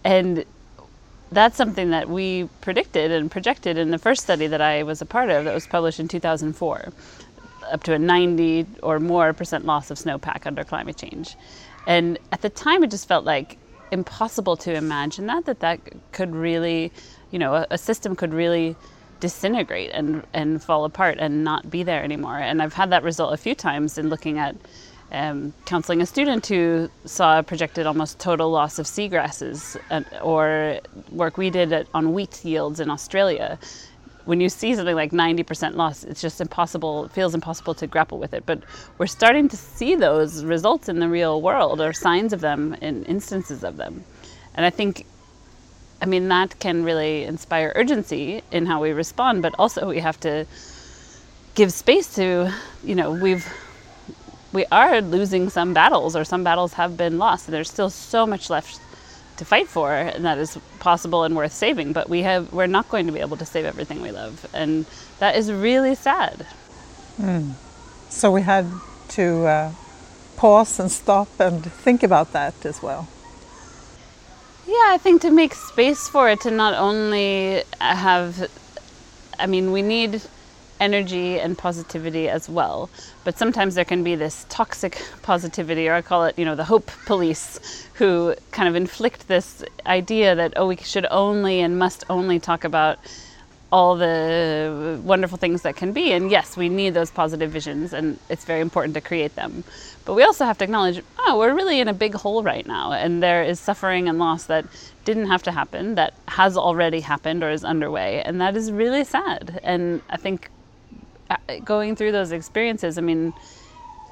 And 0.04 0.44
that's 1.32 1.56
something 1.56 1.90
that 1.90 2.08
we 2.08 2.48
predicted 2.60 3.10
and 3.10 3.30
projected 3.30 3.78
in 3.78 3.90
the 3.90 3.98
first 3.98 4.22
study 4.22 4.46
that 4.46 4.60
I 4.60 4.82
was 4.82 5.00
a 5.00 5.06
part 5.06 5.30
of 5.30 5.44
that 5.44 5.54
was 5.54 5.66
published 5.66 5.98
in 5.98 6.08
2004 6.08 6.92
up 7.70 7.82
to 7.84 7.94
a 7.94 7.98
90 7.98 8.66
or 8.82 8.98
more 9.00 9.32
percent 9.32 9.64
loss 9.64 9.90
of 9.90 9.98
snowpack 9.98 10.46
under 10.46 10.64
climate 10.64 10.96
change. 10.96 11.36
And 11.86 12.18
at 12.32 12.42
the 12.42 12.50
time, 12.50 12.82
it 12.82 12.90
just 12.90 13.08
felt 13.08 13.24
like 13.24 13.58
impossible 13.90 14.56
to 14.56 14.74
imagine 14.74 15.26
that, 15.26 15.44
that 15.44 15.60
that 15.60 15.80
could 16.12 16.34
really, 16.34 16.92
you 17.30 17.38
know, 17.38 17.54
a, 17.54 17.66
a 17.70 17.78
system 17.78 18.16
could 18.16 18.32
really 18.32 18.76
disintegrate 19.20 19.90
and, 19.92 20.22
and 20.32 20.62
fall 20.62 20.84
apart 20.84 21.18
and 21.18 21.44
not 21.44 21.70
be 21.70 21.82
there 21.82 22.02
anymore. 22.02 22.38
And 22.38 22.60
I've 22.60 22.74
had 22.74 22.90
that 22.90 23.02
result 23.02 23.32
a 23.32 23.36
few 23.36 23.54
times 23.54 23.96
in 23.98 24.08
looking 24.08 24.38
at 24.38 24.56
um, 25.12 25.54
counseling 25.64 26.00
a 26.02 26.06
student 26.06 26.46
who 26.46 26.90
saw 27.04 27.38
a 27.38 27.42
projected 27.42 27.86
almost 27.86 28.18
total 28.18 28.50
loss 28.50 28.78
of 28.78 28.86
seagrasses, 28.86 29.76
or 30.22 30.80
work 31.12 31.36
we 31.36 31.50
did 31.50 31.72
at, 31.72 31.86
on 31.94 32.12
wheat 32.12 32.44
yields 32.44 32.80
in 32.80 32.90
Australia 32.90 33.58
when 34.24 34.40
you 34.40 34.48
see 34.48 34.74
something 34.74 34.94
like 34.94 35.12
90% 35.12 35.74
loss, 35.74 36.04
it's 36.04 36.20
just 36.20 36.40
impossible, 36.40 37.04
it 37.04 37.12
feels 37.12 37.34
impossible 37.34 37.74
to 37.74 37.86
grapple 37.86 38.18
with 38.18 38.32
it. 38.32 38.44
But 38.46 38.62
we're 38.98 39.06
starting 39.06 39.48
to 39.48 39.56
see 39.56 39.94
those 39.94 40.44
results 40.44 40.88
in 40.88 40.98
the 40.98 41.08
real 41.08 41.42
world 41.42 41.80
or 41.80 41.92
signs 41.92 42.32
of 42.32 42.40
them 42.40 42.74
in 42.80 43.04
instances 43.04 43.62
of 43.62 43.76
them. 43.76 44.04
And 44.54 44.64
I 44.64 44.70
think, 44.70 45.06
I 46.00 46.06
mean, 46.06 46.28
that 46.28 46.58
can 46.58 46.84
really 46.84 47.24
inspire 47.24 47.72
urgency 47.74 48.42
in 48.50 48.66
how 48.66 48.80
we 48.80 48.92
respond, 48.92 49.42
but 49.42 49.54
also 49.58 49.88
we 49.88 50.00
have 50.00 50.18
to 50.20 50.46
give 51.54 51.72
space 51.72 52.14
to, 52.14 52.52
you 52.82 52.94
know, 52.94 53.10
we've, 53.12 53.46
we 54.52 54.64
are 54.72 55.00
losing 55.02 55.50
some 55.50 55.74
battles 55.74 56.16
or 56.16 56.24
some 56.24 56.44
battles 56.44 56.74
have 56.74 56.96
been 56.96 57.18
lost. 57.18 57.48
There's 57.48 57.70
still 57.70 57.90
so 57.90 58.26
much 58.26 58.48
left 58.48 58.80
to 59.37 59.45
fight 59.45 59.68
for 59.68 59.93
and 59.93 60.24
that 60.24 60.39
is 60.39 60.59
possible 60.78 61.24
and 61.24 61.35
worth 61.37 61.53
saving 61.53 61.93
but 61.93 62.09
we 62.09 62.22
have 62.22 62.53
we're 62.53 62.66
not 62.66 62.89
going 62.89 63.07
to 63.07 63.12
be 63.12 63.20
able 63.20 63.37
to 63.37 63.45
save 63.45 63.64
everything 63.64 64.01
we 64.01 64.11
love 64.11 64.47
and 64.55 64.87
that 65.18 65.37
is 65.37 65.51
really 65.53 65.95
sad 65.95 66.47
mm. 67.20 67.53
so 68.09 68.30
we 68.30 68.43
had 68.43 68.66
to 69.09 69.47
uh, 69.47 69.72
pause 70.37 70.78
and 70.78 70.91
stop 70.91 71.28
and 71.41 71.64
think 71.64 72.03
about 72.03 72.32
that 72.32 72.55
as 72.64 72.82
well 72.82 73.09
yeah 74.66 74.89
i 74.89 74.99
think 74.99 75.20
to 75.20 75.30
make 75.30 75.55
space 75.55 76.09
for 76.09 76.28
it 76.30 76.41
to 76.41 76.51
not 76.51 76.74
only 76.74 77.62
have 77.80 78.49
i 79.39 79.47
mean 79.47 79.72
we 79.72 79.82
need 79.82 80.22
energy 80.80 81.38
and 81.38 81.56
positivity 81.56 82.28
as 82.28 82.48
well. 82.48 82.90
But 83.24 83.38
sometimes 83.38 83.74
there 83.74 83.84
can 83.84 84.04
be 84.04 84.14
this 84.14 84.46
toxic 84.48 85.00
positivity, 85.22 85.88
or 85.88 85.94
I 85.94 86.02
call 86.02 86.24
it, 86.24 86.38
you 86.38 86.44
know, 86.44 86.54
the 86.54 86.64
hope 86.64 86.90
police, 87.06 87.86
who 87.94 88.34
kind 88.50 88.68
of 88.68 88.74
inflict 88.74 89.28
this 89.28 89.64
idea 89.86 90.34
that, 90.34 90.54
oh, 90.56 90.66
we 90.66 90.76
should 90.76 91.06
only 91.10 91.60
and 91.60 91.78
must 91.78 92.04
only 92.10 92.38
talk 92.38 92.64
about 92.64 92.98
all 93.72 93.96
the 93.96 95.00
wonderful 95.02 95.36
things 95.36 95.62
that 95.62 95.74
can 95.74 95.92
be. 95.92 96.12
And 96.12 96.30
yes, 96.30 96.56
we 96.56 96.68
need 96.68 96.94
those 96.94 97.10
positive 97.10 97.50
visions, 97.50 97.92
and 97.92 98.18
it's 98.28 98.44
very 98.44 98.60
important 98.60 98.94
to 98.94 99.00
create 99.00 99.34
them. 99.34 99.64
But 100.04 100.14
we 100.14 100.22
also 100.22 100.44
have 100.44 100.58
to 100.58 100.64
acknowledge, 100.64 101.02
oh, 101.18 101.38
we're 101.38 101.54
really 101.54 101.80
in 101.80 101.88
a 101.88 101.94
big 101.94 102.14
hole 102.14 102.44
right 102.44 102.66
now, 102.66 102.92
and 102.92 103.22
there 103.22 103.42
is 103.42 103.58
suffering 103.58 104.08
and 104.08 104.18
loss 104.18 104.44
that 104.44 104.64
didn't 105.04 105.26
have 105.26 105.42
to 105.44 105.50
happen, 105.50 105.96
that 105.96 106.14
has 106.28 106.56
already 106.56 107.00
happened 107.00 107.42
or 107.42 107.50
is 107.50 107.64
underway, 107.64 108.22
and 108.22 108.40
that 108.40 108.56
is 108.56 108.70
really 108.70 109.02
sad. 109.02 109.58
And 109.64 110.02
I 110.08 110.18
think 110.18 110.50
going 111.64 111.96
through 111.96 112.12
those 112.12 112.32
experiences, 112.32 112.98
I 112.98 113.00
mean, 113.00 113.32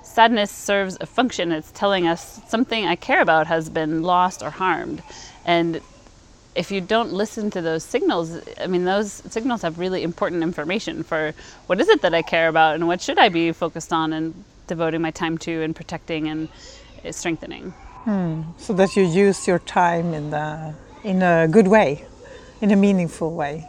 sadness 0.03 0.51
serves 0.51 0.97
a 1.01 1.07
function. 1.07 1.53
It's 1.53 1.71
telling 1.73 2.07
us 2.07 2.41
something 2.49 2.87
I 2.87 2.97
care 2.97 3.23
about 3.23 3.47
has 3.47 3.69
been 3.69 4.03
lost 4.03 4.43
or 4.43 4.51
harmed. 4.51 5.03
And 5.45 5.81
if 6.55 6.71
you 6.71 6.81
don't 6.81 7.13
listen 7.13 7.51
to 7.51 7.63
those 7.63 7.83
signals, 7.83 8.39
I 8.61 8.67
mean, 8.67 8.85
those 8.85 9.13
signals 9.31 9.63
have 9.63 9.79
really 9.79 10.03
important 10.03 10.43
information 10.43 11.03
for 11.03 11.33
what 11.67 11.81
is 11.81 11.89
it 11.89 12.03
that 12.03 12.15
I 12.15 12.23
care 12.23 12.49
about 12.49 12.75
and 12.75 12.87
what 12.87 13.01
should 13.01 13.19
I 13.19 13.29
be 13.29 13.53
focused 13.53 13.93
on 13.93 14.13
and 14.13 14.45
devoting 14.67 15.01
my 15.01 15.11
time 15.11 15.39
to 15.39 15.63
and 15.63 15.75
protecting 15.75 16.29
and 16.29 16.49
strengthening. 17.11 17.71
Hmm. 18.05 18.43
So 18.59 18.73
that 18.75 18.97
you 18.97 19.05
use 19.05 19.47
your 19.47 19.61
time 19.61 20.13
in 20.13 20.31
the 20.31 20.75
in 21.05 21.23
a 21.23 21.49
good 21.49 21.69
way, 21.69 22.05
in 22.61 22.71
a 22.71 22.77
meaningful 22.77 23.33
way. 23.35 23.69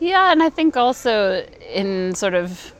Yeah, 0.00 0.30
and 0.30 0.42
I 0.42 0.50
think 0.50 0.76
also 0.76 1.44
in 1.72 2.14
sort 2.14 2.34
of 2.34 2.72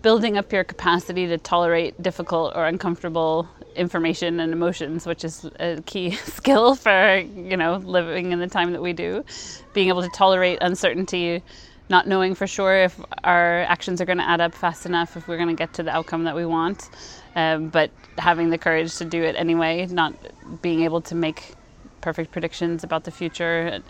building 0.00 0.36
up 0.36 0.52
your 0.52 0.64
capacity 0.64 1.26
to 1.26 1.38
tolerate 1.38 2.00
difficult 2.02 2.54
or 2.54 2.66
uncomfortable 2.66 3.48
information 3.74 4.40
and 4.40 4.52
emotions, 4.52 5.06
which 5.06 5.24
is 5.24 5.46
a 5.60 5.82
key 5.86 6.10
skill 6.36 6.74
for, 6.74 7.18
you 7.18 7.56
know, 7.56 7.76
living 7.76 8.32
in 8.32 8.38
the 8.38 8.46
time 8.46 8.72
that 8.72 8.82
we 8.82 8.92
do. 8.92 9.24
Being 9.72 9.88
able 9.88 10.02
to 10.02 10.08
tolerate 10.10 10.58
uncertainty, 10.60 11.42
not 11.90 12.06
knowing 12.06 12.34
for 12.34 12.46
sure 12.46 12.84
if 12.84 12.98
our 13.24 13.62
actions 13.62 14.00
are 14.00 14.04
going 14.06 14.18
to 14.18 14.28
add 14.28 14.40
up 14.40 14.54
fast 14.54 14.86
enough, 14.86 15.16
if 15.16 15.28
we're 15.28 15.36
going 15.36 15.48
to 15.48 15.54
get 15.54 15.74
to 15.74 15.82
the 15.82 15.90
outcome 15.90 16.24
that 16.24 16.34
we 16.36 16.46
want, 16.46 16.88
um, 17.36 17.68
but 17.68 17.90
having 18.16 18.50
the 18.50 18.58
courage 18.58 18.96
to 18.96 19.04
do 19.04 19.22
it 19.22 19.36
anyway, 19.36 19.86
not 19.86 20.14
being 20.62 20.82
able 20.82 21.00
to 21.02 21.14
make 21.14 21.54
perfect 22.00 22.32
predictions 22.32 22.84
about 22.84 23.04
the 23.04 23.10
future, 23.10 23.80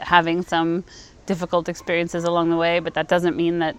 having 0.00 0.42
some 0.42 0.84
difficult 1.26 1.68
experiences 1.68 2.24
along 2.24 2.50
the 2.50 2.56
way, 2.56 2.80
but 2.80 2.94
that 2.94 3.08
doesn't 3.08 3.36
mean 3.36 3.58
that 3.58 3.76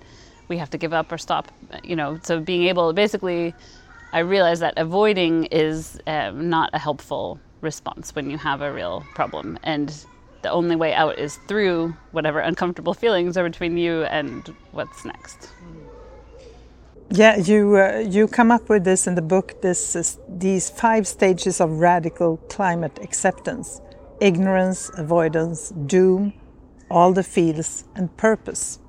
we 0.47 0.57
have 0.57 0.69
to 0.69 0.77
give 0.77 0.93
up 0.93 1.11
or 1.11 1.17
stop. 1.17 1.51
You 1.83 1.95
know, 1.95 2.19
so 2.23 2.39
being 2.39 2.63
able, 2.63 2.93
basically, 2.93 3.53
I 4.13 4.19
realize 4.19 4.59
that 4.59 4.73
avoiding 4.77 5.45
is 5.45 5.99
um, 6.07 6.49
not 6.49 6.69
a 6.73 6.79
helpful 6.79 7.39
response 7.61 8.15
when 8.15 8.29
you 8.29 8.37
have 8.37 8.61
a 8.61 8.71
real 8.71 9.03
problem, 9.15 9.57
and 9.63 9.93
the 10.41 10.51
only 10.51 10.75
way 10.75 10.93
out 10.93 11.17
is 11.19 11.37
through 11.47 11.95
whatever 12.11 12.39
uncomfortable 12.39 12.93
feelings 12.93 13.35
are 13.37 13.43
between 13.43 13.77
you 13.77 14.03
and 14.03 14.53
what's 14.71 15.03
next. 15.03 15.49
Yeah, 17.09 17.37
you 17.37 17.77
uh, 17.77 17.99
you 17.99 18.27
come 18.27 18.51
up 18.51 18.67
with 18.69 18.83
this 18.83 19.07
in 19.07 19.15
the 19.15 19.21
book. 19.21 19.61
This 19.61 19.95
is 19.95 20.19
these 20.27 20.69
five 20.69 21.07
stages 21.07 21.61
of 21.61 21.79
radical 21.79 22.37
climate 22.49 22.99
acceptance: 23.01 23.81
ignorance, 24.19 24.91
avoidance, 24.97 25.69
doom, 25.85 26.33
all 26.89 27.13
the 27.13 27.23
fields 27.23 27.85
and 27.95 28.15
purpose. 28.17 28.79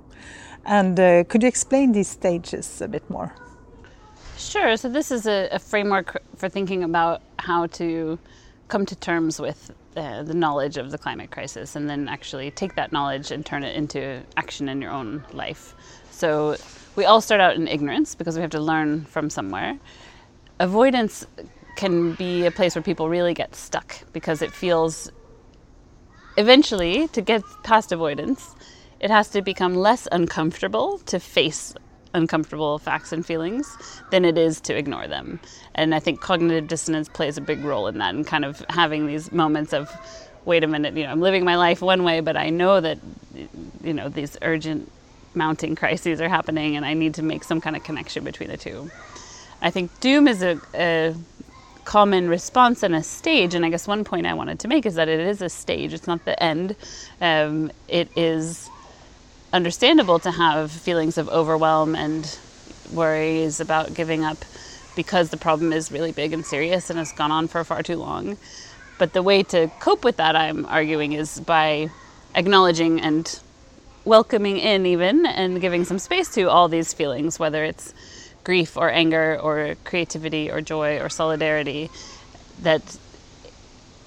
And 0.64 0.98
uh, 1.00 1.24
could 1.24 1.42
you 1.42 1.48
explain 1.48 1.92
these 1.92 2.08
stages 2.08 2.80
a 2.80 2.88
bit 2.88 3.08
more? 3.08 3.34
Sure. 4.36 4.76
So, 4.76 4.88
this 4.88 5.10
is 5.10 5.26
a, 5.26 5.48
a 5.50 5.58
framework 5.58 6.22
for 6.36 6.48
thinking 6.48 6.84
about 6.84 7.22
how 7.38 7.66
to 7.66 8.18
come 8.68 8.86
to 8.86 8.94
terms 8.94 9.40
with 9.40 9.72
uh, 9.96 10.22
the 10.22 10.34
knowledge 10.34 10.76
of 10.76 10.90
the 10.90 10.98
climate 10.98 11.30
crisis 11.30 11.74
and 11.74 11.88
then 11.88 12.06
actually 12.06 12.50
take 12.50 12.74
that 12.76 12.92
knowledge 12.92 13.30
and 13.30 13.44
turn 13.44 13.64
it 13.64 13.74
into 13.74 14.22
action 14.36 14.68
in 14.68 14.80
your 14.80 14.92
own 14.92 15.24
life. 15.32 15.74
So, 16.10 16.56
we 16.96 17.04
all 17.04 17.20
start 17.20 17.40
out 17.40 17.56
in 17.56 17.66
ignorance 17.66 18.14
because 18.14 18.36
we 18.36 18.42
have 18.42 18.50
to 18.50 18.60
learn 18.60 19.04
from 19.06 19.30
somewhere. 19.30 19.78
Avoidance 20.60 21.26
can 21.76 22.14
be 22.14 22.44
a 22.44 22.50
place 22.50 22.74
where 22.74 22.82
people 22.82 23.08
really 23.08 23.34
get 23.34 23.54
stuck 23.54 23.94
because 24.12 24.42
it 24.42 24.52
feels 24.52 25.10
eventually, 26.38 27.08
to 27.08 27.20
get 27.20 27.42
past 27.64 27.92
avoidance, 27.92 28.54
it 29.00 29.10
has 29.10 29.28
to 29.30 29.42
become 29.42 29.74
less 29.74 30.08
uncomfortable 30.10 30.98
to 31.06 31.20
face 31.20 31.74
uncomfortable 32.14 32.78
facts 32.78 33.12
and 33.12 33.26
feelings 33.26 33.76
than 34.10 34.24
it 34.24 34.38
is 34.38 34.60
to 34.62 34.76
ignore 34.76 35.06
them. 35.06 35.38
And 35.74 35.94
I 35.94 36.00
think 36.00 36.20
cognitive 36.20 36.66
dissonance 36.66 37.08
plays 37.08 37.36
a 37.36 37.42
big 37.42 37.62
role 37.64 37.86
in 37.86 37.98
that 37.98 38.14
and 38.14 38.26
kind 38.26 38.44
of 38.44 38.64
having 38.70 39.06
these 39.06 39.30
moments 39.30 39.74
of 39.74 39.90
wait 40.44 40.64
a 40.64 40.66
minute, 40.66 40.96
you 40.96 41.04
know, 41.04 41.10
I'm 41.10 41.20
living 41.20 41.44
my 41.44 41.56
life 41.56 41.82
one 41.82 42.04
way, 42.04 42.20
but 42.20 42.36
I 42.36 42.48
know 42.48 42.80
that 42.80 42.98
you 43.82 43.92
know, 43.92 44.08
these 44.08 44.36
urgent 44.40 44.90
mounting 45.34 45.76
crises 45.76 46.20
are 46.20 46.28
happening 46.28 46.76
and 46.76 46.86
I 46.86 46.94
need 46.94 47.14
to 47.14 47.22
make 47.22 47.44
some 47.44 47.60
kind 47.60 47.76
of 47.76 47.84
connection 47.84 48.24
between 48.24 48.48
the 48.48 48.56
two. 48.56 48.90
I 49.60 49.70
think 49.70 50.00
doom 50.00 50.28
is 50.28 50.42
a, 50.42 50.58
a 50.74 51.14
common 51.88 52.28
response 52.28 52.82
and 52.82 52.94
a 52.94 53.02
stage. 53.02 53.54
And 53.54 53.64
I 53.64 53.70
guess 53.70 53.88
one 53.88 54.04
point 54.04 54.26
I 54.26 54.34
wanted 54.34 54.58
to 54.60 54.68
make 54.68 54.84
is 54.84 54.96
that 54.96 55.08
it 55.08 55.20
is 55.20 55.40
a 55.40 55.48
stage, 55.48 55.94
it's 55.94 56.06
not 56.06 56.22
the 56.26 56.40
end. 56.42 56.76
Um, 57.18 57.72
it 57.88 58.10
is 58.14 58.68
understandable 59.54 60.18
to 60.18 60.30
have 60.30 60.70
feelings 60.70 61.16
of 61.16 61.30
overwhelm 61.30 61.96
and 61.96 62.38
worries 62.92 63.58
about 63.58 63.94
giving 63.94 64.22
up 64.22 64.36
because 64.96 65.30
the 65.30 65.38
problem 65.38 65.72
is 65.72 65.90
really 65.90 66.12
big 66.12 66.34
and 66.34 66.44
serious 66.44 66.90
and 66.90 66.98
has 66.98 67.10
gone 67.12 67.32
on 67.32 67.48
for 67.48 67.64
far 67.64 67.82
too 67.82 67.96
long. 67.96 68.36
But 68.98 69.14
the 69.14 69.22
way 69.22 69.42
to 69.44 69.70
cope 69.80 70.04
with 70.04 70.18
that, 70.18 70.36
I'm 70.36 70.66
arguing, 70.66 71.12
is 71.12 71.40
by 71.40 71.88
acknowledging 72.34 73.00
and 73.00 73.40
welcoming 74.04 74.58
in, 74.58 74.84
even, 74.84 75.24
and 75.24 75.58
giving 75.58 75.86
some 75.86 75.98
space 75.98 76.28
to 76.34 76.50
all 76.50 76.68
these 76.68 76.92
feelings, 76.92 77.38
whether 77.38 77.64
it's 77.64 77.94
grief 78.48 78.78
or 78.78 78.88
anger 78.88 79.38
or 79.42 79.76
creativity 79.84 80.50
or 80.50 80.62
joy 80.62 80.98
or 81.00 81.10
solidarity, 81.10 81.90
that 82.62 82.80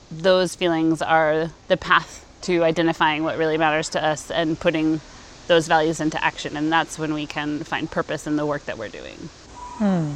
those 0.10 0.56
feelings 0.56 1.00
are 1.00 1.52
the 1.68 1.78
path 1.78 2.26
to 2.42 2.64
identifying 2.64 3.22
what 3.22 3.38
really 3.38 3.56
matters 3.56 3.88
to 3.90 4.04
us 4.04 4.32
and 4.32 4.60
putting 4.60 5.00
those 5.46 5.68
values 5.68 6.00
into 6.02 6.18
action. 6.24 6.58
And 6.58 6.72
that's 6.72 6.98
when 6.98 7.14
we 7.14 7.28
can 7.28 7.64
find 7.64 7.86
purpose 7.92 8.26
in 8.26 8.36
the 8.36 8.48
work 8.48 8.66
that 8.66 8.80
we're 8.80 8.90
doing. 8.90 9.30
Hmm. 9.78 10.14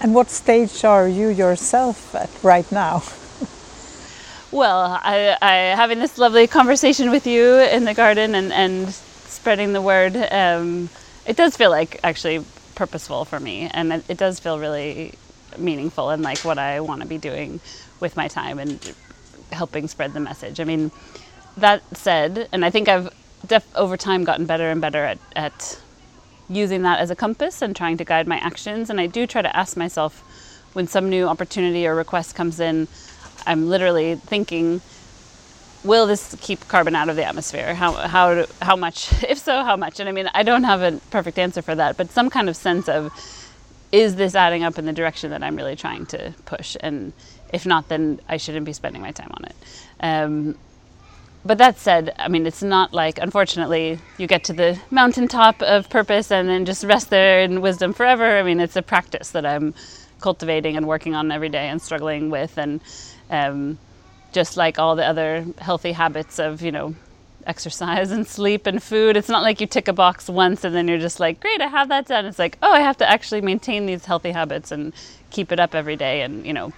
And 0.00 0.14
what 0.14 0.30
stage 0.30 0.84
are 0.84 1.08
you 1.08 1.26
yourself 1.26 2.14
at 2.14 2.30
right 2.44 2.70
now? 2.70 3.02
well, 4.52 4.96
I, 5.02 5.36
I, 5.42 5.54
having 5.74 5.98
this 5.98 6.18
lovely 6.18 6.46
conversation 6.46 7.10
with 7.10 7.26
you 7.26 7.56
in 7.56 7.84
the 7.84 7.94
garden 7.94 8.36
and, 8.36 8.52
and 8.52 8.94
spreading 8.94 9.72
the 9.72 9.82
word, 9.82 10.14
um, 10.30 10.88
it 11.26 11.36
does 11.36 11.56
feel 11.56 11.70
like 11.70 11.98
actually 12.04 12.44
purposeful 12.80 13.26
for 13.26 13.38
me, 13.38 13.68
and 13.74 13.92
it, 13.92 14.04
it 14.08 14.16
does 14.16 14.40
feel 14.40 14.58
really 14.58 15.12
meaningful 15.58 16.08
and 16.08 16.22
like 16.22 16.38
what 16.38 16.56
I 16.56 16.80
want 16.80 17.02
to 17.02 17.06
be 17.06 17.18
doing 17.18 17.60
with 18.00 18.16
my 18.16 18.26
time 18.26 18.58
and 18.58 18.94
helping 19.52 19.86
spread 19.86 20.14
the 20.14 20.20
message. 20.20 20.60
I 20.60 20.64
mean, 20.64 20.90
that 21.58 21.82
said, 21.94 22.48
and 22.52 22.64
I 22.64 22.70
think 22.70 22.88
I've 22.88 23.12
def- 23.46 23.76
over 23.76 23.98
time 23.98 24.24
gotten 24.24 24.46
better 24.46 24.70
and 24.70 24.80
better 24.80 25.04
at, 25.04 25.18
at 25.36 25.78
using 26.48 26.80
that 26.84 27.00
as 27.00 27.10
a 27.10 27.14
compass 27.14 27.60
and 27.60 27.76
trying 27.76 27.98
to 27.98 28.04
guide 28.04 28.26
my 28.26 28.38
actions. 28.38 28.88
And 28.88 28.98
I 28.98 29.06
do 29.06 29.26
try 29.26 29.42
to 29.42 29.54
ask 29.54 29.76
myself 29.76 30.24
when 30.72 30.86
some 30.86 31.10
new 31.10 31.26
opportunity 31.26 31.86
or 31.86 31.94
request 31.94 32.34
comes 32.34 32.60
in, 32.60 32.88
I'm 33.46 33.68
literally 33.68 34.14
thinking, 34.14 34.80
will 35.84 36.06
this 36.06 36.36
keep 36.40 36.66
carbon 36.68 36.94
out 36.94 37.08
of 37.08 37.16
the 37.16 37.24
atmosphere? 37.24 37.74
How, 37.74 37.92
how, 37.92 38.46
how 38.60 38.76
much? 38.76 39.10
If 39.30 39.38
so, 39.38 39.64
how 39.64 39.76
much? 39.76 40.00
And 40.00 40.08
I 40.08 40.12
mean, 40.12 40.28
I 40.34 40.42
don't 40.42 40.64
have 40.64 40.82
a 40.82 40.98
perfect 41.10 41.38
answer 41.38 41.62
for 41.62 41.74
that, 41.74 41.96
but 41.96 42.10
some 42.10 42.30
kind 42.30 42.48
of 42.48 42.56
sense 42.56 42.88
of 42.88 43.12
is 43.92 44.16
this 44.16 44.34
adding 44.34 44.62
up 44.62 44.78
in 44.78 44.86
the 44.86 44.92
direction 44.92 45.30
that 45.30 45.42
I'm 45.42 45.56
really 45.56 45.76
trying 45.76 46.06
to 46.06 46.34
push? 46.44 46.76
And 46.80 47.12
if 47.52 47.66
not, 47.66 47.88
then 47.88 48.20
I 48.28 48.36
shouldn't 48.36 48.66
be 48.66 48.72
spending 48.72 49.02
my 49.02 49.10
time 49.10 49.30
on 49.32 49.44
it. 49.44 49.56
Um, 50.00 50.58
but 51.44 51.58
that 51.58 51.78
said, 51.78 52.14
I 52.18 52.28
mean, 52.28 52.46
it's 52.46 52.62
not 52.62 52.92
like, 52.92 53.18
unfortunately, 53.18 53.98
you 54.18 54.26
get 54.26 54.44
to 54.44 54.52
the 54.52 54.78
mountaintop 54.90 55.62
of 55.62 55.88
purpose 55.88 56.30
and 56.30 56.48
then 56.48 56.66
just 56.66 56.84
rest 56.84 57.10
there 57.10 57.40
in 57.40 57.62
wisdom 57.62 57.92
forever. 57.94 58.36
I 58.36 58.42
mean, 58.42 58.60
it's 58.60 58.76
a 58.76 58.82
practice 58.82 59.30
that 59.30 59.46
I'm 59.46 59.74
cultivating 60.20 60.76
and 60.76 60.86
working 60.86 61.14
on 61.14 61.32
every 61.32 61.48
day 61.48 61.68
and 61.68 61.80
struggling 61.80 62.28
with. 62.30 62.58
And 62.58 62.80
um, 63.30 63.78
just 64.32 64.56
like 64.56 64.78
all 64.78 64.96
the 64.96 65.06
other 65.06 65.44
healthy 65.58 65.92
habits 65.92 66.38
of, 66.38 66.62
you 66.62 66.72
know, 66.72 66.94
exercise 67.46 68.10
and 68.10 68.26
sleep 68.26 68.66
and 68.66 68.82
food. 68.82 69.16
It's 69.16 69.28
not 69.28 69.42
like 69.42 69.60
you 69.60 69.66
tick 69.66 69.88
a 69.88 69.92
box 69.92 70.28
once 70.28 70.64
and 70.64 70.74
then 70.74 70.88
you're 70.88 70.98
just 70.98 71.20
like, 71.20 71.40
great, 71.40 71.60
I 71.60 71.66
have 71.66 71.88
that 71.88 72.06
done. 72.06 72.26
It's 72.26 72.38
like, 72.38 72.58
oh, 72.62 72.72
I 72.72 72.80
have 72.80 72.96
to 72.98 73.10
actually 73.10 73.40
maintain 73.40 73.86
these 73.86 74.04
healthy 74.04 74.30
habits 74.30 74.70
and 74.70 74.92
keep 75.30 75.52
it 75.52 75.60
up 75.60 75.74
every 75.74 75.96
day 75.96 76.22
and, 76.22 76.46
you 76.46 76.52
know, 76.52 76.72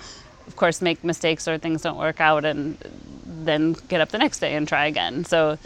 of 0.47 0.57
course, 0.57 0.83
make 0.83 1.05
mistakes 1.05 1.47
or 1.47 1.59
things 1.59 1.83
don't 1.83 1.99
work 1.99 2.21
out 2.21 2.45
and 2.45 2.77
then 3.25 3.75
get 3.89 4.01
up 4.01 4.11
the 4.11 4.19
next 4.19 4.41
day 4.41 4.55
and 4.55 4.67
try 4.67 4.87
again. 4.87 5.25
So, 5.25 5.59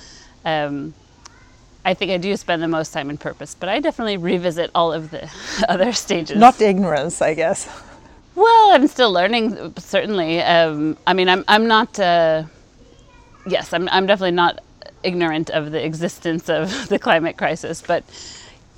um, 0.44 0.94
I 1.84 1.94
think 1.94 2.10
I 2.10 2.16
do 2.16 2.36
spend 2.36 2.62
the 2.62 2.68
most 2.68 2.92
time 2.92 3.10
in 3.10 3.16
purpose, 3.16 3.54
but 3.54 3.68
I 3.68 3.78
definitely 3.78 4.16
revisit 4.16 4.72
all 4.74 4.92
of 4.92 5.12
the 5.12 5.30
other 5.68 5.92
stages. 5.92 6.36
Not 6.36 6.60
ignorance, 6.60 7.22
I 7.22 7.34
guess. 7.34 7.68
Well, 8.36 8.74
I'm 8.74 8.86
still 8.86 9.10
learning, 9.10 9.72
certainly. 9.78 10.42
Um, 10.42 10.98
I 11.06 11.14
mean, 11.14 11.26
I'm, 11.30 11.42
I'm 11.48 11.66
not, 11.66 11.98
uh, 11.98 12.44
yes, 13.46 13.72
I'm, 13.72 13.88
I'm 13.88 14.06
definitely 14.06 14.32
not 14.32 14.60
ignorant 15.02 15.48
of 15.48 15.70
the 15.70 15.82
existence 15.82 16.50
of 16.50 16.88
the 16.90 16.98
climate 16.98 17.38
crisis, 17.38 17.80
but 17.80 18.04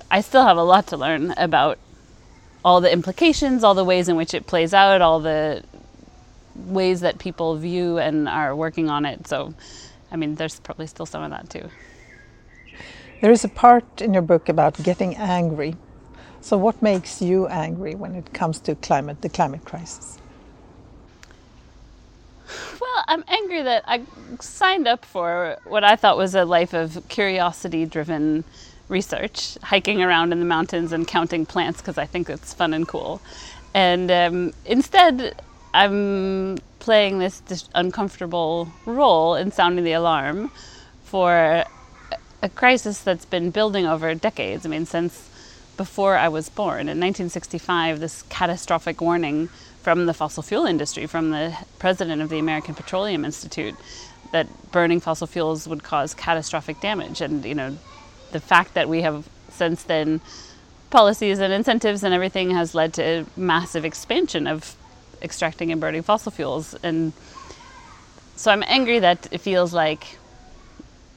I 0.09 0.21
still 0.21 0.45
have 0.45 0.55
a 0.55 0.63
lot 0.63 0.87
to 0.87 0.97
learn 0.97 1.33
about 1.35 1.77
all 2.63 2.79
the 2.79 2.91
implications, 2.91 3.65
all 3.65 3.73
the 3.73 3.83
ways 3.83 4.07
in 4.07 4.15
which 4.15 4.33
it 4.33 4.47
plays 4.47 4.73
out, 4.73 5.01
all 5.01 5.19
the 5.19 5.61
ways 6.55 7.01
that 7.01 7.19
people 7.19 7.57
view 7.57 7.97
and 7.97 8.29
are 8.29 8.55
working 8.55 8.89
on 8.89 9.05
it. 9.05 9.27
So, 9.27 9.53
I 10.09 10.15
mean, 10.15 10.35
there's 10.35 10.57
probably 10.61 10.87
still 10.87 11.05
some 11.05 11.21
of 11.21 11.31
that 11.31 11.49
too. 11.49 11.69
There 13.21 13.31
is 13.31 13.43
a 13.43 13.49
part 13.49 14.01
in 14.01 14.13
your 14.13 14.23
book 14.23 14.47
about 14.47 14.81
getting 14.81 15.17
angry. 15.17 15.75
So, 16.41 16.57
what 16.57 16.81
makes 16.81 17.21
you 17.21 17.47
angry 17.47 17.95
when 17.95 18.15
it 18.15 18.33
comes 18.33 18.59
to 18.61 18.75
climate, 18.75 19.21
the 19.21 19.29
climate 19.29 19.65
crisis? 19.65 20.17
Well, 22.79 23.03
I'm 23.07 23.23
angry 23.27 23.61
that 23.61 23.83
I 23.87 24.03
signed 24.39 24.87
up 24.87 25.05
for 25.05 25.57
what 25.65 25.83
I 25.83 25.95
thought 25.95 26.17
was 26.17 26.35
a 26.35 26.45
life 26.45 26.73
of 26.73 27.07
curiosity 27.09 27.85
driven 27.85 28.43
research, 28.87 29.57
hiking 29.61 30.01
around 30.01 30.31
in 30.31 30.39
the 30.39 30.45
mountains 30.45 30.91
and 30.91 31.07
counting 31.07 31.45
plants 31.45 31.81
because 31.81 31.97
I 31.97 32.05
think 32.05 32.29
it's 32.29 32.53
fun 32.53 32.73
and 32.73 32.87
cool. 32.87 33.21
And 33.73 34.09
um, 34.09 34.53
instead, 34.65 35.39
I'm 35.73 36.57
playing 36.79 37.19
this, 37.19 37.41
this 37.41 37.69
uncomfortable 37.75 38.69
role 38.85 39.35
in 39.35 39.51
sounding 39.51 39.85
the 39.85 39.93
alarm 39.93 40.51
for 41.03 41.63
a 42.41 42.49
crisis 42.49 43.01
that's 43.01 43.25
been 43.25 43.51
building 43.51 43.85
over 43.85 44.15
decades. 44.15 44.65
I 44.65 44.69
mean, 44.69 44.85
since 44.85 45.28
before 45.79 46.17
I 46.17 46.27
was 46.27 46.49
born. 46.49 46.89
In 46.89 46.99
1965, 46.99 48.01
this 48.01 48.23
catastrophic 48.23 48.99
warning 48.99 49.47
from 49.81 50.07
the 50.07 50.13
fossil 50.13 50.43
fuel 50.43 50.65
industry, 50.65 51.07
from 51.07 51.29
the 51.29 51.55
president 51.79 52.21
of 52.21 52.27
the 52.27 52.37
American 52.37 52.75
Petroleum 52.75 53.23
Institute, 53.23 53.75
that 54.33 54.47
burning 54.73 54.99
fossil 54.99 55.25
fuels 55.25 55.69
would 55.69 55.81
cause 55.81 56.13
catastrophic 56.13 56.81
damage. 56.81 57.21
And, 57.21 57.45
you 57.45 57.55
know, 57.55 57.77
the 58.33 58.41
fact 58.41 58.73
that 58.73 58.89
we 58.89 59.03
have 59.03 59.29
since 59.51 59.83
then 59.83 60.19
policies 60.89 61.39
and 61.39 61.53
incentives 61.53 62.03
and 62.03 62.13
everything 62.13 62.51
has 62.51 62.75
led 62.75 62.93
to 62.95 63.25
massive 63.37 63.85
expansion 63.85 64.47
of 64.47 64.75
extracting 65.21 65.71
and 65.71 65.79
burning 65.79 66.03
fossil 66.03 66.33
fuels. 66.33 66.75
And 66.83 67.13
so 68.35 68.51
I'm 68.51 68.65
angry 68.67 68.99
that 68.99 69.29
it 69.31 69.39
feels 69.39 69.73
like 69.73 70.17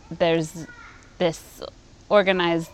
there's 0.08 0.68
this 1.18 1.60
organized, 2.08 2.70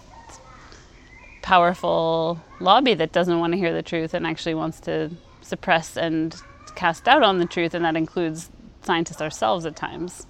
powerful 1.48 2.38
lobby 2.60 2.92
that 2.92 3.10
doesn't 3.10 3.38
want 3.40 3.54
to 3.54 3.58
hear 3.58 3.72
the 3.72 3.82
truth 3.82 4.12
and 4.12 4.26
actually 4.26 4.52
wants 4.52 4.80
to 4.80 5.10
suppress 5.40 5.96
and 5.96 6.36
cast 6.74 7.04
doubt 7.04 7.22
on 7.22 7.38
the 7.38 7.46
truth, 7.46 7.72
and 7.72 7.86
that 7.86 7.96
includes 7.96 8.50
scientists 8.82 9.22
ourselves 9.22 9.64
at 9.64 9.74
times. 9.74 10.26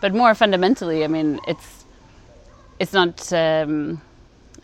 But 0.00 0.14
more 0.14 0.36
fundamentally, 0.36 1.02
I 1.02 1.08
mean, 1.08 1.40
it's 1.48 1.84
it's 2.78 2.92
not 2.92 3.32
um, 3.32 4.00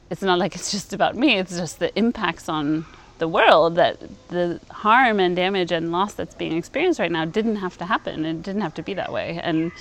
it's 0.09 0.22
not 0.22 0.38
like 0.38 0.55
it's 0.59 0.70
just 0.70 0.92
about 0.92 1.16
me. 1.16 1.36
It's 1.36 1.57
just 1.59 1.80
the 1.80 1.90
impacts 1.99 2.49
on 2.49 2.86
the 3.18 3.26
world 3.26 3.74
that 3.74 3.99
the 4.28 4.61
harm 4.70 5.18
and 5.18 5.34
damage 5.34 5.72
and 5.72 5.90
loss 5.90 6.14
that's 6.14 6.36
being 6.36 6.57
experienced 6.57 7.01
right 7.01 7.11
now 7.11 7.24
didn't 7.24 7.57
have 7.57 7.76
to 7.78 7.84
happen. 7.84 8.24
It 8.24 8.42
didn't 8.42 8.62
have 8.62 8.74
to 8.74 8.84
be 8.84 8.94
that 8.94 9.12
way. 9.12 9.40
And 9.42 9.72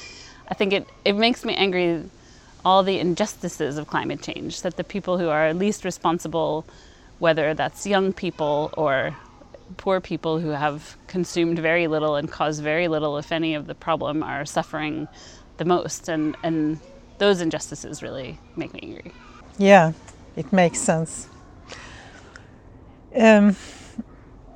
I 0.47 0.55
think 0.55 0.73
it, 0.73 0.87
it 1.05 1.13
makes 1.13 1.45
me 1.45 1.53
angry 1.53 2.09
all 2.67 2.83
the 2.83 2.99
injustices 2.99 3.77
of 3.77 3.87
climate 3.87 4.21
change 4.21 4.61
that 4.61 4.75
the 4.75 4.83
people 4.83 5.17
who 5.17 5.29
are 5.29 5.53
least 5.53 5.85
responsible, 5.85 6.65
whether 7.17 7.53
that's 7.53 7.87
young 7.87 8.11
people 8.11 8.73
or 8.75 9.15
poor 9.77 10.01
people 10.01 10.39
who 10.39 10.49
have 10.49 10.97
consumed 11.07 11.59
very 11.59 11.87
little 11.87 12.17
and 12.17 12.29
caused 12.29 12.61
very 12.61 12.89
little, 12.89 13.17
if 13.17 13.31
any, 13.31 13.55
of 13.55 13.67
the 13.67 13.73
problem, 13.73 14.21
are 14.21 14.45
suffering 14.45 15.07
the 15.55 15.63
most. 15.63 16.09
And, 16.09 16.35
and 16.43 16.81
those 17.19 17.39
injustices 17.39 18.03
really 18.03 18.37
make 18.57 18.73
me 18.73 18.81
angry. 18.83 19.13
Yeah, 19.57 19.93
it 20.35 20.51
makes 20.51 20.79
sense. 20.79 21.29
Um, 23.15 23.55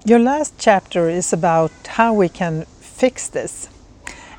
your 0.03 0.19
last 0.19 0.55
chapter 0.57 1.07
is 1.07 1.31
about 1.31 1.71
how 1.87 2.13
we 2.13 2.27
can 2.27 2.65
fix 2.81 3.29
this. 3.29 3.69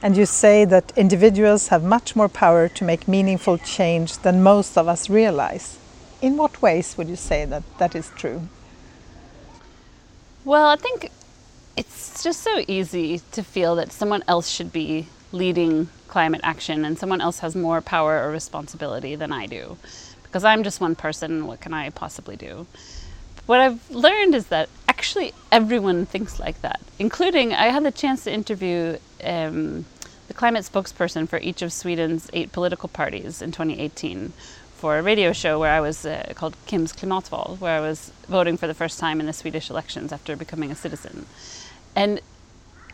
And 0.03 0.17
you 0.17 0.27
say 0.27 0.65
that 0.65 0.93
individuals 0.97 1.69
have 1.69 1.85
much 1.85 2.17
more 2.17 2.29
power 2.29 2.69
to 2.69 2.85
make 2.85 3.07
meaningful 3.07 3.57
change 3.59 4.19
than 4.19 4.43
most 4.43 4.77
of 4.77 4.89
us 4.89 5.09
realize. 5.09 5.79
In 6.21 6.37
what 6.37 6.61
ways 6.61 6.99
would 6.99 7.09
you 7.09 7.17
say 7.17 7.45
that 7.45 7.63
that 7.79 7.95
is 7.95 8.11
true? 8.17 8.49
Well, 10.45 10.67
I 10.67 10.77
think 10.77 11.11
it's 11.77 12.25
just 12.25 12.41
so 12.43 12.65
easy 12.67 13.21
to 13.31 13.45
feel 13.45 13.77
that 13.77 13.93
someone 13.93 14.25
else 14.27 14.49
should 14.49 14.73
be 14.73 15.07
leading 15.31 15.89
climate 16.09 16.41
action 16.43 16.85
and 16.85 16.99
someone 16.99 17.21
else 17.21 17.39
has 17.39 17.55
more 17.55 17.81
power 17.81 18.25
or 18.25 18.31
responsibility 18.33 19.15
than 19.15 19.33
I 19.33 19.47
do. 19.47 19.79
Because 20.25 20.43
I'm 20.43 20.65
just 20.65 20.81
one 20.81 20.97
person, 20.97 21.47
what 21.47 21.61
can 21.61 21.73
I 21.73 21.91
possibly 21.91 22.35
do? 22.35 22.67
What 23.47 23.61
I've 23.61 23.89
learned 23.91 24.35
is 24.35 24.47
that 24.49 24.69
actually 24.89 25.33
everyone 25.51 26.07
thinks 26.07 26.41
like 26.41 26.61
that, 26.63 26.81
including 26.99 27.53
I 27.53 27.67
had 27.69 27.85
the 27.85 27.93
chance 27.93 28.25
to 28.25 28.33
interview 28.33 28.99
um, 29.23 29.85
the 30.33 30.39
climate 30.39 30.65
spokesperson 30.65 31.29
for 31.29 31.39
each 31.41 31.61
of 31.61 31.71
Sweden's 31.71 32.31
eight 32.33 32.53
political 32.53 32.89
parties 32.89 33.43
in 33.43 33.53
2018 33.53 34.33
for 34.77 34.97
a 34.97 35.03
radio 35.03 35.31
show 35.31 35.59
where 35.59 35.71
I 35.71 35.81
was 35.81 36.07
uh, 36.07 36.33
called 36.35 36.57
Kim's 36.65 36.95
Klimatval, 36.95 37.61
where 37.61 37.77
I 37.77 37.81
was 37.81 38.13
voting 38.29 38.57
for 38.57 38.67
the 38.67 38.73
first 38.73 38.99
time 38.99 39.21
in 39.21 39.27
the 39.27 39.35
Swedish 39.35 39.69
elections 39.69 40.11
after 40.11 40.35
becoming 40.35 40.71
a 40.71 40.75
citizen. 40.75 41.27
And 41.95 42.23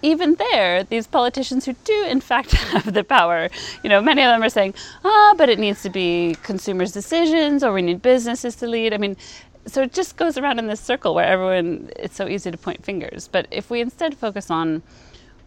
even 0.03 0.35
there, 0.35 0.83
these 0.83 1.07
politicians 1.07 1.65
who 1.65 1.75
do 1.85 2.05
in 2.09 2.21
fact 2.21 2.51
have 2.73 2.93
the 2.93 3.05
power, 3.05 3.51
you 3.85 3.89
know, 3.89 4.01
many 4.01 4.23
of 4.23 4.31
them 4.31 4.43
are 4.43 4.51
saying, 4.51 4.75
ah, 5.05 5.35
but 5.39 5.49
it 5.49 5.61
needs 5.61 5.81
to 5.83 5.91
be 5.91 6.37
consumers' 6.43 6.91
decisions 6.91 7.63
or 7.63 7.73
we 7.73 7.83
need 7.83 8.03
businesses 8.03 8.57
to 8.57 8.67
lead. 8.67 8.93
I 8.93 8.99
mean, 8.99 9.17
so 9.65 9.83
it 9.83 9.93
just 9.93 10.17
goes 10.17 10.37
around 10.39 10.59
in 10.59 10.67
this 10.67 10.81
circle 10.81 11.15
where 11.15 11.27
everyone, 11.27 11.91
it's 11.95 12.17
so 12.17 12.27
easy 12.27 12.51
to 12.51 12.59
point 12.59 12.85
fingers. 12.85 13.29
But 13.29 13.47
if 13.53 13.71
we 13.71 13.81
instead 13.81 14.17
focus 14.17 14.51
on 14.51 14.83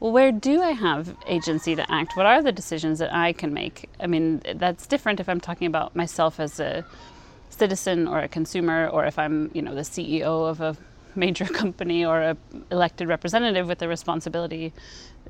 well, 0.02 0.12
where 0.12 0.32
do 0.32 0.64
I 0.64 0.72
have 0.72 1.16
agency 1.28 1.76
to 1.76 1.90
act? 1.92 2.18
What 2.18 2.26
are 2.26 2.42
the 2.42 2.52
decisions 2.52 2.98
that 2.98 3.14
I 3.14 3.34
can 3.34 3.54
make? 3.54 3.88
I 4.00 4.08
mean, 4.08 4.42
that's 4.56 4.88
different 4.88 5.20
if 5.20 5.30
I'm 5.30 5.40
talking 5.40 5.68
about 5.68 5.96
myself 5.96 6.40
as 6.40 6.60
a 6.60 6.84
citizen 7.52 8.08
or 8.08 8.18
a 8.18 8.28
consumer, 8.28 8.88
or 8.88 9.06
if 9.06 9.20
I'm, 9.20 9.52
you 9.54 9.62
know, 9.62 9.76
the 9.76 9.82
CEO 9.82 10.50
of 10.50 10.60
a 10.60 10.76
major 11.14 11.46
company 11.62 12.04
or 12.04 12.20
a 12.20 12.38
elected 12.72 13.10
representative 13.10 13.68
with 13.68 13.78
the 13.78 13.88
responsibility 13.88 14.74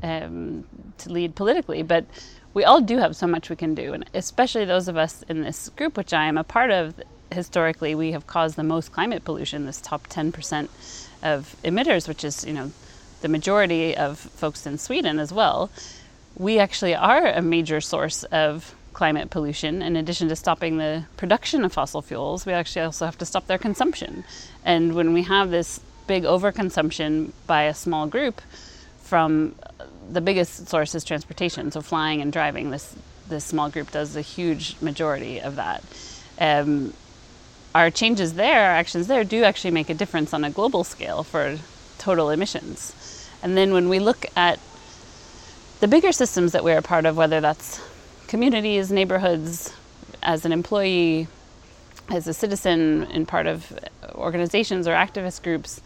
um, 0.04 0.64
to 1.00 1.12
lead 1.12 1.36
politically. 1.36 1.82
But 1.84 2.06
we 2.54 2.64
all 2.64 2.80
do 2.80 2.98
have 2.98 3.14
so 3.18 3.28
much 3.28 3.50
we 3.50 3.58
can 3.58 3.76
do, 3.76 3.92
and 3.92 4.10
especially 4.14 4.64
those 4.64 4.88
of 4.88 4.96
us 4.96 5.22
in 5.28 5.42
this 5.42 5.68
group, 5.68 5.98
which 5.98 6.14
I 6.14 6.28
am 6.28 6.38
a 6.38 6.46
part 6.46 6.72
of. 6.72 6.96
Historically, 7.34 7.96
we 7.96 8.12
have 8.12 8.28
caused 8.28 8.58
the 8.58 8.64
most 8.64 8.92
climate 8.92 9.24
pollution. 9.24 9.66
This 9.66 9.80
top 9.80 10.08
10% 10.08 10.68
of 11.24 11.56
emitters, 11.64 12.06
which 12.08 12.26
is, 12.26 12.44
you 12.44 12.52
know, 12.52 12.72
the 13.22 13.28
majority 13.28 13.96
of 13.96 14.20
folks 14.20 14.66
in 14.66 14.78
Sweden 14.78 15.20
as 15.20 15.32
well, 15.32 15.70
we 16.36 16.60
actually 16.60 16.96
are 16.96 17.28
a 17.28 17.42
major 17.42 17.82
source 17.82 18.24
of 18.26 18.76
climate 18.94 19.30
pollution. 19.30 19.82
In 19.82 19.96
addition 19.96 20.28
to 20.30 20.36
stopping 20.36 20.78
the 20.78 21.06
production 21.18 21.64
of 21.64 21.74
fossil 21.74 22.02
fuels, 22.02 22.46
we 22.46 22.54
actually 22.54 22.84
also 22.84 23.06
have 23.06 23.18
to 23.20 23.26
stop 23.26 23.48
their 23.48 23.58
consumption. 23.58 24.24
And 24.66 24.94
when 24.96 25.14
we 25.14 25.24
have 25.24 25.50
this 25.50 25.80
big 26.08 26.24
overconsumption 26.24 27.32
by 27.48 27.64
a 27.64 27.74
small 27.74 28.08
group 28.08 28.42
from 29.02 29.56
the 30.12 30.22
biggest 30.22 30.68
source 30.68 30.94
is 30.96 31.04
transportation, 31.04 31.72
so 31.72 31.82
flying 31.82 32.22
and 32.22 32.34
driving, 32.34 32.72
this, 32.72 32.96
this 33.30 33.46
small 33.46 33.70
group 33.70 33.92
does 33.92 34.16
a 34.16 34.22
huge 34.22 34.76
majority 34.82 35.40
of 35.40 35.56
that. 35.56 35.84
Um, 36.40 36.94
our 37.74 37.90
changes 37.90 38.34
there, 38.34 38.60
our 38.60 38.76
actions 38.76 39.08
there, 39.08 39.24
do 39.24 39.44
actually 39.44 39.72
make 39.72 39.90
a 39.90 39.94
difference 39.94 40.34
on 40.34 40.44
a 40.44 40.50
global 40.50 40.84
scale 40.84 41.24
for 41.24 41.58
total 41.98 42.30
emissions. 42.30 42.94
And 43.44 43.58
then 43.58 43.74
when 43.74 43.90
we 43.90 44.00
look 44.00 44.26
at 44.36 44.60
the 45.80 45.88
bigger 45.88 46.12
systems 46.12 46.52
that 46.52 46.64
we're 46.64 46.78
a 46.78 46.82
part 46.82 47.06
of, 47.06 47.18
whether 47.18 47.42
that's 47.42 47.82
communities, 48.28 48.92
neighborhoods, 48.92 49.74
as 50.24 50.46
an 50.46 50.52
employee, 50.52 51.28
as 52.10 52.28
a 52.28 52.34
citizen, 52.34 53.04
in 53.12 53.26
part 53.26 53.48
of 53.48 53.78
organizations 54.14 54.88
or 54.88 54.94
activist 54.94 55.42
groups, 55.44 55.82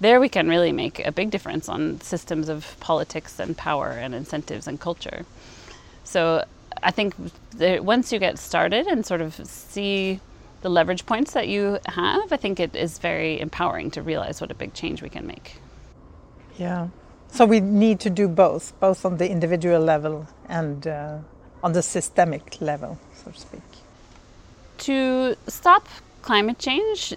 there 0.00 0.20
we 0.20 0.28
can 0.28 0.48
really 0.48 0.72
make 0.72 1.04
a 1.04 1.10
big 1.10 1.30
difference 1.30 1.68
on 1.68 2.00
systems 2.00 2.48
of 2.48 2.76
politics 2.80 3.40
and 3.40 3.56
power 3.56 3.88
and 3.88 4.14
incentives 4.14 4.66
and 4.68 4.78
culture. 4.78 5.24
So 6.04 6.44
I 6.82 6.90
think 6.90 7.14
once 7.58 8.12
you 8.12 8.18
get 8.18 8.38
started 8.38 8.86
and 8.86 9.04
sort 9.04 9.20
of 9.20 9.34
see 9.46 10.20
the 10.60 10.68
leverage 10.68 11.06
points 11.06 11.32
that 11.32 11.48
you 11.48 11.78
have, 11.86 12.32
I 12.32 12.36
think 12.36 12.60
it 12.60 12.76
is 12.76 12.98
very 12.98 13.40
empowering 13.40 13.90
to 13.92 14.02
realize 14.02 14.40
what 14.40 14.50
a 14.50 14.54
big 14.54 14.74
change 14.74 15.02
we 15.02 15.08
can 15.08 15.26
make. 15.26 15.56
Yeah. 16.58 16.88
So 17.30 17.46
we 17.46 17.60
need 17.60 18.00
to 18.00 18.10
do 18.10 18.26
both, 18.26 18.78
both 18.80 19.04
on 19.04 19.18
the 19.18 19.30
individual 19.30 19.80
level 19.80 20.26
and 20.48 20.86
uh, 20.86 21.18
on 21.62 21.72
the 21.72 21.82
systemic 21.82 22.60
level, 22.60 22.98
so 23.14 23.30
to 23.30 23.38
speak. 23.38 23.62
To 24.78 25.36
stop 25.46 25.88
climate 26.22 26.58
change, 26.58 27.14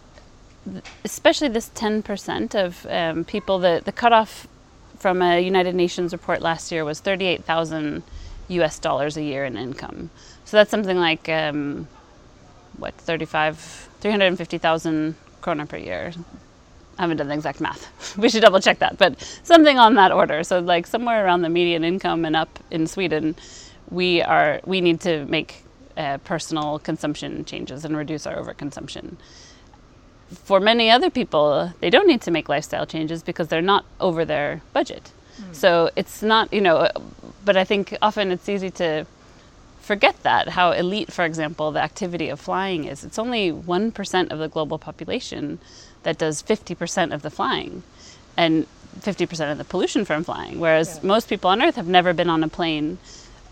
especially 1.04 1.48
this 1.48 1.70
10% 1.70 2.56
of 2.56 2.86
um, 2.90 3.26
people, 3.26 3.60
the, 3.60 3.82
the 3.84 3.92
cutoff 3.92 4.48
from 4.98 5.22
a 5.22 5.40
United 5.40 5.74
Nations 5.74 6.14
report 6.14 6.42
last 6.42 6.72
year 6.72 6.86
was 6.86 7.00
38,000 7.00 8.04
US 8.50 8.80
dollars 8.80 9.18
a 9.18 9.24
year 9.24 9.46
in 9.46 9.58
income. 9.58 10.10
So 10.46 10.58
that's 10.58 10.70
something 10.70 10.98
like, 10.98 11.30
um, 11.30 11.88
what, 12.78 12.94
35, 12.96 13.90
350,000 14.02 15.16
krona 15.42 15.68
per 15.68 15.78
year. 15.78 16.14
I 17.02 17.06
haven't 17.06 17.18
done 17.18 17.30
the 17.30 17.34
exact 17.34 17.60
math. 17.60 18.16
we 18.18 18.30
should 18.30 18.44
double 18.44 18.60
check 18.60 18.78
that, 18.78 19.00
but 19.00 19.20
something 19.42 19.80
on 19.80 19.96
that 19.96 20.12
order. 20.12 20.44
So 20.44 20.60
like 20.60 20.86
somewhere 20.86 21.26
around 21.26 21.42
the 21.42 21.50
median 21.50 21.84
income 21.84 22.26
and 22.26 22.36
up 22.36 22.60
in 22.70 22.86
Sweden, 22.86 23.36
we 23.90 24.22
are 24.22 24.62
we 24.66 24.82
need 24.82 25.02
to 25.02 25.26
make 25.26 25.64
uh, 25.98 26.20
personal 26.20 26.78
consumption 26.78 27.44
changes 27.44 27.86
and 27.86 27.98
reduce 27.98 28.28
our 28.28 28.36
overconsumption. 28.36 29.16
For 30.30 30.60
many 30.60 30.92
other 30.92 31.10
people, 31.10 31.74
they 31.80 31.90
don't 31.90 32.08
need 32.08 32.22
to 32.22 32.30
make 32.30 32.48
lifestyle 32.48 32.86
changes 32.86 33.24
because 33.24 33.48
they're 33.48 33.64
not 33.64 33.84
over 34.00 34.24
their 34.24 34.62
budget. 34.72 35.12
Mm. 35.42 35.56
So 35.56 35.90
it's 35.96 36.22
not, 36.22 36.54
you 36.54 36.62
know, 36.62 36.88
but 37.44 37.58
I 37.58 37.64
think 37.64 37.98
often 38.04 38.32
it's 38.32 38.48
easy 38.48 38.70
to 38.72 39.08
forget 39.82 40.22
that 40.22 40.50
how 40.50 40.72
elite, 40.72 41.12
for 41.12 41.26
example, 41.26 41.72
the 41.72 41.82
activity 41.82 42.30
of 42.30 42.40
flying 42.40 42.86
is. 42.86 43.04
It's 43.04 43.18
only 43.18 43.52
1% 43.52 44.32
of 44.32 44.38
the 44.38 44.48
global 44.48 44.78
population 44.78 45.60
that 46.04 46.18
does 46.18 46.42
50% 46.42 47.14
of 47.14 47.22
the 47.22 47.30
flying 47.30 47.84
and 48.38 48.66
50% 49.00 49.52
of 49.52 49.58
the 49.58 49.64
pollution 49.64 50.06
from 50.06 50.24
flying, 50.24 50.60
whereas 50.60 51.00
yeah. 51.02 51.08
most 51.08 51.30
people 51.30 51.50
on 51.50 51.62
Earth 51.62 51.76
have 51.76 51.88
never 51.88 52.14
been 52.14 52.30
on 52.30 52.44
a 52.44 52.48
plane. 52.48 52.98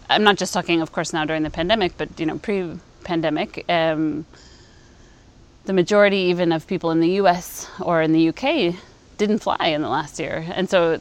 I'm 0.09 0.23
not 0.23 0.37
just 0.37 0.53
talking, 0.53 0.81
of 0.81 0.91
course, 0.91 1.13
now 1.13 1.25
during 1.25 1.43
the 1.43 1.49
pandemic, 1.49 1.93
but 1.97 2.19
you 2.19 2.25
know, 2.25 2.37
pre-pandemic. 2.37 3.65
Um, 3.69 4.25
the 5.65 5.73
majority, 5.73 6.17
even 6.17 6.51
of 6.51 6.67
people 6.67 6.91
in 6.91 6.99
the 6.99 7.11
U.S. 7.21 7.69
or 7.79 8.01
in 8.01 8.11
the 8.11 8.29
UK, 8.29 8.75
didn't 9.17 9.39
fly 9.39 9.67
in 9.67 9.81
the 9.81 9.89
last 9.89 10.19
year, 10.19 10.45
and 10.55 10.69
so 10.69 10.99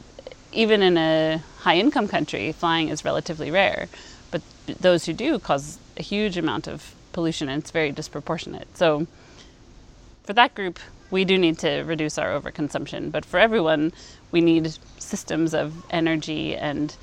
even 0.53 0.82
in 0.82 0.96
a 0.96 1.42
high-income 1.61 2.09
country, 2.09 2.53
flying 2.53 2.88
is 2.88 3.05
relatively 3.05 3.51
rare. 3.51 3.88
But 4.30 4.42
those 4.66 5.05
who 5.07 5.12
do 5.12 5.38
cause 5.38 5.78
a 5.96 6.03
huge 6.03 6.36
amount 6.36 6.66
of 6.66 6.94
pollution, 7.12 7.49
and 7.49 7.62
it's 7.62 7.70
very 7.70 7.92
disproportionate. 7.92 8.76
So 8.76 9.07
for 10.24 10.32
that 10.34 10.55
group, 10.55 10.78
we 11.11 11.24
do 11.24 11.38
need 11.38 11.59
to 11.59 11.82
reduce 11.82 12.18
our 12.18 12.28
overconsumption. 12.38 13.11
But 13.11 13.24
for 13.24 13.38
everyone, 13.38 13.92
we 14.30 14.40
need 14.40 14.76
systems 14.98 15.54
of 15.54 15.84
energy 15.90 16.54
and 16.56 16.94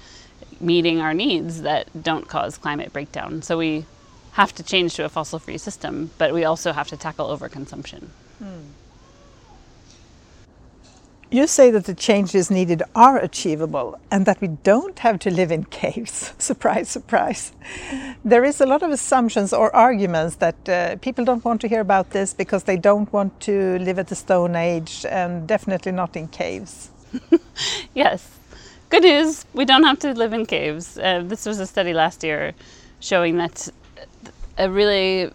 meeting 0.59 1.01
our 1.01 1.13
needs 1.13 1.61
that 1.61 1.87
don't 2.03 2.27
cause 2.27 2.57
climate 2.57 2.93
breakdown. 2.93 3.41
So 3.41 3.57
we 3.57 3.85
have 4.33 4.53
to 4.55 4.63
change 4.63 4.95
to 4.95 5.05
a 5.05 5.09
fossil 5.09 5.39
free 5.39 5.57
system, 5.57 6.11
but 6.17 6.33
we 6.33 6.43
also 6.43 6.73
have 6.73 6.87
to 6.89 6.97
tackle 6.97 7.35
overconsumption. 7.35 8.07
Hmm. 8.39 8.59
You 11.31 11.47
say 11.47 11.71
that 11.71 11.85
the 11.85 11.95
changes 11.95 12.51
needed 12.51 12.83
are 12.93 13.17
achievable 13.17 13.99
and 14.11 14.25
that 14.27 14.39
we 14.41 14.47
don't 14.47 14.99
have 14.99 15.17
to 15.19 15.31
live 15.31 15.51
in 15.51 15.63
caves. 15.65 16.33
surprise, 16.37 16.87
surprise. 16.87 17.51
There 18.23 18.43
is 18.43 18.61
a 18.61 18.65
lot 18.65 18.83
of 18.83 18.91
assumptions 18.91 19.51
or 19.51 19.75
arguments 19.75 20.35
that 20.35 20.69
uh, 20.69 20.95
people 20.97 21.25
don't 21.25 21.43
want 21.43 21.61
to 21.61 21.67
hear 21.67 21.81
about 21.81 22.11
this 22.11 22.33
because 22.33 22.63
they 22.63 22.77
don't 22.77 23.11
want 23.11 23.39
to 23.41 23.79
live 23.79 23.97
at 23.97 24.07
the 24.07 24.15
Stone 24.15 24.55
Age 24.55 25.05
and 25.09 25.47
definitely 25.47 25.91
not 25.91 26.15
in 26.15 26.27
caves. 26.27 26.91
yes. 27.95 28.29
Good 28.89 29.03
news, 29.03 29.45
we 29.53 29.65
don't 29.65 29.83
have 29.83 29.99
to 29.99 30.13
live 30.13 30.31
in 30.31 30.45
caves. 30.45 30.97
Uh, 30.97 31.23
this 31.25 31.47
was 31.47 31.59
a 31.59 31.65
study 31.65 31.91
last 31.91 32.23
year 32.23 32.53
showing 32.99 33.37
that 33.37 33.67
a 34.59 34.69
really 34.69 35.31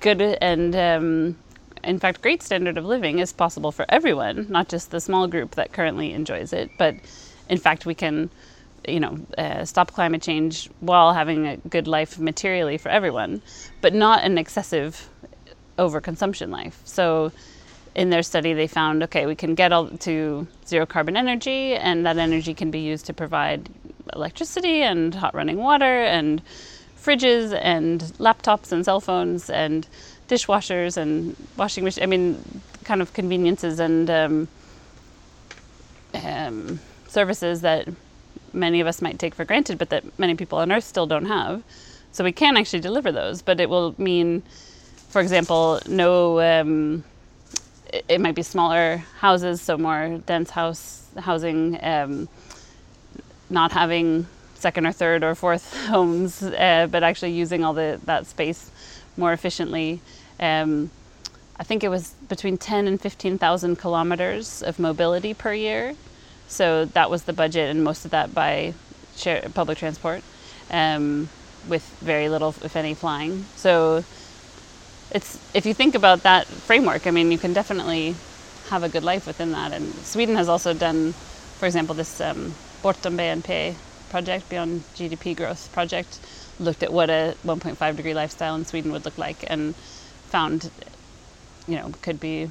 good 0.00 0.20
and 0.20 0.74
um, 0.74 1.36
in 1.84 1.98
fact, 1.98 2.22
great 2.22 2.42
standard 2.42 2.78
of 2.78 2.84
living 2.84 3.18
is 3.18 3.32
possible 3.32 3.72
for 3.72 3.84
everyone, 3.88 4.46
not 4.48 4.68
just 4.68 4.90
the 4.90 5.00
small 5.00 5.26
group 5.26 5.56
that 5.56 5.72
currently 5.72 6.12
enjoys 6.12 6.52
it. 6.52 6.70
But 6.78 6.96
in 7.48 7.58
fact, 7.58 7.86
we 7.86 7.94
can, 7.94 8.30
you 8.86 9.00
know, 9.00 9.18
uh, 9.36 9.64
stop 9.64 9.92
climate 9.92 10.22
change 10.22 10.70
while 10.80 11.12
having 11.12 11.46
a 11.46 11.56
good 11.56 11.86
life 11.86 12.18
materially 12.18 12.78
for 12.78 12.88
everyone, 12.88 13.42
but 13.80 13.94
not 13.94 14.24
an 14.24 14.38
excessive 14.38 15.08
overconsumption 15.78 16.50
life. 16.50 16.80
So 16.84 17.32
in 17.94 18.10
their 18.10 18.22
study, 18.22 18.54
they 18.54 18.66
found 18.66 19.02
okay, 19.02 19.26
we 19.26 19.34
can 19.34 19.54
get 19.54 19.72
all 19.72 19.88
to 19.88 20.46
zero 20.66 20.86
carbon 20.86 21.16
energy, 21.16 21.74
and 21.74 22.06
that 22.06 22.16
energy 22.16 22.54
can 22.54 22.70
be 22.70 22.80
used 22.80 23.06
to 23.06 23.12
provide 23.12 23.68
electricity 24.12 24.82
and 24.82 25.14
hot 25.14 25.34
running 25.34 25.58
water 25.58 26.02
and 26.04 26.42
fridges 27.02 27.58
and 27.62 28.00
laptops 28.18 28.72
and 28.72 28.84
cell 28.84 29.00
phones 29.00 29.50
and 29.50 29.88
dishwashers 30.32 30.96
and 30.96 31.36
washing 31.56 31.84
machines. 31.84 32.02
I 32.02 32.06
mean, 32.06 32.42
kind 32.84 33.02
of 33.02 33.12
conveniences 33.12 33.78
and 33.78 34.08
um, 34.08 34.48
um, 36.14 36.80
services 37.06 37.60
that 37.60 37.88
many 38.52 38.80
of 38.80 38.86
us 38.86 39.02
might 39.02 39.18
take 39.18 39.34
for 39.34 39.44
granted, 39.44 39.78
but 39.78 39.90
that 39.90 40.04
many 40.18 40.34
people 40.34 40.58
on 40.58 40.72
Earth 40.72 40.84
still 40.84 41.06
don't 41.06 41.26
have. 41.26 41.62
So 42.12 42.24
we 42.24 42.32
can 42.32 42.56
actually 42.56 42.80
deliver 42.80 43.12
those, 43.12 43.42
but 43.42 43.60
it 43.60 43.68
will 43.68 43.94
mean, 43.98 44.42
for 45.08 45.20
example, 45.20 45.80
no. 45.86 46.40
Um, 46.40 47.04
it, 47.92 48.04
it, 48.08 48.20
might 48.20 48.34
be 48.34 48.42
smaller 48.42 48.96
houses, 49.18 49.60
so 49.60 49.76
more 49.76 50.20
dense 50.26 50.50
house 50.50 51.06
housing. 51.18 51.78
Um, 51.82 52.28
not 53.50 53.72
having 53.72 54.26
second 54.54 54.86
or 54.86 54.92
third 54.92 55.22
or 55.22 55.34
fourth 55.34 55.76
homes, 55.86 56.42
uh, 56.42 56.86
but 56.90 57.02
actually 57.02 57.32
using 57.32 57.64
all 57.64 57.74
the 57.74 58.00
that 58.04 58.26
space 58.26 58.70
more 59.16 59.32
efficiently. 59.32 60.00
Um, 60.40 60.90
I 61.58 61.64
think 61.64 61.84
it 61.84 61.88
was 61.88 62.14
between 62.28 62.56
10 62.56 62.88
and 62.88 63.00
15,000 63.00 63.76
kilometers 63.76 64.62
of 64.62 64.78
mobility 64.78 65.34
per 65.34 65.52
year. 65.52 65.94
So 66.48 66.86
that 66.86 67.08
was 67.10 67.22
the 67.22 67.32
budget, 67.32 67.70
and 67.70 67.84
most 67.84 68.04
of 68.04 68.10
that 68.10 68.34
by 68.34 68.74
share, 69.16 69.42
public 69.54 69.78
transport, 69.78 70.22
um, 70.70 71.28
with 71.68 71.88
very 72.00 72.28
little, 72.28 72.54
if 72.62 72.76
any, 72.76 72.94
flying. 72.94 73.44
So 73.56 74.04
it's 75.12 75.38
if 75.54 75.66
you 75.66 75.74
think 75.74 75.94
about 75.94 76.22
that 76.22 76.46
framework, 76.46 77.06
I 77.06 77.10
mean, 77.10 77.30
you 77.30 77.38
can 77.38 77.52
definitely 77.52 78.14
have 78.68 78.82
a 78.82 78.88
good 78.88 79.04
life 79.04 79.26
within 79.26 79.52
that. 79.52 79.72
And 79.72 79.94
Sweden 79.94 80.36
has 80.36 80.48
also 80.48 80.74
done, 80.74 81.12
for 81.58 81.66
example, 81.66 81.94
this 81.94 82.20
um, 82.20 82.54
Bortom 82.82 83.16
BNP 83.16 83.74
project, 84.10 84.48
Beyond 84.48 84.82
GDP 84.94 85.36
Growth 85.36 85.72
project, 85.72 86.18
looked 86.58 86.82
at 86.82 86.92
what 86.92 87.10
a 87.10 87.34
1.5 87.44 87.96
degree 87.96 88.14
lifestyle 88.14 88.54
in 88.56 88.64
Sweden 88.64 88.92
would 88.92 89.04
look 89.04 89.18
like, 89.18 89.44
and 89.48 89.74
found, 90.36 90.70
you 91.68 91.76
know, 91.76 91.92
could 92.04 92.18
be 92.18 92.50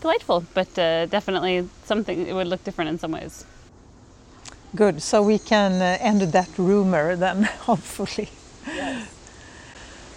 delightful, 0.00 0.44
but 0.54 0.70
uh, 0.78 1.06
definitely 1.06 1.68
something 1.84 2.26
it 2.26 2.34
would 2.34 2.48
look 2.48 2.64
different 2.64 2.88
in 2.90 2.98
some 2.98 3.12
ways. 3.12 3.44
Good. 4.74 5.02
So 5.02 5.22
we 5.22 5.38
can 5.38 5.72
uh, 5.82 5.98
end 6.00 6.22
that 6.22 6.50
rumor 6.56 7.16
then, 7.16 7.42
hopefully. 7.68 8.28
Yes. 8.66 9.08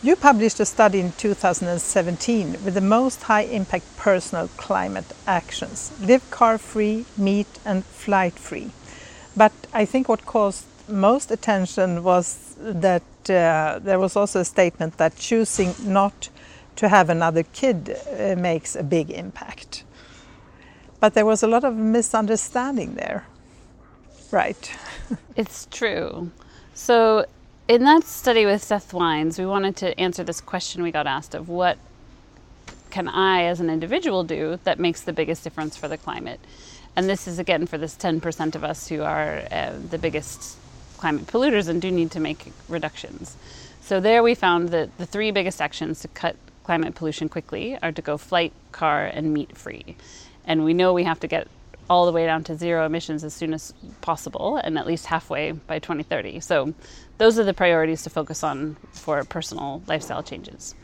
You 0.04 0.16
published 0.18 0.60
a 0.60 0.66
study 0.66 1.00
in 1.00 1.14
2017 1.14 2.58
with 2.66 2.74
the 2.74 2.82
most 2.82 3.24
high 3.24 3.48
impact 3.60 3.86
personal 3.96 4.50
climate 4.58 5.06
actions 5.26 5.92
live 6.02 6.30
car 6.30 6.58
free, 6.58 7.06
meat, 7.18 7.48
and 7.66 7.86
flight 7.86 8.34
free. 8.34 8.72
But 9.36 9.54
I 9.74 9.86
think 9.86 10.10
what 10.10 10.26
caused 10.26 10.66
most 10.90 11.32
attention 11.32 12.04
was 12.04 12.56
that 12.60 13.04
uh, 13.30 13.80
there 13.80 13.98
was 13.98 14.18
also 14.18 14.42
a 14.42 14.46
statement 14.46 14.98
that 14.98 15.16
choosing 15.16 15.74
not 15.80 16.30
to 16.76 16.90
have 16.90 17.10
another 17.10 17.44
kid 17.44 17.98
uh, 18.18 18.36
makes 18.38 18.76
a 18.76 18.84
big 18.84 19.12
impact. 19.12 19.84
But 21.00 21.14
there 21.14 21.26
was 21.26 21.44
a 21.44 21.48
lot 21.48 21.64
of 21.64 21.76
misunderstanding 21.76 22.96
there. 22.96 23.26
Right. 24.32 24.72
it's 25.36 25.68
true. 25.70 26.32
So, 26.74 27.26
in 27.68 27.84
that 27.84 28.04
study 28.04 28.46
with 28.46 28.64
Seth 28.64 28.92
Wynes, 28.92 29.38
we 29.38 29.46
wanted 29.46 29.76
to 29.78 30.00
answer 30.00 30.24
this 30.24 30.42
question 30.42 30.82
we 30.82 30.92
got 30.92 31.08
asked 31.08 31.36
of 31.36 31.50
what 31.50 31.78
can 32.90 33.08
I, 33.08 33.44
as 33.44 33.60
an 33.60 33.70
individual, 33.70 34.24
do 34.24 34.60
that 34.64 34.80
makes 34.80 35.02
the 35.02 35.14
biggest 35.14 35.44
difference 35.44 35.76
for 35.76 35.88
the 35.88 35.98
climate? 35.98 36.40
And 36.96 37.10
this 37.10 37.28
is 37.28 37.40
again 37.40 37.66
for 37.66 37.78
this 37.78 37.96
10% 37.96 38.56
of 38.56 38.64
us 38.64 38.88
who 38.88 39.02
are 39.02 39.44
uh, 39.52 39.74
the 39.90 39.98
biggest 39.98 40.58
climate 40.98 41.26
polluters 41.28 41.68
and 41.68 41.82
do 41.82 41.90
need 41.90 42.12
to 42.12 42.20
make 42.20 42.52
reductions. 42.70 43.36
So, 43.82 44.00
there 44.00 44.24
we 44.24 44.36
found 44.36 44.70
that 44.70 44.98
the 44.98 45.06
three 45.06 45.32
biggest 45.32 45.62
actions 45.62 46.02
to 46.02 46.08
cut 46.08 46.36
climate 46.64 46.96
pollution 46.96 47.30
quickly 47.30 47.78
are 47.82 47.92
to 47.92 48.02
go 48.02 48.18
flight, 48.18 48.54
car, 48.72 49.06
and 49.06 49.34
meat 49.34 49.58
free. 49.58 49.96
And 50.46 50.64
we 50.64 50.74
know 50.74 50.94
we 50.94 51.04
have 51.04 51.20
to 51.22 51.28
get 51.28 51.48
all 51.90 52.06
the 52.06 52.12
way 52.12 52.26
down 52.26 52.44
to 52.46 52.56
zero 52.56 52.86
emissions 52.86 53.24
as 53.24 53.34
soon 53.34 53.54
as 53.54 53.74
possible 54.02 54.58
and 54.58 54.78
at 54.78 54.88
least 54.88 55.06
halfway 55.06 55.52
by 55.52 55.80
2030. 55.80 56.40
So 56.40 56.74
those 57.18 57.38
are 57.38 57.44
the 57.44 57.54
priorities 57.54 58.04
to 58.04 58.10
focus 58.10 58.44
on 58.44 58.78
for 58.92 59.24
personal 59.26 59.82
lifestyle 59.88 60.24
changes. 60.24 60.76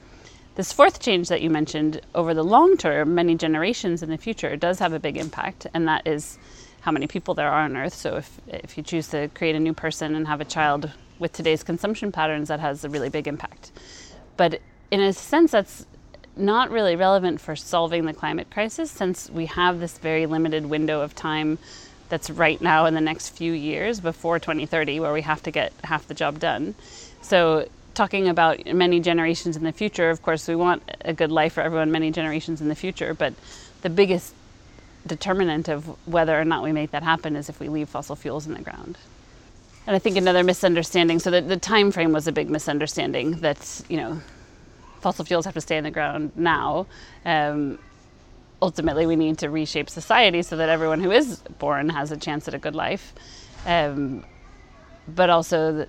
This 0.55 0.73
fourth 0.73 0.99
change 0.99 1.29
that 1.29 1.41
you 1.41 1.49
mentioned 1.49 2.01
over 2.13 2.33
the 2.33 2.43
long 2.43 2.75
term, 2.75 3.15
many 3.15 3.35
generations 3.35 4.03
in 4.03 4.09
the 4.09 4.17
future, 4.17 4.57
does 4.57 4.79
have 4.79 4.91
a 4.91 4.99
big 4.99 5.15
impact, 5.15 5.67
and 5.73 5.87
that 5.87 6.05
is 6.05 6.37
how 6.81 6.91
many 6.91 7.07
people 7.07 7.33
there 7.33 7.49
are 7.49 7.61
on 7.61 7.77
Earth. 7.77 7.93
So 7.93 8.17
if, 8.17 8.41
if 8.47 8.77
you 8.77 8.83
choose 8.83 9.07
to 9.09 9.29
create 9.29 9.55
a 9.55 9.59
new 9.59 9.73
person 9.73 10.15
and 10.15 10.27
have 10.27 10.41
a 10.41 10.45
child 10.45 10.91
with 11.17 11.31
today's 11.31 11.63
consumption 11.63 12.11
patterns, 12.11 12.49
that 12.49 12.59
has 12.59 12.83
a 12.83 12.89
really 12.89 13.09
big 13.09 13.27
impact. 13.27 13.71
But 14.35 14.61
in 14.91 15.01
a 15.01 15.13
sense, 15.13 15.51
that's 15.51 15.85
not 16.35 16.71
really 16.71 16.95
relevant 16.95 17.41
for 17.41 17.55
solving 17.55 18.05
the 18.05 18.13
climate 18.13 18.49
crisis 18.49 18.89
since 18.89 19.29
we 19.29 19.45
have 19.45 19.79
this 19.79 19.97
very 19.97 20.25
limited 20.25 20.65
window 20.65 21.01
of 21.01 21.13
time 21.13 21.57
that's 22.07 22.29
right 22.29 22.59
now 22.61 22.85
in 22.85 22.93
the 22.93 23.01
next 23.01 23.29
few 23.29 23.53
years 23.53 23.99
before 23.99 24.39
2030 24.39 24.99
where 24.99 25.13
we 25.13 25.21
have 25.21 25.43
to 25.43 25.51
get 25.51 25.73
half 25.83 26.07
the 26.07 26.13
job 26.13 26.39
done. 26.39 26.73
So 27.21 27.67
talking 27.93 28.27
about 28.27 28.65
many 28.65 28.99
generations 28.99 29.57
in 29.57 29.63
the 29.63 29.71
future, 29.71 30.09
of 30.09 30.21
course 30.21 30.47
we 30.47 30.55
want 30.55 30.81
a 31.01 31.13
good 31.13 31.31
life 31.31 31.53
for 31.53 31.61
everyone 31.61 31.91
many 31.91 32.11
generations 32.11 32.61
in 32.61 32.69
the 32.69 32.75
future, 32.75 33.13
but 33.13 33.33
the 33.81 33.89
biggest 33.89 34.33
determinant 35.05 35.67
of 35.67 35.85
whether 36.07 36.39
or 36.39 36.45
not 36.45 36.63
we 36.63 36.71
make 36.71 36.91
that 36.91 37.03
happen 37.03 37.35
is 37.35 37.49
if 37.49 37.59
we 37.59 37.69
leave 37.69 37.89
fossil 37.89 38.15
fuels 38.15 38.47
in 38.47 38.53
the 38.53 38.61
ground. 38.61 38.97
And 39.85 39.95
I 39.95 39.99
think 39.99 40.17
another 40.17 40.43
misunderstanding, 40.43 41.19
so 41.19 41.31
the, 41.31 41.41
the 41.41 41.57
time 41.57 41.91
frame 41.91 42.11
was 42.11 42.27
a 42.27 42.31
big 42.31 42.49
misunderstanding 42.49 43.39
that, 43.41 43.81
you 43.89 43.97
know, 43.97 44.21
fossil 44.99 45.25
fuels 45.25 45.45
have 45.45 45.53
to 45.53 45.61
stay 45.61 45.77
in 45.77 45.83
the 45.83 45.91
ground 45.91 46.31
now. 46.35 46.87
Um, 47.25 47.79
ultimately, 48.61 49.05
we 49.05 49.15
need 49.15 49.37
to 49.39 49.49
reshape 49.49 49.89
society 49.89 50.41
so 50.41 50.57
that 50.57 50.69
everyone 50.69 51.01
who 51.01 51.11
is 51.11 51.39
born 51.57 51.89
has 51.89 52.11
a 52.11 52.17
chance 52.17 52.47
at 52.47 52.53
a 52.53 52.59
good 52.59 52.75
life. 52.75 53.13
Um, 53.65 54.25
but 55.07 55.29
also, 55.29 55.87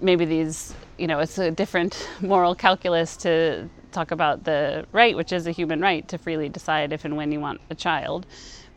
maybe 0.00 0.24
these, 0.24 0.74
you 0.98 1.06
know, 1.06 1.18
it's 1.18 1.38
a 1.38 1.50
different 1.50 2.08
moral 2.20 2.54
calculus 2.54 3.16
to 3.18 3.68
talk 3.92 4.10
about 4.10 4.44
the 4.44 4.86
right, 4.92 5.16
which 5.16 5.32
is 5.32 5.46
a 5.46 5.50
human 5.50 5.80
right, 5.80 6.06
to 6.08 6.18
freely 6.18 6.48
decide 6.48 6.92
if 6.92 7.04
and 7.04 7.16
when 7.16 7.32
you 7.32 7.40
want 7.40 7.60
a 7.70 7.74
child, 7.74 8.26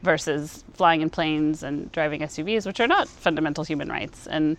versus 0.01 0.63
flying 0.73 1.01
in 1.01 1.09
planes 1.09 1.63
and 1.63 1.91
driving 1.91 2.21
SUVs, 2.21 2.65
which 2.65 2.79
are 2.79 2.87
not 2.87 3.07
fundamental 3.07 3.63
human 3.63 3.89
rights. 3.89 4.27
And 4.27 4.57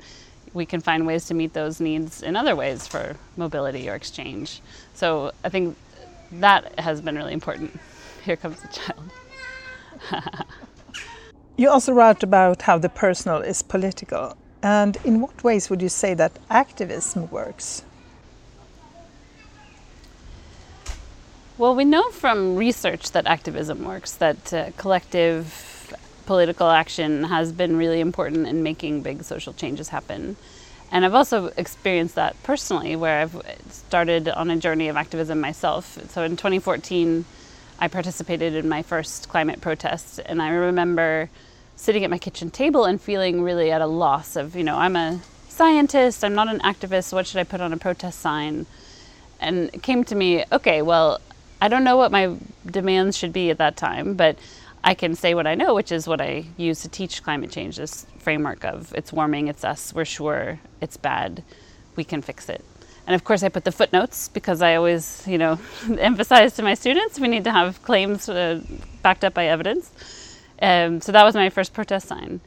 we 0.54 0.64
can 0.64 0.80
find 0.80 1.06
ways 1.06 1.26
to 1.26 1.34
meet 1.34 1.52
those 1.52 1.80
needs 1.80 2.22
in 2.22 2.36
other 2.36 2.56
ways 2.56 2.86
for 2.86 3.16
mobility 3.36 3.90
or 3.90 3.94
exchange. 3.94 4.62
So 4.94 5.32
I 5.42 5.48
think 5.48 5.76
that 6.32 6.78
has 6.78 7.00
been 7.00 7.16
really 7.16 7.32
important. 7.32 7.78
Here 8.24 8.36
comes 8.36 8.60
the 8.62 8.68
child. 8.68 9.10
you 11.56 11.68
also 11.68 11.92
wrote 11.92 12.22
about 12.22 12.62
how 12.62 12.78
the 12.78 12.88
personal 12.88 13.38
is 13.38 13.62
political. 13.62 14.36
And 14.62 14.96
in 15.04 15.20
what 15.20 15.44
ways 15.44 15.68
would 15.68 15.82
you 15.82 15.90
say 15.90 16.14
that 16.14 16.32
activism 16.48 17.28
works? 17.30 17.84
Well, 21.58 21.74
we 21.74 21.84
know 21.84 22.10
from 22.10 22.56
research 22.56 23.12
that 23.12 23.26
activism 23.26 23.84
works, 23.84 24.12
that 24.14 24.52
uh, 24.52 24.70
collective 24.76 25.73
political 26.26 26.70
action 26.70 27.24
has 27.24 27.52
been 27.52 27.76
really 27.76 28.00
important 28.00 28.46
in 28.46 28.62
making 28.62 29.02
big 29.02 29.22
social 29.22 29.52
changes 29.52 29.88
happen. 29.88 30.36
And 30.90 31.04
I've 31.04 31.14
also 31.14 31.46
experienced 31.56 32.14
that 32.14 32.40
personally, 32.42 32.94
where 32.94 33.20
I've 33.22 33.40
started 33.70 34.28
on 34.28 34.50
a 34.50 34.56
journey 34.56 34.88
of 34.88 34.96
activism 34.96 35.40
myself. 35.40 35.98
So 36.10 36.22
in 36.22 36.36
2014, 36.36 37.24
I 37.78 37.88
participated 37.88 38.54
in 38.54 38.68
my 38.68 38.82
first 38.82 39.28
climate 39.28 39.60
protest, 39.60 40.20
and 40.24 40.40
I 40.40 40.50
remember 40.50 41.30
sitting 41.76 42.04
at 42.04 42.10
my 42.10 42.18
kitchen 42.18 42.50
table 42.50 42.84
and 42.84 43.00
feeling 43.00 43.42
really 43.42 43.72
at 43.72 43.80
a 43.80 43.86
loss 43.86 44.36
of, 44.36 44.54
you 44.54 44.62
know, 44.62 44.76
I'm 44.76 44.94
a 44.94 45.20
scientist, 45.48 46.24
I'm 46.24 46.34
not 46.34 46.48
an 46.48 46.60
activist, 46.60 47.12
what 47.12 47.26
should 47.26 47.40
I 47.40 47.44
put 47.44 47.60
on 47.60 47.72
a 47.72 47.76
protest 47.76 48.20
sign? 48.20 48.66
And 49.40 49.70
it 49.74 49.82
came 49.82 50.04
to 50.04 50.14
me, 50.14 50.44
okay, 50.52 50.82
well, 50.82 51.20
I 51.60 51.68
don't 51.68 51.82
know 51.82 51.96
what 51.96 52.12
my 52.12 52.36
demands 52.64 53.16
should 53.16 53.32
be 53.32 53.50
at 53.50 53.58
that 53.58 53.76
time, 53.76 54.14
but 54.14 54.38
I 54.86 54.92
can 54.92 55.14
say 55.14 55.34
what 55.34 55.46
I 55.46 55.54
know, 55.54 55.74
which 55.74 55.90
is 55.90 56.06
what 56.06 56.20
I 56.20 56.44
use 56.58 56.82
to 56.82 56.90
teach 56.90 57.22
climate 57.22 57.50
change 57.50 57.78
this 57.78 58.04
framework 58.18 58.64
of 58.64 58.92
it's 58.94 59.14
warming, 59.14 59.48
it's 59.48 59.64
us, 59.64 59.94
we're 59.94 60.04
sure, 60.04 60.60
it's 60.82 60.98
bad, 60.98 61.42
we 61.96 62.04
can 62.04 62.20
fix 62.20 62.50
it. 62.50 62.62
And 63.06 63.14
of 63.14 63.24
course, 63.24 63.42
I 63.42 63.48
put 63.48 63.64
the 63.64 63.72
footnotes 63.72 64.28
because 64.28 64.60
I 64.60 64.74
always, 64.74 65.26
you 65.26 65.38
know, 65.38 65.58
emphasize 65.98 66.54
to 66.56 66.62
my 66.62 66.74
students 66.74 67.18
we 67.18 67.28
need 67.28 67.44
to 67.44 67.50
have 67.50 67.82
claims 67.82 68.28
uh, 68.28 68.60
backed 69.02 69.24
up 69.24 69.32
by 69.32 69.46
evidence. 69.46 69.90
Um, 70.60 71.00
so 71.00 71.12
that 71.12 71.24
was 71.24 71.34
my 71.34 71.48
first 71.48 71.72
protest 71.72 72.06
sign. 72.06 72.42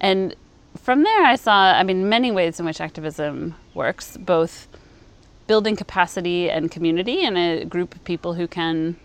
And 0.00 0.34
from 0.76 1.04
there, 1.04 1.24
I 1.24 1.36
saw, 1.36 1.72
I 1.72 1.84
mean, 1.84 2.08
many 2.08 2.32
ways 2.32 2.58
in 2.58 2.66
which 2.66 2.80
activism 2.80 3.54
works, 3.74 4.16
both 4.16 4.66
building 5.46 5.76
capacity 5.76 6.50
and 6.50 6.68
community 6.68 7.22
in 7.22 7.36
a 7.36 7.64
group 7.64 7.94
of 7.94 8.02
people 8.04 8.34
who 8.34 8.48
can 8.48 8.96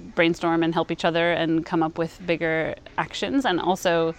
brainstorm 0.00 0.62
and 0.62 0.74
help 0.74 0.90
each 0.90 1.04
other 1.04 1.32
and 1.32 1.64
come 1.64 1.82
up 1.82 1.98
with 1.98 2.20
bigger 2.26 2.74
actions. 2.98 3.44
And 3.44 3.60
also 3.60 4.14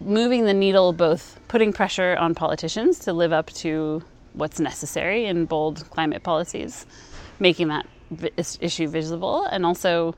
moving 0.00 0.44
the 0.44 0.54
needle 0.54 0.92
both 0.92 1.38
putting 1.48 1.72
pressure 1.72 2.16
on 2.18 2.34
politicians 2.34 2.98
to 3.00 3.12
live 3.12 3.32
up 3.32 3.50
to 3.50 4.02
what's 4.34 4.60
necessary 4.60 5.24
in 5.24 5.46
bold 5.46 5.88
climate 5.90 6.22
policies 6.22 6.86
making 7.40 7.68
that 7.68 7.86
issue 8.36 8.86
visible 8.86 9.44
and 9.46 9.64
also 9.64 10.14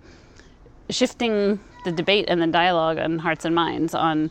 shifting 0.91 1.61
the 1.85 1.93
debate 1.93 2.25
and 2.29 2.43
the 2.43 2.47
dialogue 2.47 2.99
on 2.99 3.19
hearts 3.19 3.45
and 3.45 3.55
minds 3.55 3.95
on 3.95 4.31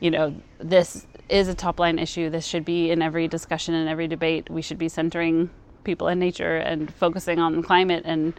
you 0.00 0.10
know 0.10 0.34
this 0.58 1.06
is 1.28 1.48
a 1.48 1.54
top 1.54 1.78
line 1.78 1.98
issue 1.98 2.30
this 2.30 2.46
should 2.46 2.64
be 2.64 2.90
in 2.90 3.02
every 3.02 3.28
discussion 3.28 3.74
and 3.74 3.88
every 3.88 4.08
debate 4.08 4.48
we 4.48 4.62
should 4.62 4.78
be 4.78 4.88
centering 4.88 5.50
people 5.84 6.08
and 6.08 6.18
nature 6.18 6.56
and 6.56 6.92
focusing 6.94 7.38
on 7.38 7.62
climate 7.62 8.02
and 8.06 8.32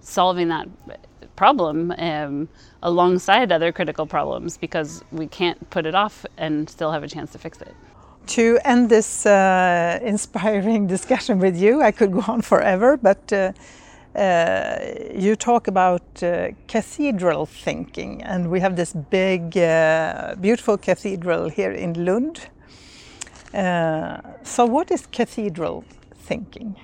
solving 0.00 0.48
that 0.48 0.68
problem 1.36 1.92
um, 1.98 2.48
alongside 2.82 3.50
other 3.52 3.72
critical 3.72 4.06
problems 4.06 4.56
because 4.58 5.02
we 5.10 5.26
can't 5.26 5.70
put 5.70 5.86
it 5.86 5.94
off 5.94 6.26
and 6.36 6.68
still 6.68 6.92
have 6.92 7.02
a 7.02 7.08
chance 7.08 7.32
to 7.32 7.38
fix 7.38 7.60
it. 7.60 7.74
To 8.26 8.58
end 8.64 8.90
this 8.90 9.26
uh, 9.26 9.98
inspiring 10.02 10.86
discussion 10.96 11.38
with 11.38 11.56
you, 11.56 11.82
I 11.82 11.92
could 11.92 12.12
go 12.12 12.24
on 12.28 12.42
forever, 12.42 12.96
but 12.96 13.32
uh, 13.32 13.52
uh, 14.14 14.78
you 15.14 15.36
talk 15.36 15.68
about 15.68 16.02
uh, 16.22 16.48
cathedral 16.66 17.46
thinking, 17.46 18.22
and 18.22 18.50
we 18.50 18.60
have 18.60 18.74
this 18.76 18.92
big, 18.92 19.56
uh, 19.56 20.34
beautiful 20.40 20.76
cathedral 20.76 21.48
here 21.48 21.72
in 21.72 22.04
Lund. 22.04 22.48
Uh, 23.54 24.20
so, 24.42 24.66
what 24.66 24.90
is 24.90 25.06
cathedral 25.06 25.84
thinking? 26.14 26.76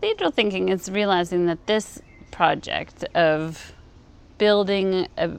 Cathedral 0.00 0.30
thinking 0.30 0.70
is 0.70 0.90
realizing 0.90 1.44
that 1.46 1.66
this 1.66 2.00
project 2.30 3.04
of 3.14 3.74
building 4.38 5.06
a 5.18 5.30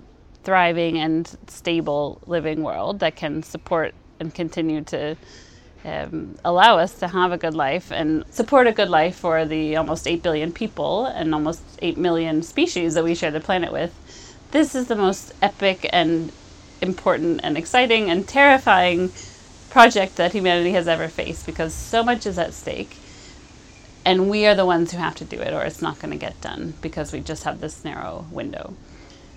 thriving 0.43 0.99
and 0.99 1.35
stable 1.47 2.21
living 2.27 2.61
world 2.61 2.99
that 2.99 3.15
can 3.15 3.41
support 3.41 3.93
and 4.19 4.35
continue 4.35 4.83
to 4.83 5.15
um, 5.83 6.37
allow 6.45 6.77
us 6.77 6.99
to 6.99 7.07
have 7.07 7.31
a 7.31 7.37
good 7.39 7.55
life 7.55 7.91
and 7.91 8.23
support 8.29 8.67
a 8.67 8.71
good 8.71 8.89
life 8.89 9.15
for 9.15 9.45
the 9.45 9.75
almost 9.75 10.07
8 10.07 10.21
billion 10.21 10.51
people 10.51 11.07
and 11.07 11.33
almost 11.33 11.63
8 11.81 11.97
million 11.97 12.43
species 12.43 12.93
that 12.93 13.03
we 13.03 13.15
share 13.15 13.31
the 13.31 13.39
planet 13.39 13.71
with. 13.71 13.91
This 14.51 14.75
is 14.75 14.87
the 14.87 14.95
most 14.95 15.33
epic 15.41 15.89
and 15.91 16.31
important 16.81 17.39
and 17.43 17.57
exciting 17.57 18.11
and 18.11 18.27
terrifying 18.27 19.11
project 19.71 20.17
that 20.17 20.33
humanity 20.33 20.73
has 20.73 20.87
ever 20.87 21.07
faced 21.07 21.47
because 21.47 21.73
so 21.73 22.03
much 22.03 22.27
is 22.27 22.37
at 22.37 22.53
stake 22.53 22.97
and 24.05 24.29
we 24.29 24.45
are 24.45 24.55
the 24.55 24.65
ones 24.65 24.91
who 24.91 24.97
have 24.97 25.15
to 25.15 25.25
do 25.25 25.39
it 25.39 25.53
or 25.53 25.63
it's 25.63 25.81
not 25.81 25.99
going 25.99 26.11
to 26.11 26.17
get 26.17 26.39
done 26.41 26.73
because 26.81 27.13
we 27.13 27.19
just 27.19 27.43
have 27.43 27.61
this 27.61 27.83
narrow 27.83 28.25
window. 28.31 28.73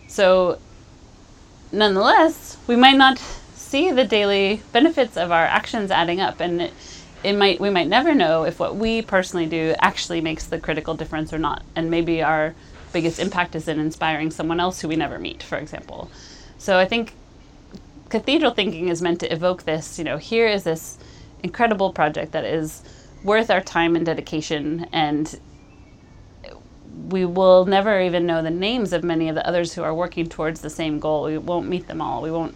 So 0.08 0.58
nonetheless 1.72 2.56
we 2.66 2.76
might 2.76 2.96
not 2.96 3.18
see 3.54 3.90
the 3.90 4.04
daily 4.04 4.62
benefits 4.72 5.16
of 5.16 5.30
our 5.30 5.44
actions 5.44 5.90
adding 5.90 6.20
up 6.20 6.40
and 6.40 6.62
it, 6.62 6.72
it 7.22 7.32
might 7.34 7.60
we 7.60 7.70
might 7.70 7.88
never 7.88 8.14
know 8.14 8.44
if 8.44 8.60
what 8.60 8.76
we 8.76 9.02
personally 9.02 9.46
do 9.46 9.74
actually 9.80 10.20
makes 10.20 10.46
the 10.46 10.60
critical 10.60 10.94
difference 10.94 11.32
or 11.32 11.38
not 11.38 11.62
and 11.74 11.90
maybe 11.90 12.22
our 12.22 12.54
biggest 12.92 13.18
impact 13.18 13.56
is 13.56 13.66
in 13.66 13.80
inspiring 13.80 14.30
someone 14.30 14.60
else 14.60 14.80
who 14.80 14.88
we 14.88 14.96
never 14.96 15.18
meet 15.18 15.42
for 15.42 15.58
example. 15.58 16.10
So 16.58 16.78
i 16.78 16.84
think 16.86 17.14
cathedral 18.08 18.52
thinking 18.52 18.88
is 18.88 19.02
meant 19.02 19.20
to 19.20 19.32
evoke 19.32 19.64
this 19.64 19.98
you 19.98 20.04
know 20.04 20.16
here 20.18 20.46
is 20.46 20.62
this 20.64 20.98
incredible 21.42 21.92
project 21.92 22.32
that 22.32 22.44
is 22.44 22.82
worth 23.24 23.50
our 23.50 23.60
time 23.60 23.96
and 23.96 24.06
dedication 24.06 24.86
and 24.92 25.40
we 27.08 27.24
will 27.24 27.64
never 27.64 28.00
even 28.00 28.26
know 28.26 28.42
the 28.42 28.50
names 28.50 28.92
of 28.92 29.02
many 29.02 29.28
of 29.28 29.34
the 29.34 29.46
others 29.46 29.74
who 29.74 29.82
are 29.82 29.94
working 29.94 30.28
towards 30.28 30.60
the 30.60 30.70
same 30.70 31.00
goal. 31.00 31.24
We 31.24 31.38
won't 31.38 31.68
meet 31.68 31.86
them 31.88 32.00
all. 32.00 32.22
We 32.22 32.30
won't 32.30 32.54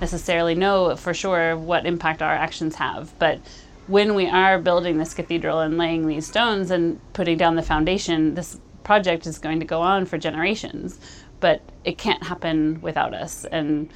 necessarily 0.00 0.54
know 0.54 0.96
for 0.96 1.14
sure 1.14 1.56
what 1.56 1.86
impact 1.86 2.22
our 2.22 2.34
actions 2.34 2.74
have. 2.76 3.16
But 3.18 3.40
when 3.86 4.14
we 4.14 4.28
are 4.28 4.58
building 4.58 4.98
this 4.98 5.14
cathedral 5.14 5.60
and 5.60 5.78
laying 5.78 6.06
these 6.06 6.26
stones 6.26 6.70
and 6.70 7.00
putting 7.12 7.38
down 7.38 7.56
the 7.56 7.62
foundation, 7.62 8.34
this 8.34 8.58
project 8.84 9.26
is 9.26 9.38
going 9.38 9.60
to 9.60 9.66
go 9.66 9.80
on 9.80 10.06
for 10.06 10.18
generations, 10.18 10.98
but 11.40 11.62
it 11.84 11.98
can't 11.98 12.22
happen 12.22 12.80
without 12.80 13.14
us. 13.14 13.44
And 13.46 13.90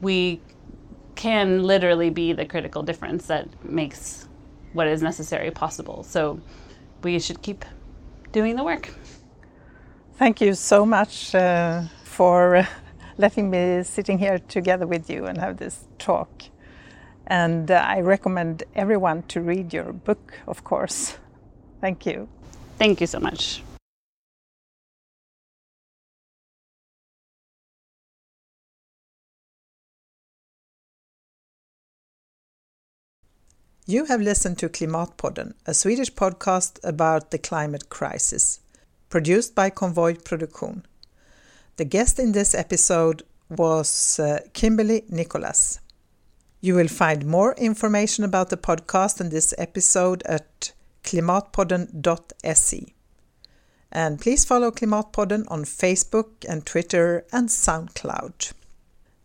we 0.00 0.40
can 1.14 1.62
literally 1.62 2.10
be 2.10 2.32
the 2.32 2.44
critical 2.44 2.82
difference 2.82 3.26
that 3.26 3.48
makes 3.64 4.25
what 4.76 4.86
is 4.86 5.02
necessary 5.02 5.50
possible. 5.50 6.02
So 6.02 6.40
we 7.02 7.18
should 7.18 7.42
keep 7.42 7.64
doing 8.32 8.56
the 8.56 8.64
work. 8.64 8.90
Thank 10.18 10.40
you 10.40 10.54
so 10.54 10.86
much 10.86 11.34
uh, 11.34 11.82
for 12.04 12.66
letting 13.18 13.50
me 13.50 13.82
sitting 13.82 14.18
here 14.18 14.38
together 14.38 14.86
with 14.86 15.10
you 15.10 15.26
and 15.26 15.38
have 15.38 15.56
this 15.56 15.86
talk. 15.98 16.30
And 17.26 17.70
uh, 17.70 17.74
I 17.74 18.00
recommend 18.00 18.62
everyone 18.74 19.22
to 19.24 19.40
read 19.40 19.72
your 19.72 19.92
book, 19.92 20.34
of 20.46 20.62
course. 20.62 21.18
Thank 21.80 22.06
you. 22.06 22.28
Thank 22.78 23.00
you 23.00 23.06
so 23.06 23.18
much. 23.18 23.62
You 33.88 34.06
have 34.06 34.20
listened 34.20 34.58
to 34.58 34.68
Klimatpodden, 34.68 35.54
a 35.64 35.72
Swedish 35.72 36.12
podcast 36.12 36.80
about 36.82 37.30
the 37.30 37.38
climate 37.38 37.88
crisis, 37.88 38.58
produced 39.10 39.54
by 39.54 39.70
Convoy 39.70 40.16
Produktion. 40.16 40.84
The 41.76 41.84
guest 41.84 42.18
in 42.18 42.32
this 42.32 42.52
episode 42.52 43.22
was 43.48 44.18
uh, 44.18 44.40
Kimberly 44.54 45.04
Nicholas. 45.08 45.78
You 46.60 46.74
will 46.74 46.88
find 46.88 47.26
more 47.26 47.54
information 47.54 48.24
about 48.24 48.50
the 48.50 48.56
podcast 48.56 49.20
and 49.20 49.30
this 49.30 49.54
episode 49.56 50.24
at 50.24 50.72
klimatpodden.se. 51.04 52.92
And 53.92 54.20
please 54.20 54.44
follow 54.44 54.72
Klimatpodden 54.72 55.44
on 55.46 55.62
Facebook 55.62 56.44
and 56.48 56.66
Twitter 56.66 57.24
and 57.30 57.48
SoundCloud. 57.48 58.52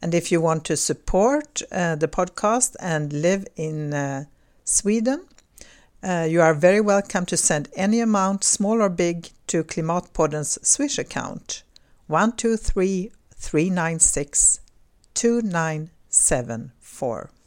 And 0.04 0.14
if 0.14 0.32
you 0.32 0.40
want 0.40 0.66
to 0.66 0.78
support 0.78 1.64
uh, 1.72 1.96
the 1.96 2.08
podcast 2.08 2.76
and 2.80 3.12
live 3.12 3.48
in 3.56 3.96
uh, 3.96 4.26
Sweden, 4.74 5.26
uh, 6.02 6.26
you 6.30 6.42
are 6.42 6.54
very 6.54 6.80
welcome 6.80 7.26
to 7.26 7.36
send 7.36 7.68
any 7.76 8.00
amount, 8.00 8.46
small 8.46 8.82
or 8.82 8.88
big, 8.88 9.32
to 9.48 9.66
Klimatpodden's 9.66 10.58
Swish 10.66 10.98
account 10.98 11.64
123 12.08 13.12
396 13.36 14.62
2974. 15.14 17.32